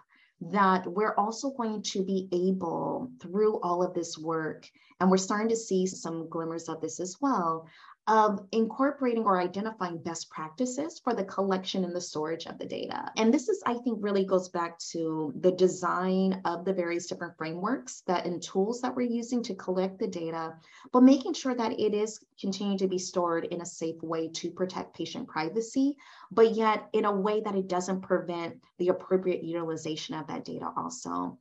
that 0.51 0.85
we're 0.85 1.15
also 1.15 1.51
going 1.51 1.81
to 1.81 2.03
be 2.03 2.27
able, 2.31 3.09
through 3.19 3.59
all 3.61 3.83
of 3.83 3.95
this 3.95 4.17
work, 4.17 4.67
and 4.99 5.09
we're 5.09 5.17
starting 5.17 5.49
to 5.49 5.55
see 5.55 5.87
some 5.87 6.29
glimmers 6.29 6.69
of 6.69 6.81
this 6.81 6.99
as 6.99 7.17
well, 7.19 7.67
of 8.07 8.45
incorporating 8.51 9.23
or 9.23 9.39
identifying 9.39 9.97
best 9.99 10.29
practices 10.29 10.99
for 11.03 11.13
the 11.13 11.23
collection 11.23 11.83
and 11.83 11.95
the 11.95 12.01
storage 12.01 12.47
of 12.47 12.57
the 12.57 12.65
data. 12.65 13.11
And 13.15 13.33
this 13.33 13.47
is, 13.47 13.61
I 13.65 13.75
think, 13.75 13.99
really 14.01 14.25
goes 14.25 14.49
back 14.49 14.79
to 14.91 15.31
the 15.39 15.51
design 15.51 16.41
of 16.45 16.65
the 16.65 16.73
various 16.73 17.05
different 17.05 17.37
frameworks 17.37 18.01
that 18.07 18.25
and 18.25 18.41
tools 18.41 18.81
that 18.81 18.95
we're 18.95 19.07
using 19.07 19.43
to 19.43 19.55
collect 19.55 19.99
the 19.99 20.07
data, 20.07 20.55
but 20.91 21.03
making 21.03 21.33
sure 21.33 21.53
that 21.53 21.79
it 21.79 21.93
is 21.93 22.19
continuing 22.39 22.79
to 22.79 22.87
be 22.87 22.97
stored 22.97 23.45
in 23.45 23.61
a 23.61 23.65
safe 23.65 24.01
way 24.01 24.29
to 24.29 24.49
protect 24.49 24.95
patient 24.95 25.27
privacy, 25.27 25.95
but 26.31 26.55
yet 26.55 26.89
in 26.93 27.05
a 27.05 27.15
way 27.15 27.41
that 27.41 27.55
it 27.55 27.67
doesn't 27.67 28.01
prevent 28.01 28.55
the 28.79 28.89
appropriate 28.89 29.43
utilization 29.43 30.15
of 30.15 30.27
that 30.27 30.43
data 30.43 30.71
also. 30.75 31.37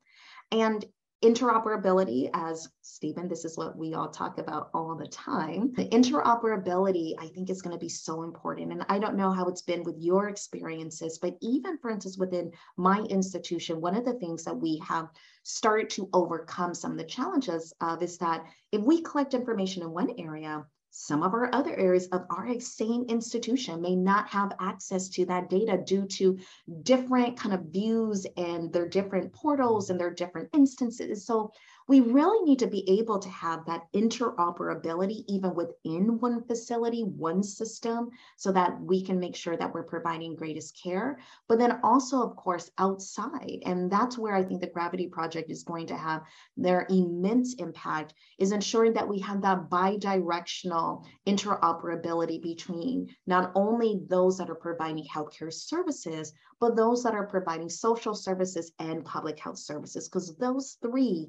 And 0.52 0.84
interoperability 1.22 2.30
as 2.32 2.68
Steven 2.80 3.28
this 3.28 3.44
is 3.44 3.56
what 3.58 3.76
we 3.76 3.92
all 3.92 4.08
talk 4.08 4.38
about 4.38 4.70
all 4.72 4.96
the 4.96 5.06
time. 5.06 5.72
The 5.74 5.86
interoperability 5.88 7.14
i 7.18 7.28
think 7.28 7.50
is 7.50 7.60
going 7.60 7.74
to 7.74 7.80
be 7.80 7.88
so 7.88 8.22
important 8.22 8.72
and 8.72 8.84
i 8.88 8.98
don't 8.98 9.16
know 9.16 9.30
how 9.30 9.46
it's 9.46 9.62
been 9.62 9.82
with 9.82 9.96
your 9.98 10.28
experiences 10.28 11.18
but 11.20 11.36
even 11.42 11.78
for 11.78 11.90
instance 11.90 12.16
within 12.16 12.50
my 12.76 13.00
institution 13.10 13.80
one 13.80 13.96
of 13.96 14.04
the 14.04 14.14
things 14.14 14.44
that 14.44 14.54
we 14.54 14.82
have 14.86 15.08
started 15.42 15.90
to 15.90 16.08
overcome 16.12 16.74
some 16.74 16.92
of 16.92 16.98
the 16.98 17.04
challenges 17.04 17.72
of 17.80 18.02
is 18.02 18.18
that 18.18 18.44
if 18.72 18.80
we 18.80 19.02
collect 19.02 19.34
information 19.34 19.82
in 19.82 19.90
one 19.90 20.10
area 20.18 20.64
some 20.90 21.22
of 21.22 21.34
our 21.34 21.54
other 21.54 21.74
areas 21.78 22.06
of 22.08 22.26
our 22.30 22.58
same 22.60 23.04
institution 23.04 23.80
may 23.80 23.94
not 23.94 24.28
have 24.28 24.52
access 24.60 25.08
to 25.10 25.24
that 25.26 25.48
data 25.48 25.80
due 25.84 26.04
to 26.06 26.38
different 26.82 27.38
kind 27.38 27.54
of 27.54 27.66
views 27.66 28.26
and 28.36 28.72
their 28.72 28.88
different 28.88 29.32
portals 29.32 29.90
and 29.90 30.00
their 30.00 30.10
different 30.10 30.48
instances. 30.52 31.24
So 31.24 31.52
we 31.90 31.98
really 31.98 32.44
need 32.44 32.60
to 32.60 32.68
be 32.68 32.88
able 33.00 33.18
to 33.18 33.28
have 33.28 33.66
that 33.66 33.82
interoperability 33.92 35.24
even 35.26 35.52
within 35.56 36.20
one 36.20 36.40
facility, 36.44 37.02
one 37.02 37.42
system, 37.42 38.10
so 38.36 38.52
that 38.52 38.80
we 38.80 39.02
can 39.02 39.18
make 39.18 39.34
sure 39.34 39.56
that 39.56 39.74
we're 39.74 39.82
providing 39.82 40.36
greatest 40.36 40.80
care. 40.80 41.18
But 41.48 41.58
then 41.58 41.80
also, 41.82 42.22
of 42.22 42.36
course, 42.36 42.70
outside. 42.78 43.58
And 43.66 43.90
that's 43.90 44.16
where 44.16 44.36
I 44.36 44.44
think 44.44 44.60
the 44.60 44.68
Gravity 44.68 45.08
Project 45.08 45.50
is 45.50 45.64
going 45.64 45.88
to 45.88 45.96
have 45.96 46.22
their 46.56 46.86
immense 46.90 47.54
impact 47.54 48.14
is 48.38 48.52
ensuring 48.52 48.92
that 48.92 49.08
we 49.08 49.18
have 49.18 49.42
that 49.42 49.68
bi-directional 49.68 51.04
interoperability 51.26 52.40
between 52.40 53.08
not 53.26 53.50
only 53.56 54.00
those 54.06 54.38
that 54.38 54.48
are 54.48 54.54
providing 54.54 55.08
healthcare 55.12 55.52
services, 55.52 56.34
but 56.60 56.76
those 56.76 57.02
that 57.02 57.14
are 57.14 57.26
providing 57.26 57.70
social 57.70 58.14
services 58.14 58.70
and 58.78 59.04
public 59.04 59.40
health 59.40 59.58
services, 59.58 60.08
because 60.08 60.36
those 60.36 60.76
three 60.82 61.26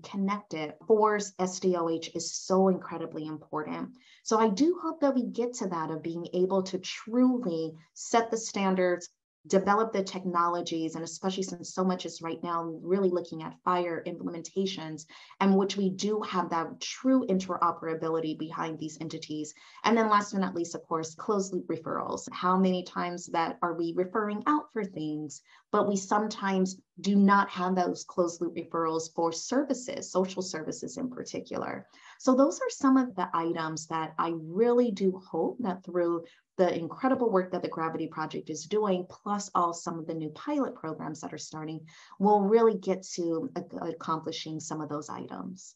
force 0.87 1.33
SDOH 1.39 2.15
is 2.15 2.33
so 2.33 2.67
incredibly 2.67 3.25
important. 3.25 3.91
So 4.23 4.39
I 4.39 4.49
do 4.49 4.79
hope 4.81 5.01
that 5.01 5.15
we 5.15 5.25
get 5.25 5.53
to 5.55 5.67
that 5.67 5.91
of 5.91 6.03
being 6.03 6.27
able 6.33 6.63
to 6.63 6.79
truly 6.79 7.73
set 7.93 8.31
the 8.31 8.37
standards, 8.37 9.09
develop 9.47 9.91
the 9.91 10.03
technologies, 10.03 10.95
and 10.95 11.03
especially 11.03 11.43
since 11.43 11.73
so 11.73 11.83
much 11.83 12.05
is 12.05 12.21
right 12.21 12.41
now 12.43 12.63
really 12.83 13.09
looking 13.09 13.41
at 13.41 13.55
FHIR 13.65 14.05
implementations, 14.05 15.05
and 15.39 15.57
which 15.57 15.77
we 15.77 15.89
do 15.89 16.21
have 16.21 16.49
that 16.49 16.79
true 16.79 17.25
interoperability 17.27 18.37
behind 18.37 18.77
these 18.77 18.97
entities. 19.01 19.53
And 19.83 19.97
then 19.97 20.09
last 20.09 20.31
but 20.31 20.41
not 20.41 20.55
least, 20.55 20.75
of 20.75 20.83
course, 20.83 21.15
closed 21.15 21.53
loop 21.53 21.67
referrals. 21.67 22.27
How 22.31 22.57
many 22.57 22.83
times 22.83 23.27
that 23.27 23.57
are 23.61 23.73
we 23.73 23.93
referring 23.95 24.43
out 24.45 24.65
for 24.73 24.83
things, 24.83 25.41
but 25.71 25.87
we 25.87 25.95
sometimes 25.95 26.77
do 26.99 27.15
not 27.15 27.49
have 27.49 27.75
those 27.75 28.03
closed 28.03 28.41
loop 28.41 28.55
referrals 28.55 29.13
for 29.15 29.31
services, 29.31 30.11
social 30.11 30.41
services 30.41 30.97
in 30.97 31.09
particular. 31.09 31.87
So 32.19 32.35
those 32.35 32.59
are 32.59 32.69
some 32.69 32.97
of 32.97 33.15
the 33.15 33.27
items 33.33 33.87
that 33.87 34.13
I 34.19 34.33
really 34.35 34.91
do 34.91 35.19
hope 35.31 35.57
that 35.61 35.83
through 35.83 36.25
the 36.61 36.77
incredible 36.77 37.31
work 37.31 37.51
that 37.51 37.63
the 37.63 37.67
Gravity 37.67 38.05
Project 38.05 38.51
is 38.51 38.65
doing, 38.65 39.07
plus 39.09 39.49
all 39.55 39.73
some 39.73 39.97
of 39.97 40.05
the 40.05 40.13
new 40.13 40.29
pilot 40.29 40.75
programs 40.75 41.19
that 41.21 41.33
are 41.33 41.39
starting, 41.39 41.87
will 42.19 42.41
really 42.41 42.77
get 42.77 43.01
to 43.15 43.51
accomplishing 43.81 44.59
some 44.59 44.79
of 44.79 44.87
those 44.87 45.09
items. 45.09 45.73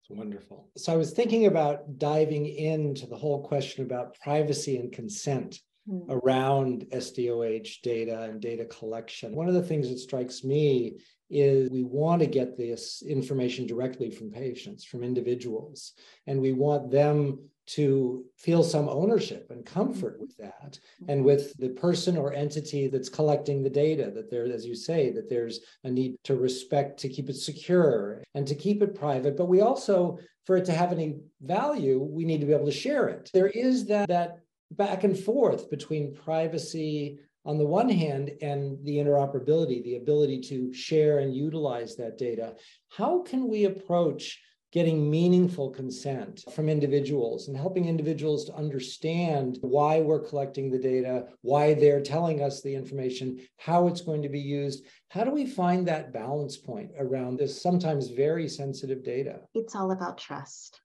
It's 0.00 0.16
wonderful. 0.16 0.68
So 0.76 0.92
I 0.92 0.96
was 0.96 1.10
thinking 1.10 1.46
about 1.46 1.98
diving 1.98 2.46
into 2.46 3.08
the 3.08 3.16
whole 3.16 3.42
question 3.42 3.84
about 3.84 4.16
privacy 4.20 4.76
and 4.76 4.92
consent 4.92 5.58
mm. 5.88 6.04
around 6.08 6.86
SDOH 6.92 7.82
data 7.82 8.22
and 8.22 8.40
data 8.40 8.64
collection. 8.66 9.34
One 9.34 9.48
of 9.48 9.54
the 9.54 9.62
things 9.62 9.88
that 9.88 9.98
strikes 9.98 10.44
me 10.44 10.98
is 11.30 11.70
we 11.70 11.82
want 11.82 12.20
to 12.20 12.26
get 12.26 12.58
this 12.58 13.02
information 13.02 13.66
directly 13.66 14.10
from 14.10 14.30
patients, 14.30 14.84
from 14.84 15.02
individuals, 15.02 15.92
and 16.26 16.40
we 16.40 16.52
want 16.52 16.90
them 16.90 17.38
to 17.64 18.24
feel 18.36 18.62
some 18.62 18.88
ownership 18.88 19.46
and 19.50 19.64
comfort 19.64 20.20
with 20.20 20.36
that 20.36 20.78
and 21.08 21.24
with 21.24 21.56
the 21.58 21.68
person 21.70 22.16
or 22.16 22.32
entity 22.32 22.88
that's 22.88 23.08
collecting 23.08 23.62
the 23.62 23.70
data 23.70 24.10
that 24.12 24.30
there 24.30 24.44
as 24.44 24.66
you 24.66 24.74
say 24.74 25.10
that 25.10 25.30
there's 25.30 25.60
a 25.84 25.90
need 25.90 26.16
to 26.24 26.34
respect 26.34 26.98
to 26.98 27.08
keep 27.08 27.30
it 27.30 27.36
secure 27.36 28.22
and 28.34 28.48
to 28.48 28.54
keep 28.56 28.82
it 28.82 28.96
private 28.96 29.36
but 29.36 29.46
we 29.46 29.60
also 29.60 30.18
for 30.44 30.56
it 30.56 30.64
to 30.64 30.72
have 30.72 30.90
any 30.90 31.20
value 31.40 32.00
we 32.02 32.24
need 32.24 32.40
to 32.40 32.46
be 32.46 32.52
able 32.52 32.66
to 32.66 32.72
share 32.72 33.08
it 33.08 33.30
there 33.32 33.48
is 33.48 33.86
that 33.86 34.08
that 34.08 34.38
back 34.76 35.04
and 35.04 35.18
forth 35.18 35.70
between 35.70 36.14
privacy 36.14 37.18
on 37.44 37.58
the 37.58 37.66
one 37.66 37.88
hand 37.88 38.30
and 38.40 38.78
the 38.84 38.96
interoperability, 38.96 39.82
the 39.82 39.96
ability 39.96 40.40
to 40.40 40.72
share 40.72 41.18
and 41.18 41.34
utilize 41.34 41.96
that 41.96 42.18
data. 42.18 42.54
How 42.90 43.22
can 43.22 43.48
we 43.48 43.64
approach 43.64 44.40
getting 44.72 45.10
meaningful 45.10 45.68
consent 45.68 46.42
from 46.54 46.68
individuals 46.68 47.48
and 47.48 47.56
helping 47.56 47.84
individuals 47.84 48.46
to 48.46 48.54
understand 48.54 49.58
why 49.60 50.00
we're 50.00 50.18
collecting 50.18 50.70
the 50.70 50.78
data, 50.78 51.26
why 51.42 51.74
they're 51.74 52.00
telling 52.00 52.42
us 52.42 52.62
the 52.62 52.74
information, 52.74 53.38
how 53.58 53.86
it's 53.86 54.00
going 54.00 54.22
to 54.22 54.30
be 54.30 54.40
used. 54.40 54.86
How 55.10 55.24
do 55.24 55.30
we 55.30 55.44
find 55.44 55.86
that 55.86 56.12
balance 56.14 56.56
point 56.56 56.90
around 56.98 57.38
this 57.38 57.60
sometimes 57.60 58.08
very 58.08 58.48
sensitive 58.48 59.04
data? 59.04 59.40
It's 59.52 59.76
all 59.76 59.92
about 59.92 60.16
trust, 60.16 60.80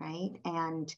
right? 0.00 0.32
And 0.44 0.92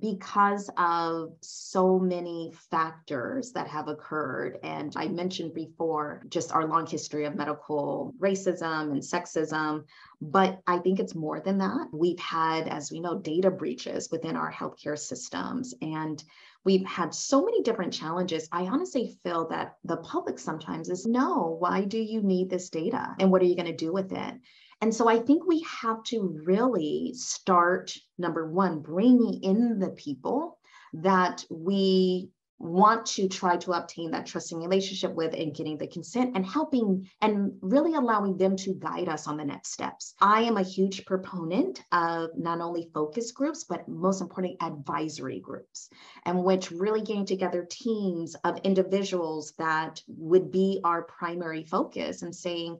because 0.00 0.70
of 0.76 1.32
so 1.40 1.98
many 1.98 2.52
factors 2.70 3.52
that 3.52 3.66
have 3.66 3.88
occurred. 3.88 4.58
And 4.62 4.92
I 4.96 5.08
mentioned 5.08 5.54
before 5.54 6.22
just 6.28 6.52
our 6.52 6.66
long 6.66 6.86
history 6.86 7.24
of 7.24 7.34
medical 7.34 8.14
racism 8.20 8.92
and 8.92 9.02
sexism. 9.02 9.84
But 10.20 10.60
I 10.66 10.78
think 10.78 11.00
it's 11.00 11.14
more 11.14 11.40
than 11.40 11.58
that. 11.58 11.88
We've 11.92 12.18
had, 12.18 12.68
as 12.68 12.92
we 12.92 13.00
know, 13.00 13.18
data 13.18 13.50
breaches 13.50 14.08
within 14.10 14.36
our 14.36 14.52
healthcare 14.52 14.98
systems. 14.98 15.74
And 15.80 16.22
we've 16.64 16.86
had 16.86 17.14
so 17.14 17.44
many 17.44 17.62
different 17.62 17.92
challenges. 17.92 18.48
I 18.52 18.64
honestly 18.64 19.18
feel 19.22 19.48
that 19.48 19.76
the 19.84 19.96
public 19.98 20.38
sometimes 20.38 20.90
is 20.90 21.06
no, 21.06 21.56
why 21.58 21.84
do 21.84 21.98
you 21.98 22.22
need 22.22 22.50
this 22.50 22.68
data? 22.68 23.14
And 23.18 23.30
what 23.30 23.42
are 23.42 23.46
you 23.46 23.56
going 23.56 23.66
to 23.66 23.72
do 23.72 23.92
with 23.92 24.12
it? 24.12 24.34
And 24.80 24.94
so 24.94 25.08
I 25.08 25.18
think 25.18 25.46
we 25.46 25.64
have 25.82 26.02
to 26.04 26.40
really 26.44 27.12
start, 27.14 27.92
number 28.16 28.50
one, 28.50 28.80
bringing 28.80 29.42
in 29.42 29.78
the 29.78 29.90
people 29.90 30.58
that 30.92 31.44
we 31.50 32.30
want 32.60 33.06
to 33.06 33.28
try 33.28 33.56
to 33.56 33.72
obtain 33.72 34.10
that 34.10 34.26
trusting 34.26 34.58
relationship 34.58 35.14
with 35.14 35.32
and 35.32 35.54
getting 35.54 35.78
the 35.78 35.86
consent 35.86 36.32
and 36.34 36.44
helping 36.44 37.08
and 37.20 37.52
really 37.60 37.94
allowing 37.94 38.36
them 38.36 38.56
to 38.56 38.74
guide 38.74 39.08
us 39.08 39.28
on 39.28 39.36
the 39.36 39.44
next 39.44 39.72
steps. 39.72 40.14
I 40.20 40.42
am 40.42 40.56
a 40.56 40.62
huge 40.62 41.06
proponent 41.06 41.84
of 41.92 42.30
not 42.36 42.60
only 42.60 42.90
focus 42.92 43.30
groups, 43.30 43.64
but 43.64 43.88
most 43.88 44.20
importantly, 44.20 44.58
advisory 44.60 45.40
groups, 45.40 45.88
and 46.24 46.42
which 46.42 46.70
really 46.72 47.02
getting 47.02 47.26
together 47.26 47.66
teams 47.68 48.34
of 48.44 48.58
individuals 48.64 49.52
that 49.58 50.02
would 50.08 50.50
be 50.50 50.80
our 50.82 51.02
primary 51.02 51.64
focus 51.64 52.22
and 52.22 52.34
saying, 52.34 52.78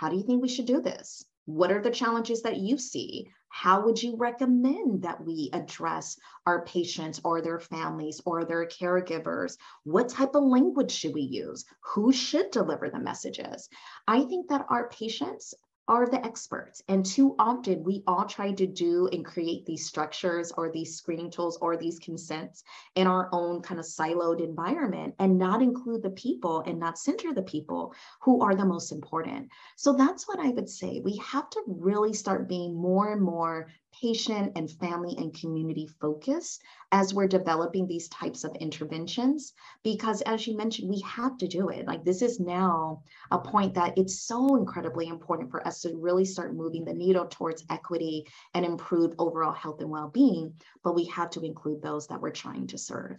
how 0.00 0.08
do 0.08 0.16
you 0.16 0.22
think 0.22 0.40
we 0.40 0.48
should 0.48 0.64
do 0.64 0.80
this? 0.80 1.26
What 1.44 1.70
are 1.70 1.82
the 1.82 1.90
challenges 1.90 2.40
that 2.40 2.56
you 2.56 2.78
see? 2.78 3.28
How 3.50 3.84
would 3.84 4.02
you 4.02 4.16
recommend 4.16 5.02
that 5.02 5.22
we 5.22 5.50
address 5.52 6.16
our 6.46 6.64
patients 6.64 7.20
or 7.22 7.42
their 7.42 7.60
families 7.60 8.18
or 8.24 8.46
their 8.46 8.66
caregivers? 8.66 9.58
What 9.84 10.08
type 10.08 10.34
of 10.34 10.44
language 10.44 10.90
should 10.90 11.12
we 11.12 11.20
use? 11.20 11.66
Who 11.92 12.12
should 12.12 12.50
deliver 12.50 12.88
the 12.88 12.98
messages? 12.98 13.68
I 14.08 14.22
think 14.22 14.48
that 14.48 14.64
our 14.70 14.88
patients 14.88 15.52
are 15.90 16.08
the 16.08 16.24
experts. 16.24 16.82
And 16.86 17.04
too 17.04 17.34
often 17.40 17.82
we 17.82 18.04
all 18.06 18.24
try 18.24 18.52
to 18.52 18.66
do 18.66 19.08
and 19.12 19.24
create 19.24 19.66
these 19.66 19.86
structures 19.86 20.52
or 20.52 20.70
these 20.70 20.94
screening 20.96 21.32
tools 21.32 21.58
or 21.60 21.76
these 21.76 21.98
consents 21.98 22.62
in 22.94 23.08
our 23.08 23.28
own 23.32 23.60
kind 23.60 23.80
of 23.80 23.84
siloed 23.84 24.40
environment 24.40 25.16
and 25.18 25.36
not 25.36 25.60
include 25.60 26.04
the 26.04 26.10
people 26.10 26.60
and 26.60 26.78
not 26.78 26.96
center 26.96 27.34
the 27.34 27.42
people 27.42 27.92
who 28.20 28.40
are 28.40 28.54
the 28.54 28.64
most 28.64 28.92
important. 28.92 29.48
So 29.74 29.92
that's 29.92 30.28
what 30.28 30.38
I 30.38 30.50
would 30.50 30.68
say. 30.68 31.00
We 31.00 31.16
have 31.16 31.50
to 31.50 31.62
really 31.66 32.12
start 32.12 32.48
being 32.48 32.72
more 32.72 33.12
and 33.12 33.20
more 33.20 33.66
patient 34.00 34.52
and 34.56 34.70
family 34.70 35.14
and 35.18 35.38
community 35.38 35.88
focused 36.00 36.62
as 36.92 37.14
we're 37.14 37.28
developing 37.28 37.86
these 37.86 38.08
types 38.08 38.44
of 38.44 38.54
interventions. 38.56 39.52
Because 39.82 40.22
as 40.22 40.46
you 40.46 40.56
mentioned 40.56 40.88
we 40.88 41.00
have 41.00 41.36
to 41.38 41.48
do 41.48 41.68
it. 41.68 41.86
Like 41.86 42.04
this 42.04 42.22
is 42.22 42.40
now 42.40 43.02
a 43.30 43.38
point 43.38 43.74
that 43.74 43.96
it's 43.96 44.20
so 44.20 44.56
incredibly 44.56 45.08
important 45.08 45.50
for 45.50 45.66
us 45.66 45.80
to 45.82 45.96
really 45.96 46.24
start 46.24 46.54
moving 46.54 46.84
the 46.84 46.94
needle 46.94 47.26
towards 47.26 47.64
equity 47.70 48.26
and 48.54 48.64
improve 48.64 49.14
overall 49.18 49.52
health 49.52 49.80
and 49.80 49.90
well-being 49.90 50.54
but 50.82 50.94
we 50.94 51.04
have 51.06 51.30
to 51.30 51.40
include 51.40 51.82
those 51.82 52.06
that 52.08 52.20
we're 52.20 52.30
trying 52.30 52.66
to 52.68 52.78
serve. 52.78 53.16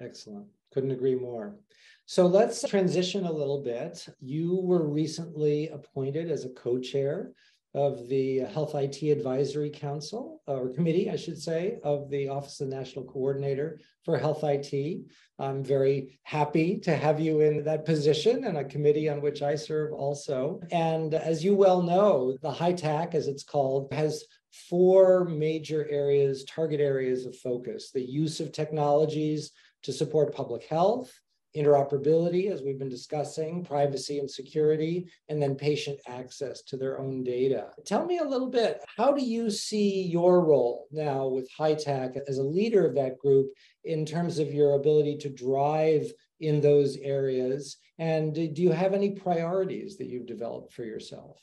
Excellent. 0.00 0.46
Couldn't 0.72 0.90
agree 0.90 1.14
more. 1.14 1.56
So 2.04 2.26
let's 2.26 2.66
transition 2.68 3.24
a 3.24 3.32
little 3.32 3.62
bit. 3.62 4.06
You 4.20 4.56
were 4.56 4.86
recently 4.86 5.68
appointed 5.68 6.30
as 6.30 6.44
a 6.44 6.50
co-chair 6.50 7.32
of 7.76 8.08
the 8.08 8.38
Health 8.38 8.74
IT 8.74 9.02
Advisory 9.02 9.70
Council, 9.70 10.40
or 10.46 10.70
committee, 10.70 11.10
I 11.10 11.16
should 11.16 11.38
say, 11.40 11.76
of 11.84 12.08
the 12.08 12.28
Office 12.28 12.60
of 12.62 12.68
National 12.68 13.04
Coordinator 13.04 13.78
for 14.02 14.16
Health 14.16 14.42
IT. 14.42 15.02
I'm 15.38 15.62
very 15.62 16.18
happy 16.22 16.78
to 16.78 16.96
have 16.96 17.20
you 17.20 17.42
in 17.42 17.62
that 17.64 17.84
position 17.84 18.44
and 18.44 18.56
a 18.56 18.64
committee 18.64 19.10
on 19.10 19.20
which 19.20 19.42
I 19.42 19.56
serve 19.56 19.92
also. 19.92 20.60
And 20.72 21.12
as 21.12 21.44
you 21.44 21.54
well 21.54 21.82
know, 21.82 22.38
the 22.40 22.50
HITAC, 22.50 23.14
as 23.14 23.28
it's 23.28 23.44
called, 23.44 23.92
has 23.92 24.24
four 24.70 25.26
major 25.26 25.86
areas, 25.90 26.44
target 26.44 26.80
areas 26.80 27.26
of 27.26 27.36
focus 27.36 27.90
the 27.92 28.00
use 28.00 28.40
of 28.40 28.52
technologies 28.52 29.52
to 29.82 29.92
support 29.92 30.34
public 30.34 30.64
health, 30.64 31.12
interoperability, 31.56 32.50
as 32.50 32.62
we've 32.62 32.78
been 32.78 32.88
discussing, 32.88 33.64
privacy 33.64 34.18
and 34.18 34.30
security, 34.30 35.08
and 35.28 35.42
then 35.42 35.54
patient 35.54 35.98
access 36.06 36.62
to 36.62 36.76
their 36.76 37.00
own 37.00 37.24
data. 37.24 37.70
Tell 37.84 38.04
me 38.04 38.18
a 38.18 38.24
little 38.24 38.50
bit, 38.50 38.84
how 38.96 39.12
do 39.12 39.24
you 39.24 39.50
see 39.50 40.02
your 40.02 40.44
role 40.44 40.86
now 40.92 41.26
with 41.26 41.48
HITAC 41.58 42.18
as 42.28 42.38
a 42.38 42.42
leader 42.42 42.86
of 42.86 42.94
that 42.96 43.18
group 43.18 43.50
in 43.84 44.04
terms 44.04 44.38
of 44.38 44.52
your 44.52 44.74
ability 44.74 45.16
to 45.18 45.28
drive 45.28 46.12
in 46.40 46.60
those 46.60 46.96
areas? 46.98 47.78
And 47.98 48.34
do 48.34 48.62
you 48.62 48.72
have 48.72 48.92
any 48.92 49.12
priorities 49.12 49.96
that 49.96 50.06
you've 50.06 50.26
developed 50.26 50.74
for 50.74 50.84
yourself? 50.84 51.40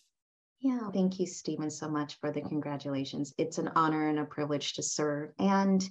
Yeah, 0.60 0.92
thank 0.92 1.20
you, 1.20 1.26
Steven, 1.26 1.70
so 1.70 1.90
much 1.90 2.20
for 2.22 2.32
the 2.32 2.42
congratulations. 2.42 3.34
It's 3.38 3.58
an 3.58 3.72
honor 3.76 4.08
and 4.08 4.20
a 4.20 4.26
privilege 4.26 4.74
to 4.76 4.84
serve. 4.84 5.32
And 5.38 5.84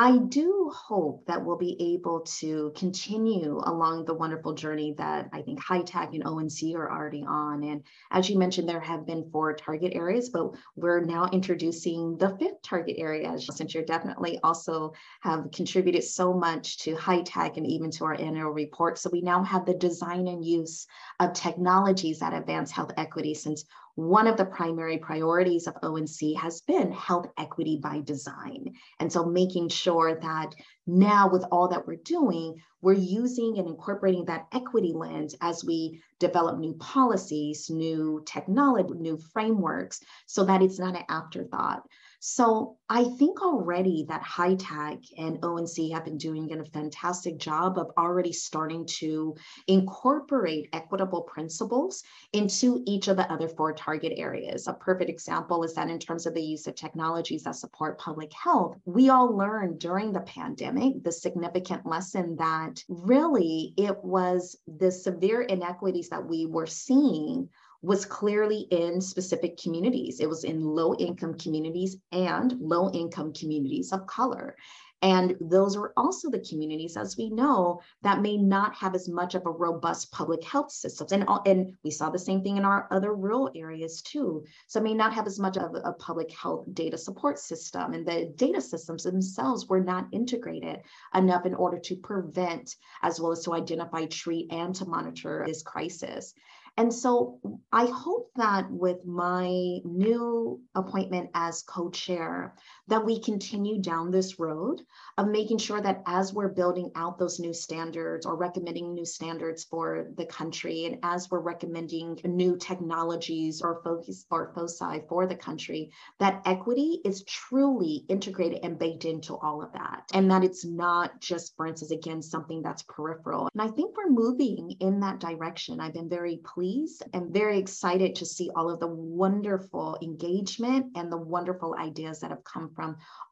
I 0.00 0.16
do 0.16 0.72
hope 0.74 1.26
that 1.26 1.44
we'll 1.44 1.58
be 1.58 1.76
able 1.94 2.20
to 2.38 2.72
continue 2.74 3.60
along 3.66 4.06
the 4.06 4.14
wonderful 4.14 4.54
journey 4.54 4.94
that 4.96 5.28
I 5.30 5.42
think 5.42 5.62
HITAC 5.62 6.14
and 6.14 6.24
ONC 6.24 6.74
are 6.74 6.90
already 6.90 7.22
on. 7.28 7.62
And 7.64 7.82
as 8.10 8.30
you 8.30 8.38
mentioned, 8.38 8.66
there 8.66 8.80
have 8.80 9.04
been 9.04 9.28
four 9.30 9.52
target 9.52 9.92
areas, 9.94 10.30
but 10.30 10.54
we're 10.74 11.04
now 11.04 11.28
introducing 11.34 12.16
the 12.16 12.34
fifth 12.38 12.62
target 12.62 12.96
area, 12.96 13.38
since 13.38 13.74
you're 13.74 13.84
definitely 13.84 14.38
also 14.42 14.94
have 15.20 15.50
contributed 15.52 16.02
so 16.02 16.32
much 16.32 16.78
to 16.78 16.94
HITAC 16.94 17.58
and 17.58 17.66
even 17.66 17.90
to 17.90 18.06
our 18.06 18.18
annual 18.18 18.52
report. 18.52 18.98
So 18.98 19.10
we 19.12 19.20
now 19.20 19.44
have 19.44 19.66
the 19.66 19.74
design 19.74 20.28
and 20.28 20.42
use 20.42 20.86
of 21.18 21.34
technologies 21.34 22.20
that 22.20 22.32
advance 22.32 22.70
health 22.70 22.92
equity, 22.96 23.34
since 23.34 23.66
one 24.00 24.26
of 24.26 24.38
the 24.38 24.46
primary 24.46 24.96
priorities 24.96 25.66
of 25.66 25.76
ONC 25.82 26.34
has 26.38 26.62
been 26.62 26.90
health 26.90 27.26
equity 27.36 27.78
by 27.82 28.00
design. 28.00 28.72
And 28.98 29.12
so 29.12 29.26
making 29.26 29.68
sure 29.68 30.18
that 30.18 30.54
now 30.86 31.28
with 31.30 31.44
all 31.52 31.68
that 31.68 31.86
we're 31.86 31.96
doing, 32.02 32.56
we're 32.80 32.94
using 32.94 33.58
and 33.58 33.68
incorporating 33.68 34.24
that 34.24 34.46
equity 34.54 34.94
lens 34.94 35.34
as 35.42 35.66
we 35.66 36.02
develop 36.18 36.58
new 36.58 36.72
policies, 36.74 37.68
new 37.68 38.22
technology, 38.24 38.94
new 38.94 39.18
frameworks, 39.34 40.00
so 40.24 40.44
that 40.44 40.62
it's 40.62 40.78
not 40.78 40.96
an 40.96 41.04
afterthought. 41.10 41.82
So 42.22 42.76
I 42.90 43.04
think 43.04 43.40
already 43.40 44.04
that 44.08 44.22
HITAC 44.22 45.06
and 45.16 45.42
ONC 45.42 45.92
have 45.92 46.04
been 46.04 46.18
doing 46.18 46.52
a 46.52 46.64
fantastic 46.66 47.38
job 47.38 47.78
of 47.78 47.90
already 47.96 48.30
starting 48.30 48.84
to 48.98 49.34
incorporate 49.68 50.68
equitable 50.74 51.22
principles 51.22 52.02
into 52.34 52.82
each 52.86 53.08
of 53.08 53.16
the 53.16 53.30
other 53.32 53.48
four 53.48 53.72
target 53.72 54.12
areas. 54.16 54.68
A 54.68 54.74
perfect 54.74 55.08
example 55.08 55.64
is 55.64 55.72
that 55.74 55.88
in 55.88 55.98
terms 55.98 56.26
of 56.26 56.34
the 56.34 56.42
use 56.42 56.66
of 56.66 56.74
technologies 56.74 57.44
that 57.44 57.56
support 57.56 57.98
public 57.98 58.30
health, 58.34 58.76
we 58.84 59.08
all 59.08 59.34
learned 59.34 59.78
during 59.78 60.12
the 60.12 60.20
pandemic 60.20 61.02
the 61.02 61.12
significant 61.12 61.86
lesson 61.86 62.36
that 62.36 62.84
really 62.88 63.72
it 63.78 63.96
was 64.04 64.58
the 64.66 64.92
severe 64.92 65.40
inequities 65.40 66.10
that 66.10 66.28
we 66.28 66.44
were 66.44 66.66
seeing 66.66 67.48
was 67.82 68.04
clearly 68.04 68.66
in 68.70 69.00
specific 69.00 69.56
communities. 69.56 70.20
It 70.20 70.28
was 70.28 70.44
in 70.44 70.64
low 70.64 70.94
income 70.96 71.34
communities 71.34 71.96
and 72.12 72.52
low 72.60 72.90
income 72.92 73.32
communities 73.32 73.92
of 73.92 74.06
color. 74.06 74.56
And 75.02 75.34
those 75.40 75.76
are 75.76 75.94
also 75.96 76.28
the 76.30 76.40
communities, 76.40 76.96
as 76.98 77.16
we 77.16 77.30
know, 77.30 77.80
that 78.02 78.20
may 78.20 78.36
not 78.36 78.74
have 78.74 78.94
as 78.94 79.08
much 79.08 79.34
of 79.34 79.46
a 79.46 79.50
robust 79.50 80.12
public 80.12 80.44
health 80.44 80.70
systems. 80.70 81.12
And, 81.12 81.26
and 81.46 81.74
we 81.82 81.90
saw 81.90 82.10
the 82.10 82.18
same 82.18 82.42
thing 82.42 82.58
in 82.58 82.66
our 82.66 82.86
other 82.90 83.14
rural 83.14 83.50
areas 83.54 84.02
too. 84.02 84.44
So 84.66 84.78
may 84.78 84.92
not 84.92 85.14
have 85.14 85.26
as 85.26 85.38
much 85.38 85.56
of 85.56 85.74
a 85.74 85.94
public 85.94 86.30
health 86.30 86.66
data 86.74 86.98
support 86.98 87.38
system. 87.38 87.94
And 87.94 88.06
the 88.06 88.34
data 88.36 88.60
systems 88.60 89.04
themselves 89.04 89.68
were 89.68 89.80
not 89.80 90.06
integrated 90.12 90.80
enough 91.14 91.46
in 91.46 91.54
order 91.54 91.78
to 91.78 91.96
prevent, 91.96 92.76
as 93.02 93.18
well 93.18 93.32
as 93.32 93.42
to 93.44 93.54
identify, 93.54 94.04
treat, 94.04 94.52
and 94.52 94.74
to 94.74 94.84
monitor 94.84 95.44
this 95.46 95.62
crisis. 95.62 96.34
And 96.80 96.94
so 96.94 97.38
I 97.70 97.84
hope 97.84 98.30
that 98.36 98.70
with 98.70 99.04
my 99.04 99.48
new 99.84 100.62
appointment 100.74 101.28
as 101.34 101.60
co-chair, 101.60 102.56
that 102.90 103.04
we 103.04 103.20
continue 103.20 103.80
down 103.80 104.10
this 104.10 104.40
road 104.40 104.82
of 105.16 105.28
making 105.28 105.58
sure 105.58 105.80
that 105.80 106.02
as 106.06 106.34
we're 106.34 106.48
building 106.48 106.90
out 106.96 107.18
those 107.18 107.38
new 107.38 107.52
standards 107.52 108.26
or 108.26 108.36
recommending 108.36 108.92
new 108.92 109.04
standards 109.04 109.62
for 109.62 110.08
the 110.16 110.26
country, 110.26 110.86
and 110.86 110.98
as 111.04 111.30
we're 111.30 111.38
recommending 111.38 112.20
new 112.24 112.56
technologies 112.56 113.62
or 113.62 113.80
focus 113.84 114.26
or 114.30 114.52
foci 114.56 115.02
for 115.08 115.26
the 115.26 115.36
country, 115.36 115.92
that 116.18 116.42
equity 116.46 117.00
is 117.04 117.22
truly 117.24 118.04
integrated 118.08 118.58
and 118.64 118.78
baked 118.78 119.04
into 119.04 119.36
all 119.36 119.62
of 119.62 119.72
that. 119.72 120.02
And 120.12 120.28
that 120.30 120.42
it's 120.42 120.64
not 120.64 121.20
just, 121.20 121.56
for 121.56 121.68
instance, 121.68 121.92
again, 121.92 122.20
something 122.20 122.60
that's 122.60 122.82
peripheral. 122.82 123.48
And 123.52 123.62
I 123.62 123.68
think 123.68 123.96
we're 123.96 124.10
moving 124.10 124.72
in 124.80 124.98
that 125.00 125.20
direction. 125.20 125.78
I've 125.78 125.94
been 125.94 126.08
very 126.08 126.38
pleased 126.38 127.04
and 127.12 127.32
very 127.32 127.56
excited 127.58 128.16
to 128.16 128.26
see 128.26 128.50
all 128.56 128.68
of 128.68 128.80
the 128.80 128.88
wonderful 128.88 129.96
engagement 130.02 130.86
and 130.96 131.12
the 131.12 131.16
wonderful 131.16 131.76
ideas 131.78 132.18
that 132.20 132.30
have 132.30 132.42
come 132.42 132.68
from 132.74 132.79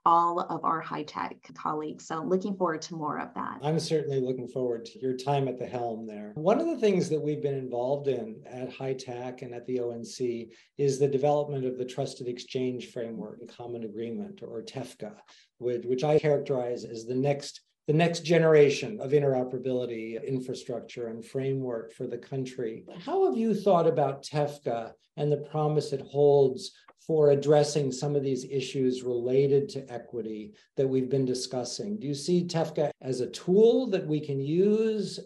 all 0.05 0.41
of 0.41 0.65
our 0.65 0.83
HITAC 0.83 1.55
colleagues. 1.55 2.07
So 2.07 2.23
looking 2.23 2.57
forward 2.57 2.81
to 2.83 2.95
more 2.95 3.19
of 3.19 3.35
that. 3.35 3.59
I'm 3.63 3.79
certainly 3.79 4.21
looking 4.21 4.49
forward 4.49 4.87
to 4.87 4.99
your 5.01 5.17
time 5.17 5.49
at 5.49 5.59
the 5.59 5.67
helm 5.67 6.07
there. 6.07 6.33
One 6.35 6.61
of 6.61 6.67
the 6.67 6.79
things 6.79 7.09
that 7.11 7.21
we've 7.21 7.43
been 7.43 7.59
involved 7.59 8.09
in 8.09 8.43
at 8.47 8.71
HITAC 8.71 9.43
and 9.43 9.55
at 9.55 9.67
the 9.67 9.81
ONC 9.81 10.51
is 10.79 10.99
the 10.99 11.09
development 11.09 11.67
of 11.67 11.77
the 11.77 11.85
Trusted 11.85 12.27
Exchange 12.27 12.91
Framework 12.91 13.41
and 13.41 13.49
Common 13.55 13.85
Agreement, 13.85 14.41
or 14.43 14.63
TEFCA, 14.63 15.13
which, 15.59 15.85
which 15.85 16.05
I 16.05 16.19
characterize 16.19 16.85
as 16.85 17.05
the 17.05 17.15
next 17.15 17.61
the 17.87 17.95
next 17.95 18.21
generation 18.21 19.01
of 19.01 19.13
interoperability 19.13 20.23
infrastructure 20.23 21.09
and 21.09 21.25
framework 21.25 21.91
for 21.95 22.07
the 22.07 22.19
country. 22.19 22.85
How 23.01 23.25
have 23.25 23.39
you 23.39 23.55
thought 23.55 23.87
about 23.87 24.23
TEFCA 24.23 24.93
and 25.17 25.33
the 25.33 25.39
promise 25.39 25.95
it 25.95 26.03
holds 26.03 26.73
for 27.09 27.31
addressing 27.31 27.91
some 27.91 28.15
of 28.15 28.23
these 28.23 28.45
issues 28.45 29.03
related 29.03 29.67
to 29.71 29.93
equity 29.93 30.53
that 30.77 30.87
we've 30.87 31.09
been 31.09 31.25
discussing? 31.25 31.99
Do 31.99 32.07
you 32.07 32.15
see 32.15 32.45
TEFCA 32.45 32.91
as 33.01 33.21
a 33.21 33.31
tool 33.31 33.87
that 33.89 34.07
we 34.07 34.21
can 34.21 34.39
use 34.39 35.19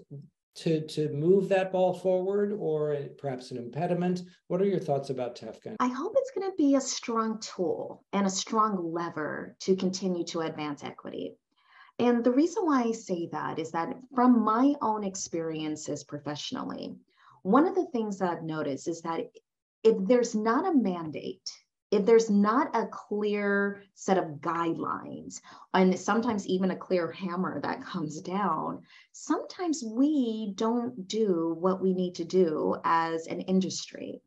to, 0.55 0.87
to 0.87 1.09
move 1.09 1.49
that 1.49 1.73
ball 1.73 1.93
forward 1.93 2.53
or 2.57 2.97
perhaps 3.19 3.51
an 3.51 3.57
impediment? 3.57 4.23
What 4.47 4.63
are 4.63 4.67
your 4.67 4.79
thoughts 4.79 5.11
about 5.11 5.35
TEFCA? 5.35 5.75
I 5.81 5.89
hope 5.89 6.13
it's 6.17 6.31
going 6.31 6.49
to 6.49 6.57
be 6.57 6.77
a 6.77 6.81
strong 6.81 7.41
tool 7.41 8.05
and 8.13 8.27
a 8.27 8.31
strong 8.31 8.93
lever 8.93 9.57
to 9.63 9.75
continue 9.75 10.25
to 10.27 10.43
advance 10.43 10.85
equity. 10.85 11.35
And 11.99 12.23
the 12.23 12.31
reason 12.31 12.65
why 12.65 12.83
I 12.85 12.93
say 12.93 13.29
that 13.33 13.59
is 13.59 13.73
that 13.73 13.97
from 14.15 14.45
my 14.45 14.75
own 14.81 15.03
experiences 15.03 16.05
professionally, 16.05 16.95
one 17.43 17.67
of 17.67 17.75
the 17.75 17.87
things 17.87 18.19
that 18.19 18.31
I've 18.31 18.45
noticed 18.45 18.87
is 18.87 19.03
that 19.03 19.33
if 19.83 19.97
there's 20.07 20.35
not 20.35 20.65
a 20.65 20.77
mandate 20.77 21.51
if 21.93 22.07
there's 22.07 22.31
not 22.31 22.75
a 22.75 22.87
clear 22.87 23.85
set 23.95 24.17
of 24.17 24.25
guidelines 24.41 25.43
and 25.75 25.97
sometimes 25.99 26.47
even 26.47 26.71
a 26.71 26.77
clear 26.77 27.13
hammer 27.13 27.61
that 27.61 27.85
comes 27.85 28.23
down, 28.23 28.83
sometimes 29.13 29.85
we 29.85 30.55
don't 30.57 31.07
do 31.07 31.55
what 31.61 31.83
we 31.83 31.93
need 31.93 32.15
to 32.15 32.25
do 32.25 32.77
as 32.85 33.27
an 33.27 33.43
industry. 33.43 34.23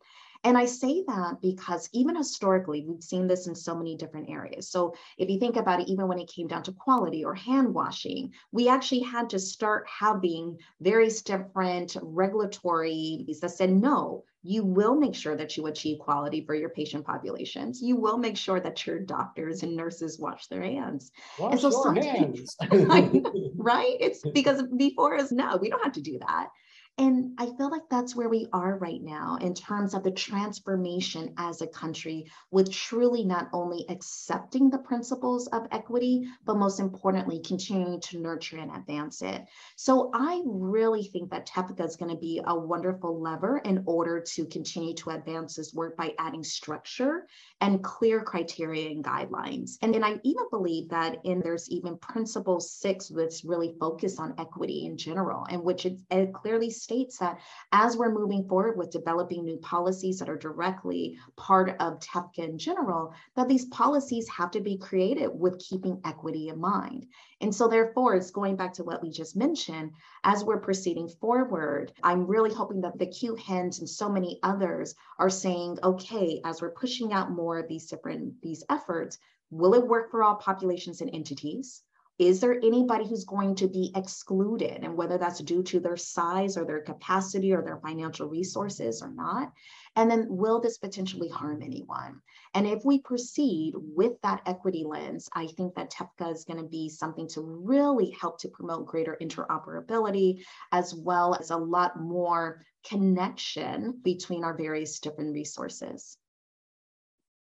And 0.46 0.56
I 0.56 0.66
say 0.66 1.04
that 1.08 1.42
because 1.42 1.90
even 1.92 2.16
historically, 2.16 2.86
we've 2.88 3.02
seen 3.02 3.28
this 3.28 3.48
in 3.48 3.56
so 3.56 3.76
many 3.76 3.98
different 3.98 4.30
areas. 4.30 4.70
So 4.70 4.94
if 5.18 5.28
you 5.28 5.40
think 5.40 5.56
about 5.56 5.82
it, 5.82 5.90
even 5.90 6.08
when 6.08 6.20
it 6.20 6.28
came 6.30 6.46
down 6.46 6.62
to 6.64 6.72
quality 6.72 7.26
or 7.26 7.34
hand 7.34 7.74
washing, 7.74 8.32
we 8.52 8.70
actually 8.70 9.02
had 9.02 9.32
to 9.32 9.40
start 9.40 9.88
having 9.90 10.60
various 10.80 11.24
different 11.24 11.98
regulatory 12.00 13.26
that 13.42 13.50
said, 13.50 13.72
no, 13.72 14.24
you 14.44 14.64
will 14.64 14.94
make 14.94 15.16
sure 15.16 15.36
that 15.36 15.58
you 15.58 15.66
achieve 15.66 15.98
quality 15.98 16.46
for 16.46 16.54
your 16.54 16.70
patient 16.70 17.08
populations. 17.08 17.82
You 17.82 17.96
will 17.96 18.20
make 18.20 18.38
sure 18.38 18.60
that 18.60 18.86
your 18.86 19.00
doctors 19.00 19.64
and 19.64 19.76
nurses 19.76 20.20
wash 20.20 20.46
their 20.46 20.62
hands. 20.62 21.12
Wash 21.40 21.54
and 21.54 21.74
so 21.74 21.92
your 21.92 22.04
hands. 22.04 22.56
right? 23.56 23.98
It's 24.00 24.22
because 24.22 24.62
before 24.78 25.16
is 25.16 25.32
no, 25.32 25.58
we 25.58 25.70
don't 25.72 25.84
have 25.84 25.94
to 25.94 26.02
do 26.02 26.20
that. 26.20 26.50
And 26.98 27.34
I 27.38 27.48
feel 27.58 27.70
like 27.70 27.90
that's 27.90 28.16
where 28.16 28.30
we 28.30 28.48
are 28.54 28.78
right 28.78 29.02
now 29.02 29.38
in 29.42 29.54
terms 29.54 29.94
of 29.94 30.04
the 30.04 30.12
transformation 30.12 31.34
as 31.38 31.62
a 31.62 31.68
country, 31.68 32.32
with 32.52 32.72
truly 32.72 33.26
not 33.26 33.50
only 33.52 33.86
accepting 33.90 34.70
the 34.70 34.78
principles 34.78 35.48
of 35.48 35.68
equity, 35.74 36.26
but 36.46 36.56
most 36.56 36.80
importantly, 36.80 37.42
continuing 37.46 38.00
to 38.00 38.20
nurture 38.20 38.60
and 38.60 38.74
advance 38.74 39.22
it. 39.22 39.44
So 39.76 40.10
I 40.14 40.42
really 40.46 41.04
think 41.04 41.32
that 41.32 41.48
TEFCA 41.48 41.84
is 41.86 41.98
going 41.98 42.12
to 42.12 42.18
be 42.18 42.42
a 42.46 42.58
wonderful 42.58 43.20
lever 43.22 43.58
in 43.58 43.84
order 43.86 44.22
to 44.22 44.46
continue 44.46 44.94
to 44.96 45.10
advance 45.10 45.56
this 45.56 45.74
work 45.74 45.98
by 45.98 46.14
adding 46.18 46.46
structure 46.46 47.28
and 47.60 47.84
clear 47.84 48.22
criteria 48.22 48.90
and 48.90 49.04
guidelines. 49.04 49.78
And, 49.82 49.96
and 49.96 50.06
I 50.06 50.20
even 50.24 50.46
believe 50.50 50.88
that 50.90 51.18
in 51.26 51.42
there's 51.42 51.70
even 51.70 51.98
principle 51.98 52.62
six 52.62 53.10
that's 53.10 53.44
really 53.44 53.76
focused 53.82 54.20
on 54.20 54.34
equity 54.38 54.86
in 54.86 54.96
general, 54.96 55.46
and 55.50 55.62
which 55.62 55.86
it, 55.86 55.98
it 56.10 56.34
clearly 56.34 56.72
states 56.86 57.18
that 57.18 57.40
as 57.72 57.98
we're 57.98 58.14
moving 58.14 58.48
forward 58.48 58.78
with 58.78 58.92
developing 58.92 59.44
new 59.44 59.58
policies 59.58 60.20
that 60.20 60.30
are 60.30 60.38
directly 60.38 61.18
part 61.36 61.76
of 61.80 62.00
TEFCA 62.00 62.50
in 62.50 62.58
general, 62.58 63.14
that 63.36 63.50
these 63.50 63.66
policies 63.66 64.30
have 64.30 64.52
to 64.52 64.62
be 64.62 64.78
created 64.78 65.30
with 65.34 65.60
keeping 65.60 66.00
equity 66.06 66.50
in 66.50 66.62
mind. 66.62 67.08
And 67.42 67.54
so 67.54 67.68
therefore, 67.68 68.16
it's 68.16 68.32
going 68.32 68.56
back 68.56 68.74
to 68.74 68.84
what 68.84 69.02
we 69.02 69.10
just 69.10 69.36
mentioned, 69.36 69.92
as 70.24 70.44
we're 70.44 70.60
proceeding 70.60 71.10
forward, 71.10 71.92
I'm 72.04 72.28
really 72.28 72.54
hoping 72.54 72.82
that 72.82 72.98
the 72.98 73.08
QHINs 73.08 73.80
and 73.80 73.90
so 73.90 74.08
many 74.08 74.40
others 74.44 74.96
are 75.20 75.30
saying, 75.30 75.80
okay, 75.84 76.40
as 76.46 76.62
we're 76.62 76.72
pushing 76.72 77.12
out 77.12 77.32
more 77.32 77.58
of 77.58 77.68
these 77.68 77.88
different, 77.88 78.42
these 78.42 78.64
efforts, 78.70 79.18
will 79.50 79.74
it 79.74 79.88
work 79.88 80.12
for 80.12 80.24
all 80.24 80.36
populations 80.36 81.02
and 81.02 81.10
entities? 81.14 81.82
Is 82.18 82.40
there 82.40 82.54
anybody 82.54 83.06
who's 83.06 83.26
going 83.26 83.56
to 83.56 83.68
be 83.68 83.92
excluded? 83.94 84.84
And 84.84 84.96
whether 84.96 85.18
that's 85.18 85.40
due 85.40 85.64
to 85.64 85.82
their 85.82 85.98
size 85.98 86.56
or 86.56 86.64
their 86.64 86.82
capacity 86.82 87.54
or 87.54 87.62
their 87.62 87.78
financial 87.78 88.30
resources 88.30 89.02
or 89.02 89.12
not? 89.12 89.52
And 89.98 90.10
then 90.10 90.28
will 90.30 90.62
this 90.62 90.78
potentially 90.78 91.28
harm 91.28 91.62
anyone? 91.62 92.22
And 92.54 92.66
if 92.66 92.86
we 92.86 93.00
proceed 93.00 93.74
with 93.76 94.14
that 94.22 94.42
equity 94.46 94.86
lens, 94.86 95.28
I 95.34 95.48
think 95.48 95.76
that 95.76 95.92
TEFCA 95.92 96.32
is 96.32 96.46
going 96.46 96.62
to 96.62 96.70
be 96.70 96.88
something 96.88 97.28
to 97.30 97.42
really 97.42 98.12
help 98.12 98.40
to 98.42 98.48
promote 98.48 98.86
greater 98.86 99.18
interoperability, 99.22 100.46
as 100.72 100.96
well 100.96 101.36
as 101.36 101.50
a 101.50 101.58
lot 101.58 102.00
more 102.00 102.62
connection 102.88 104.00
between 104.04 104.46
our 104.46 104.56
various 104.56 105.00
different 105.00 105.34
resources. 105.34 106.18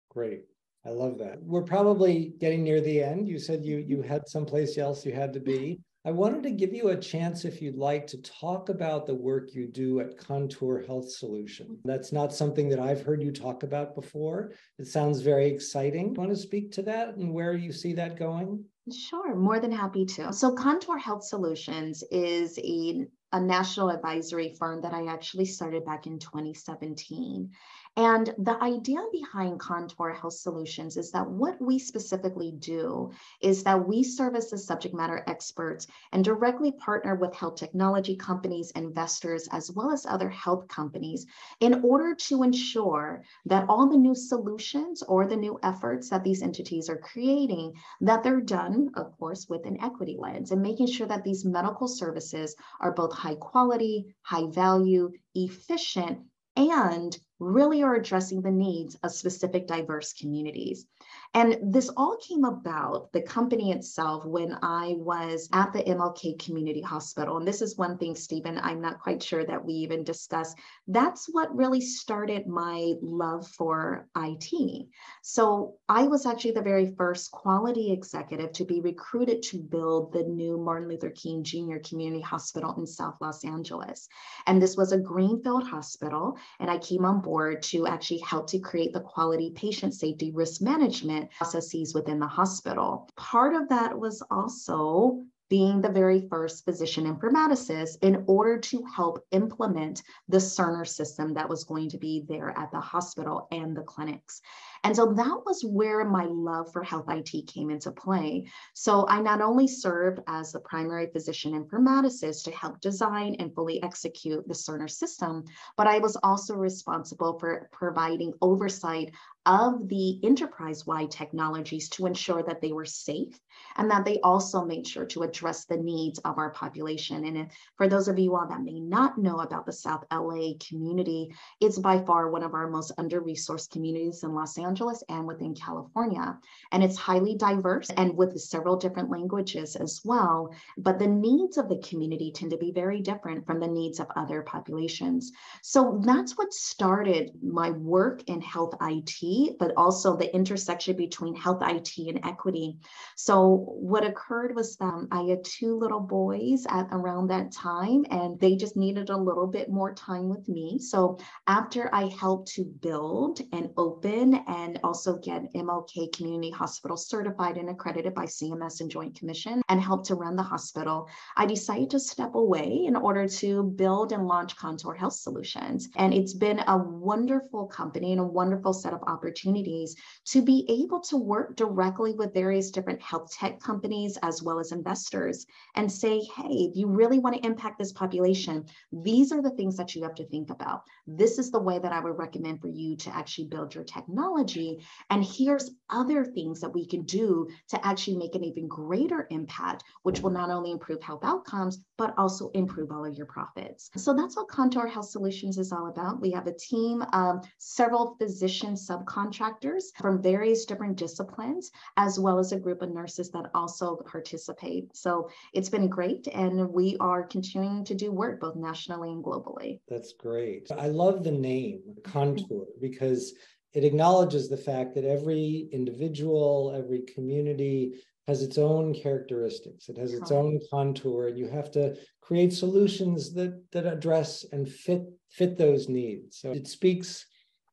Great. 0.09 0.45
I 0.87 0.91
love 0.91 1.17
that. 1.17 1.43
We're 1.43 1.63
probably 1.63 2.33
getting 2.39 2.63
near 2.63 2.79
the 2.79 3.03
end. 3.03 3.27
You 3.27 3.39
said 3.39 3.65
you 3.65 3.77
you 3.85 4.01
had 4.01 4.25
someplace 4.25 4.77
else 4.77 5.05
you 5.05 5.11
had 5.11 5.33
to 5.33 5.39
be. 5.41 5.81
I 6.05 6.11
wanted 6.11 6.43
to 6.43 6.51
give 6.51 6.73
you 6.73 6.89
a 6.89 6.95
chance, 6.95 7.43
if 7.43 7.61
you'd 7.61 7.75
like, 7.75 8.07
to 8.07 8.21
talk 8.21 8.69
about 8.69 9.05
the 9.05 9.13
work 9.13 9.53
you 9.53 9.67
do 9.67 9.99
at 9.99 10.17
Contour 10.17 10.85
Health 10.87 11.11
Solution. 11.11 11.77
That's 11.83 12.13
not 12.13 12.33
something 12.33 12.69
that 12.69 12.79
I've 12.79 13.03
heard 13.03 13.21
you 13.21 13.33
talk 13.33 13.63
about 13.63 13.93
before. 13.93 14.53
It 14.79 14.87
sounds 14.87 15.19
very 15.19 15.47
exciting. 15.47 16.13
Want 16.13 16.29
to 16.29 16.37
speak 16.37 16.71
to 16.73 16.81
that 16.83 17.17
and 17.17 17.33
where 17.33 17.53
you 17.53 17.73
see 17.73 17.91
that 17.95 18.17
going? 18.17 18.63
Sure, 18.89 19.35
more 19.35 19.59
than 19.59 19.73
happy 19.73 20.05
to. 20.05 20.31
So, 20.31 20.53
Contour 20.53 20.97
Health 20.97 21.25
Solutions 21.25 22.05
is 22.09 22.57
a, 22.59 23.05
a 23.33 23.41
national 23.41 23.89
advisory 23.89 24.55
firm 24.57 24.81
that 24.83 24.93
I 24.93 25.07
actually 25.07 25.43
started 25.43 25.83
back 25.83 26.07
in 26.07 26.19
2017. 26.19 27.51
And 27.97 28.31
the 28.37 28.61
idea 28.63 28.99
behind 29.11 29.59
Contour 29.59 30.11
Health 30.11 30.35
Solutions 30.35 30.97
is 30.97 31.09
that 31.13 31.27
what 31.27 31.59
we 31.59 31.79
specifically 31.79 32.51
do 32.51 33.11
is 33.41 33.63
that 33.63 33.87
we 33.87 34.03
serve 34.03 34.35
as 34.35 34.51
the 34.51 34.57
subject 34.59 34.93
matter 34.93 35.23
experts 35.25 35.87
and 36.11 36.23
directly 36.23 36.71
partner 36.73 37.15
with 37.15 37.33
health 37.33 37.55
technology 37.55 38.15
companies, 38.15 38.69
investors, 38.75 39.47
as 39.51 39.71
well 39.71 39.89
as 39.89 40.05
other 40.05 40.29
health 40.29 40.67
companies 40.67 41.25
in 41.59 41.83
order 41.83 42.13
to 42.13 42.43
ensure 42.43 43.23
that 43.45 43.65
all 43.67 43.89
the 43.89 43.97
new 43.97 44.13
solutions 44.13 45.01
or 45.01 45.25
the 45.25 45.35
new 45.35 45.57
efforts 45.63 46.07
that 46.11 46.23
these 46.23 46.43
entities 46.43 46.89
are 46.89 46.99
creating, 46.99 47.73
that 48.01 48.21
they're 48.21 48.41
done, 48.41 48.91
of 48.93 49.17
course, 49.17 49.49
with 49.49 49.65
an 49.65 49.81
equity 49.81 50.17
lens 50.19 50.51
and 50.51 50.61
making 50.61 50.85
sure 50.85 51.07
that 51.07 51.23
these 51.23 51.45
medical 51.45 51.87
services 51.87 52.55
are 52.79 52.91
both 52.91 53.11
high 53.11 53.33
quality, 53.33 54.15
high 54.21 54.45
value, 54.51 55.11
efficient, 55.33 56.19
and 56.55 57.17
really 57.39 57.83
are 57.83 57.95
addressing 57.95 58.41
the 58.41 58.51
needs 58.51 58.95
of 59.03 59.11
specific 59.11 59.67
diverse 59.67 60.13
communities. 60.13 60.85
And 61.33 61.57
this 61.61 61.89
all 61.97 62.17
came 62.17 62.45
about, 62.45 63.11
the 63.11 63.21
company 63.21 63.71
itself, 63.71 64.25
when 64.25 64.57
I 64.63 64.95
was 64.97 65.49
at 65.53 65.73
the 65.73 65.83
MLK 65.83 66.43
Community 66.43 66.81
Hospital. 66.81 67.37
And 67.37 67.47
this 67.47 67.61
is 67.61 67.77
one 67.77 67.97
thing, 67.97 68.15
Steven, 68.15 68.57
I'm 68.57 68.81
not 68.81 68.99
quite 68.99 69.21
sure 69.21 69.45
that 69.45 69.63
we 69.63 69.73
even 69.73 70.03
discussed. 70.03 70.57
That's 70.87 71.27
what 71.31 71.55
really 71.55 71.81
started 71.81 72.47
my 72.47 72.93
love 73.01 73.47
for 73.47 74.07
IT. 74.15 74.87
So 75.21 75.75
I 75.89 76.03
was 76.07 76.25
actually 76.25 76.51
the 76.51 76.61
very 76.61 76.95
first 76.95 77.31
quality 77.31 77.91
executive 77.91 78.51
to 78.53 78.65
be 78.65 78.81
recruited 78.81 79.43
to 79.43 79.59
build 79.59 80.13
the 80.13 80.23
new 80.23 80.57
Martin 80.57 80.89
Luther 80.89 81.11
King 81.11 81.43
Jr. 81.43 81.77
Community 81.83 82.21
Hospital 82.21 82.73
in 82.77 82.87
South 82.87 83.15
Los 83.21 83.43
Angeles. 83.43 84.07
And 84.47 84.61
this 84.61 84.77
was 84.77 84.91
a 84.91 84.97
greenfield 84.97 85.67
hospital. 85.67 86.37
And 86.59 86.71
I 86.71 86.77
came 86.77 87.05
on 87.05 87.21
board 87.27 87.61
to 87.61 87.85
actually 87.85 88.19
help 88.19 88.47
to 88.47 88.57
create 88.59 88.93
the 88.93 89.01
quality 89.01 89.51
patient 89.53 89.93
safety 89.93 90.31
risk 90.31 90.61
management 90.61 91.29
processes 91.31 91.93
within 91.93 92.19
the 92.19 92.27
hospital. 92.27 93.09
Part 93.17 93.53
of 93.53 93.67
that 93.67 93.99
was 93.99 94.23
also 94.31 95.25
being 95.49 95.81
the 95.81 95.89
very 95.89 96.27
first 96.29 96.65
physician 96.65 97.05
informaticist 97.05 97.97
in 98.01 98.23
order 98.27 98.57
to 98.57 98.83
help 98.95 99.25
implement 99.31 100.03
the 100.27 100.37
Cerner 100.37 100.87
system 100.87 101.33
that 101.33 101.47
was 101.47 101.63
going 101.63 101.89
to 101.89 101.97
be 101.97 102.25
there 102.27 102.57
at 102.57 102.71
the 102.71 102.79
hospital 102.79 103.47
and 103.51 103.75
the 103.75 103.81
clinics. 103.81 104.41
And 104.83 104.95
so 104.95 105.13
that 105.13 105.41
was 105.45 105.63
where 105.63 106.05
my 106.05 106.25
love 106.25 106.71
for 106.71 106.83
health 106.83 107.05
IT 107.09 107.47
came 107.47 107.69
into 107.69 107.91
play. 107.91 108.47
So 108.73 109.07
I 109.07 109.21
not 109.21 109.41
only 109.41 109.67
served 109.67 110.19
as 110.27 110.51
the 110.51 110.59
primary 110.59 111.07
physician 111.07 111.53
informaticist 111.53 112.43
to 112.43 112.51
help 112.51 112.79
design 112.79 113.35
and 113.39 113.53
fully 113.53 113.81
execute 113.83 114.47
the 114.47 114.53
Cerner 114.53 114.89
system, 114.89 115.45
but 115.77 115.87
I 115.87 115.99
was 115.99 116.17
also 116.23 116.55
responsible 116.55 117.39
for 117.39 117.69
providing 117.71 118.33
oversight 118.41 119.11
of 119.45 119.87
the 119.87 120.19
enterprise-wide 120.23 121.09
technologies 121.09 121.89
to 121.89 122.05
ensure 122.05 122.43
that 122.43 122.61
they 122.61 122.73
were 122.73 122.85
safe 122.85 123.39
and 123.75 123.89
that 123.89 124.05
they 124.05 124.19
also 124.21 124.63
made 124.63 124.87
sure 124.87 125.05
to 125.05 125.23
address 125.23 125.65
the 125.65 125.77
needs 125.77 126.19
of 126.19 126.37
our 126.37 126.51
population. 126.51 127.25
And 127.25 127.49
for 127.75 127.87
those 127.87 128.07
of 128.07 128.19
you 128.19 128.35
all 128.35 128.47
that 128.47 128.61
may 128.61 128.79
not 128.79 129.17
know 129.17 129.39
about 129.39 129.65
the 129.65 129.73
South 129.73 130.03
LA 130.11 130.53
community, 130.67 131.33
it's 131.59 131.79
by 131.79 132.03
far 132.03 132.29
one 132.29 132.43
of 132.43 132.53
our 132.53 132.69
most 132.69 132.91
under-resourced 132.97 133.71
communities 133.71 134.23
in 134.23 134.33
Los 134.33 134.57
Angeles 134.57 135.03
and 135.09 135.27
within 135.27 135.53
California. 135.53 136.37
And 136.71 136.83
it's 136.83 136.97
highly 136.97 137.35
diverse 137.35 137.89
and 137.97 138.15
with 138.15 138.39
several 138.39 138.75
different 138.75 139.09
languages 139.09 139.75
as 139.75 140.01
well. 140.03 140.53
But 140.77 140.99
the 140.99 141.07
needs 141.07 141.57
of 141.57 141.69
the 141.69 141.79
community 141.79 142.31
tend 142.31 142.51
to 142.51 142.57
be 142.57 142.71
very 142.71 143.01
different 143.01 143.45
from 143.45 143.59
the 143.59 143.67
needs 143.67 143.99
of 143.99 144.07
other 144.15 144.41
populations. 144.41 145.31
So 145.61 146.01
that's 146.03 146.37
what 146.37 146.53
started 146.53 147.31
my 147.41 147.71
work 147.71 148.23
in 148.27 148.41
health 148.41 148.75
IT 148.81 149.57
but 149.59 149.73
also 149.77 150.15
the 150.15 150.33
intersection 150.33 150.95
between 150.95 151.35
health 151.35 151.61
IT 151.61 151.97
and 151.97 152.25
equity. 152.25 152.77
So 153.15 153.46
what 153.47 154.05
occurred 154.05 154.55
was 154.55 154.77
um, 154.79 155.07
I 155.11 155.23
had 155.23 155.43
two 155.43 155.77
little 155.77 155.99
boys 155.99 156.65
at 156.69 156.87
around 156.91 157.27
that 157.27 157.51
time, 157.51 158.05
and 158.09 158.39
they 158.39 158.55
just 158.55 158.77
needed 158.77 159.09
a 159.09 159.17
little 159.17 159.47
bit 159.47 159.69
more 159.69 159.93
time 159.93 160.29
with 160.29 160.47
me. 160.47 160.79
So 160.79 161.17
after 161.47 161.93
I 161.93 162.05
helped 162.19 162.49
to 162.53 162.63
build 162.63 163.41
and 163.51 163.69
open 163.77 164.35
and 164.47 164.79
also 164.83 165.17
get 165.17 165.53
MLK 165.53 166.15
Community 166.15 166.51
Hospital 166.51 166.97
certified 166.97 167.57
and 167.57 167.69
accredited 167.69 168.13
by 168.13 168.25
CMS 168.25 168.81
and 168.81 168.89
Joint 168.89 169.17
Commission 169.17 169.61
and 169.69 169.81
helped 169.81 170.05
to 170.07 170.15
run 170.15 170.35
the 170.35 170.43
hospital, 170.43 171.07
I 171.35 171.45
decided 171.45 171.89
to 171.91 171.99
step 171.99 172.35
away 172.35 172.83
in 172.85 172.95
order 172.95 173.27
to 173.27 173.63
build 173.63 174.11
and 174.11 174.27
launch 174.27 174.55
Contour 174.55 174.93
Health 174.93 175.13
Solutions. 175.13 175.89
And 175.95 176.13
it's 176.13 176.33
been 176.33 176.59
a 176.67 176.77
wonderful 176.77 177.67
company 177.67 178.11
and 178.11 178.21
a 178.21 178.25
wonderful 178.25 178.73
set 178.73 178.93
of 178.93 179.03
opportunities 179.07 179.95
to 180.25 180.41
be 180.41 180.65
able 180.69 180.99
to 181.01 181.17
work 181.17 181.55
directly 181.55 182.13
with 182.13 182.33
various 182.33 182.71
different 182.71 183.01
health 183.01 183.35
tech 183.37 183.59
companies 183.59 184.17
as 184.23 184.41
well 184.41 184.59
as 184.59 184.71
investors 184.71 185.45
and 185.75 185.91
say, 185.91 186.19
hey, 186.19 186.47
if 186.47 186.75
you 186.75 186.87
really 186.87 187.19
want 187.19 187.35
to 187.35 187.45
impact 187.45 187.77
this 187.77 187.93
population, 187.93 188.65
these 188.91 189.31
are 189.31 189.41
the 189.41 189.51
things 189.51 189.77
that 189.77 189.93
you 189.93 190.03
have 190.03 190.15
to 190.15 190.27
think 190.27 190.49
about. 190.49 190.81
This 191.05 191.37
is 191.37 191.51
the 191.51 191.61
way 191.61 191.77
that 191.79 191.91
I 191.91 191.99
would 191.99 192.17
recommend 192.17 192.61
for 192.61 192.67
you 192.67 192.95
to 192.97 193.15
actually 193.15 193.47
build 193.47 193.75
your 193.75 193.83
technology. 193.83 194.83
And 195.09 195.23
here's 195.23 195.71
other 195.89 196.25
things 196.25 196.61
that 196.61 196.73
we 196.73 196.85
can 196.85 197.03
do 197.03 197.47
to 197.69 197.85
actually 197.85 198.17
make 198.17 198.35
an 198.35 198.43
even 198.43 198.67
greater 198.67 199.27
impact, 199.29 199.83
which 200.03 200.21
will 200.21 200.31
not 200.31 200.49
only 200.49 200.71
improve 200.71 201.01
health 201.01 201.23
outcomes, 201.23 201.79
but 201.97 202.13
also 202.17 202.49
improve 202.49 202.91
all 202.91 203.05
of 203.05 203.15
your 203.15 203.25
profits. 203.27 203.89
So 203.95 204.13
that's 204.13 204.35
what 204.35 204.47
Contour 204.47 204.87
Health 204.87 205.09
Solutions 205.09 205.57
is 205.57 205.71
all 205.71 205.87
about. 205.87 206.21
We 206.21 206.31
have 206.31 206.47
a 206.47 206.53
team 206.53 207.03
of 207.13 207.45
several 207.57 208.15
physician 208.19 208.73
subcontractors 208.73 209.83
from 210.01 210.21
various 210.21 210.65
different 210.65 210.97
disciplines, 210.97 211.71
as 211.97 212.19
well 212.19 212.39
as 212.39 212.51
a 212.51 212.59
group 212.59 212.81
of 212.81 212.91
nurses 212.91 213.26
that 213.31 213.49
also 213.53 213.95
participate. 213.95 214.95
So 214.95 215.29
it's 215.53 215.69
been 215.69 215.87
great, 215.87 216.27
and 216.27 216.69
we 216.69 216.97
are 216.99 217.23
continuing 217.23 217.83
to 217.85 217.95
do 217.95 218.11
work 218.11 218.39
both 218.39 218.55
nationally 218.55 219.11
and 219.11 219.23
globally. 219.23 219.79
That's 219.87 220.13
great. 220.13 220.71
I 220.71 220.87
love 220.87 221.23
the 221.23 221.31
name 221.31 221.81
Contour 222.03 222.65
mm-hmm. 222.65 222.81
because 222.81 223.33
it 223.73 223.83
acknowledges 223.83 224.49
the 224.49 224.57
fact 224.57 224.95
that 224.95 225.05
every 225.05 225.69
individual, 225.71 226.73
every 226.75 227.01
community 227.01 228.01
has 228.27 228.41
its 228.41 228.57
own 228.57 228.93
characteristics. 228.93 229.87
It 229.87 229.97
has 229.97 230.13
its 230.13 230.31
own 230.31 230.59
contour, 230.69 231.27
and 231.27 231.37
you 231.37 231.47
have 231.47 231.71
to 231.71 231.95
create 232.21 232.51
solutions 232.51 233.33
that 233.33 233.63
that 233.71 233.85
address 233.85 234.45
and 234.51 234.67
fit 234.69 235.03
fit 235.29 235.57
those 235.57 235.87
needs. 235.87 236.39
So 236.39 236.51
it 236.51 236.67
speaks 236.67 237.25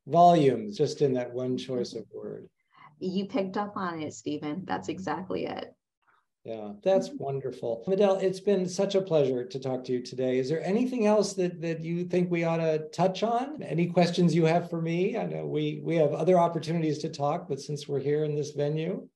volumes 0.06 0.76
just 0.76 1.02
in 1.02 1.14
that 1.14 1.32
one 1.32 1.56
choice 1.56 1.94
of 1.94 2.04
word. 2.14 2.48
You 3.04 3.26
picked 3.26 3.58
up 3.58 3.76
on 3.76 4.00
it, 4.00 4.14
Steven. 4.14 4.62
That's 4.64 4.88
exactly 4.88 5.44
it. 5.44 5.74
Yeah, 6.44 6.72
that's 6.82 7.08
mm-hmm. 7.08 7.22
wonderful. 7.22 7.84
Medell, 7.86 8.22
it's 8.22 8.40
been 8.40 8.68
such 8.68 8.94
a 8.94 9.00
pleasure 9.00 9.44
to 9.44 9.58
talk 9.58 9.84
to 9.84 9.92
you 9.92 10.02
today. 10.02 10.38
Is 10.38 10.48
there 10.48 10.62
anything 10.62 11.06
else 11.06 11.34
that, 11.34 11.60
that 11.60 11.82
you 11.82 12.04
think 12.04 12.30
we 12.30 12.44
ought 12.44 12.58
to 12.58 12.88
touch 12.90 13.22
on? 13.22 13.62
Any 13.62 13.86
questions 13.86 14.34
you 14.34 14.44
have 14.44 14.70
for 14.70 14.80
me? 14.80 15.16
I 15.18 15.24
know 15.26 15.46
we 15.46 15.80
we 15.82 15.96
have 15.96 16.12
other 16.12 16.38
opportunities 16.38 16.98
to 16.98 17.08
talk, 17.10 17.48
but 17.48 17.60
since 17.60 17.88
we're 17.88 18.00
here 18.00 18.24
in 18.24 18.34
this 18.34 18.52
venue. 18.52 19.08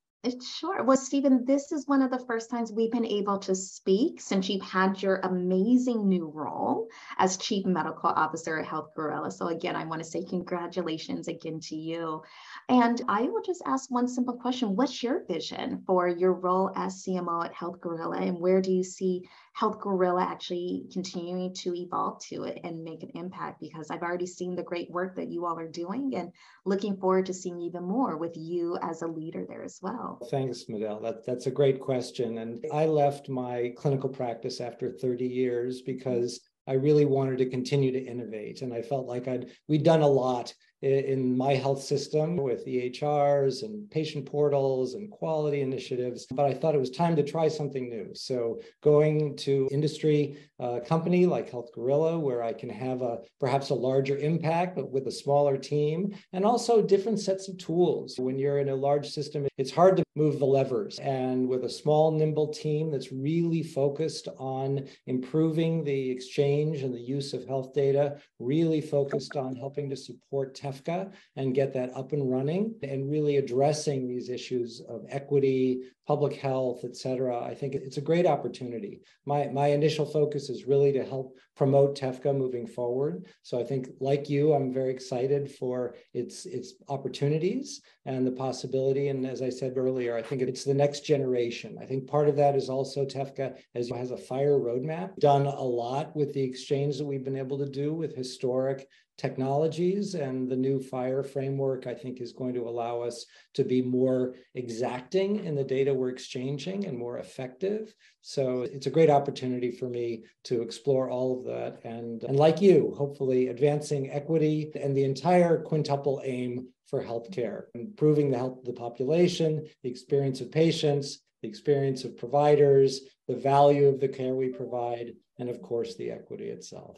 Sure. 0.43 0.83
Well, 0.83 0.97
Steven, 0.97 1.45
this 1.45 1.71
is 1.71 1.87
one 1.87 2.03
of 2.03 2.11
the 2.11 2.19
first 2.19 2.51
times 2.51 2.73
we've 2.73 2.91
been 2.91 3.07
able 3.07 3.39
to 3.39 3.55
speak 3.55 4.21
since 4.21 4.49
you've 4.49 4.65
had 4.65 5.01
your 5.01 5.19
amazing 5.19 6.09
new 6.09 6.27
role 6.27 6.89
as 7.19 7.37
Chief 7.37 7.65
Medical 7.65 8.11
Officer 8.11 8.59
at 8.59 8.67
Health 8.67 8.91
Gorilla. 8.97 9.31
So, 9.31 9.47
again, 9.47 9.77
I 9.77 9.85
want 9.85 10.03
to 10.03 10.09
say 10.09 10.25
congratulations 10.25 11.29
again 11.29 11.61
to 11.61 11.77
you. 11.77 12.23
And 12.69 13.01
I 13.09 13.23
will 13.23 13.43
just 13.43 13.63
ask 13.65 13.93
one 13.93 14.09
simple 14.09 14.35
question 14.35 14.75
What's 14.75 15.05
your 15.05 15.25
vision 15.27 15.85
for 15.87 16.09
your 16.09 16.33
role 16.33 16.73
as 16.75 17.05
CMO 17.05 17.45
at 17.45 17.55
Health 17.55 17.81
Gorilla, 17.81 18.19
and 18.19 18.41
where 18.41 18.61
do 18.61 18.73
you 18.73 18.83
see 18.83 19.23
Health 19.59 19.81
Gorilla 19.81 20.23
actually 20.23 20.85
continuing 20.93 21.53
to 21.53 21.75
evolve 21.75 22.21
to 22.27 22.45
it 22.45 22.61
and 22.63 22.85
make 22.85 23.03
an 23.03 23.11
impact? 23.17 23.61
Because 23.61 23.91
I've 23.91 24.03
already 24.03 24.25
seen 24.25 24.55
the 24.55 24.63
great 24.63 24.89
work 24.89 25.17
that 25.17 25.27
you 25.27 25.47
all 25.47 25.59
are 25.59 25.67
doing 25.67 26.15
and 26.15 26.31
looking 26.65 26.97
forward 26.97 27.27
to 27.27 27.35
seeing 27.35 27.61
even 27.63 27.83
more 27.83 28.17
with 28.17 28.37
you 28.37 28.79
as 28.83 29.03
a 29.03 29.09
leader 29.09 29.45
there 29.49 29.65
as 29.65 29.81
well. 29.83 30.25
Thanks, 30.31 30.67
Medell. 30.67 31.03
That, 31.03 31.27
that's 31.27 31.49
a 31.49 31.51
great 31.51 31.81
question. 31.81 32.39
And 32.39 32.65
I 32.73 32.87
left 32.87 33.29
my 33.29 33.73
clinical 33.77 34.09
practice 34.09 34.61
after 34.61 34.93
30 34.93 35.27
years 35.27 35.83
because 35.83 36.41
I 36.69 36.75
really 36.75 37.05
wanted 37.05 37.39
to 37.39 37.51
continue 37.51 37.91
to 37.91 38.01
innovate. 38.01 38.63
And 38.63 38.73
I 38.73 38.83
felt 38.83 39.09
like 39.09 39.27
I'd 39.27 39.51
we'd 39.67 39.83
done 39.83 40.03
a 40.03 40.07
lot 40.07 40.55
in 40.83 41.37
my 41.37 41.55
health 41.55 41.83
system 41.83 42.37
with 42.37 42.67
EHRs 42.67 43.63
and 43.63 43.91
patient 43.91 44.27
portals 44.27 44.95
and 44.95 45.11
quality 45.11 45.61
initiatives, 45.61 46.27
but 46.31 46.47
I 46.47 46.55
thought 46.55 46.75
it 46.75 46.81
was 46.81 46.91
time 46.91 47.17
to 47.17 47.23
try 47.23 47.49
something 47.49 47.89
new. 47.89 48.11
So 48.15 48.61
going 48.83 49.37
to 49.39 49.69
industry 49.73 50.39
uh, 50.61 50.81
company 50.87 51.27
like 51.27 51.51
Health 51.51 51.71
Gorilla, 51.75 52.19
where 52.19 52.43
I 52.43 52.53
can 52.53 52.69
have 52.69 53.03
a 53.03 53.19
perhaps 53.41 53.71
a 53.71 53.75
larger 53.75 54.17
impact, 54.19 54.77
but 54.77 54.91
with 54.91 55.07
a 55.07 55.13
smaller 55.13 55.57
team, 55.57 56.15
and 56.33 56.45
also 56.45 56.83
different 56.83 57.21
sets 57.21 57.49
of 57.49 57.59
tools. 57.59 58.17
When 58.19 58.39
you're 58.39 58.59
in 58.59 58.69
a 58.69 58.75
large 58.75 59.09
system, 59.09 59.47
it's 59.57 59.71
hard 59.71 59.97
to 59.97 60.05
move 60.15 60.39
the 60.39 60.47
levers. 60.47 60.99
And 60.99 61.49
with 61.49 61.65
a 61.65 61.71
small, 61.71 62.11
nimble 62.11 62.53
team 62.53 62.91
that's 62.91 63.13
really 63.13 63.63
focused 63.63 64.29
on 64.39 64.87
improving 65.07 65.85
the 65.85 66.11
exchange 66.11 66.83
and 66.83 66.95
the 66.95 67.01
use 67.01 67.33
of 67.33 67.47
health 67.47 67.73
data, 67.73 68.19
really 68.39 68.81
focused 68.81 69.37
on 69.37 69.57
helping 69.57 69.89
to 69.91 69.97
support 69.97 70.55
TEFCA 70.69 71.13
and 71.37 71.55
get 71.55 71.73
that 71.75 71.95
up 71.97 72.13
and 72.13 72.31
running 72.31 72.75
and 72.83 73.11
really 73.11 73.37
addressing 73.37 74.07
these 74.07 74.29
issues 74.29 74.83
of 74.89 75.05
equity, 75.09 75.81
public 76.07 76.35
health, 76.35 76.81
et 76.85 76.97
cetera, 76.97 77.43
I 77.43 77.55
think 77.55 77.75
it's 77.75 77.99
a 77.99 78.03
great 78.03 78.27
opportunity. 78.27 79.03
My, 79.27 79.49
my 79.49 79.69
initial 79.69 80.07
focus 80.07 80.49
is 80.49 80.67
really 80.67 80.93
to 80.93 81.05
help 81.05 81.37
promote 81.55 81.99
TEFCA 81.99 82.35
moving 82.35 82.67
forward. 82.67 83.27
So 83.43 83.61
I 83.61 83.65
think, 83.65 83.89
like 84.01 84.31
you, 84.31 84.55
I'm 84.55 84.73
very 84.73 84.91
excited 84.91 85.51
for 85.51 85.97
its, 86.15 86.47
its 86.47 86.75
opportunities 86.89 87.83
and 88.07 88.27
the 88.27 88.33
possibility. 88.33 89.09
And 89.09 89.27
as 89.27 89.43
I 89.43 89.51
said 89.51 89.75
earlier, 89.77 90.17
I 90.17 90.23
think 90.23 90.41
it's 90.41 90.65
the 90.65 90.73
next 90.73 91.01
generation. 91.01 91.77
I 91.81 91.85
think 91.85 92.07
part 92.07 92.29
of 92.29 92.37
that 92.37 92.57
is 92.57 92.71
also 92.71 93.05
TEFCA 93.05 93.59
as 93.75 93.91
has 93.91 94.11
a 94.11 94.17
FHIR 94.17 94.61
roadmap, 94.61 95.17
done 95.17 95.47
a 95.47 95.63
lot 95.63 96.15
with 96.17 96.33
the 96.33 96.43
exchange 96.43 96.97
that 96.99 97.07
we've 97.07 97.25
been 97.25 97.37
able 97.37 97.59
to 97.59 97.69
do 97.69 97.93
with 97.93 98.15
historic 98.15 98.89
technologies 99.19 100.15
and 100.15 100.49
the 100.49 100.57
new 100.57 100.79
FHIR 100.79 101.27
framework 101.27 101.87
i 101.87 101.95
think 101.95 102.21
is 102.21 102.33
going 102.33 102.55
to 102.55 102.69
allow 102.69 103.03
us 103.03 103.27
to 103.55 103.65
be 103.65 103.83
more 103.83 104.35
exacting 104.55 105.45
in 105.45 105.55
the 105.55 105.65
data 105.65 105.93
we're 105.93 106.09
exchanging 106.09 106.87
and 106.87 106.97
more 106.97 107.19
effective. 107.19 107.95
So 108.21 108.63
it's 108.63 108.87
a 108.87 108.91
great 108.91 109.11
opportunity 109.11 109.71
for 109.71 109.89
me 109.89 110.25
to 110.45 110.63
explore 110.63 111.11
all 111.11 111.39
of 111.39 111.45
that. 111.47 111.85
And 111.85 112.23
and 112.25 112.37
like 112.37 112.61
you 112.61 112.95
hopefully 112.97 113.49
advancing 113.49 114.11
equity 114.11 114.71
and 114.81 114.97
the 114.97 115.05
entire 115.05 115.61
quintuple 115.61 116.23
aim 116.25 116.69
for 116.87 117.05
healthcare 117.05 117.65
improving 117.75 118.31
the 118.31 118.39
health 118.39 118.59
of 118.61 118.65
the 118.65 118.73
population 118.73 119.67
the 119.83 119.91
experience 119.91 120.41
of 120.41 120.51
patients 120.51 121.19
the 121.43 121.49
experience 121.49 122.05
of 122.05 122.17
providers 122.17 123.01
the 123.27 123.37
value 123.37 123.87
of 123.89 124.01
the 124.01 124.09
care 124.09 124.35
we 124.35 124.49
provide 124.49 125.13
and 125.39 125.51
of 125.51 125.61
course 125.61 125.97
the 125.97 126.11
equity 126.11 126.49
itself 126.49 126.97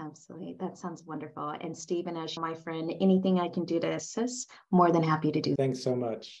Absolutely. 0.00 0.56
That 0.58 0.78
sounds 0.78 1.04
wonderful. 1.04 1.50
And 1.60 1.76
Steven, 1.76 2.16
as 2.16 2.36
my 2.38 2.54
friend, 2.54 2.92
anything 3.00 3.38
I 3.38 3.48
can 3.48 3.64
do 3.64 3.78
to 3.80 3.92
assist, 3.92 4.50
more 4.70 4.90
than 4.90 5.02
happy 5.02 5.30
to 5.30 5.40
do. 5.40 5.54
Thanks 5.56 5.82
so 5.82 5.94
much. 5.94 6.38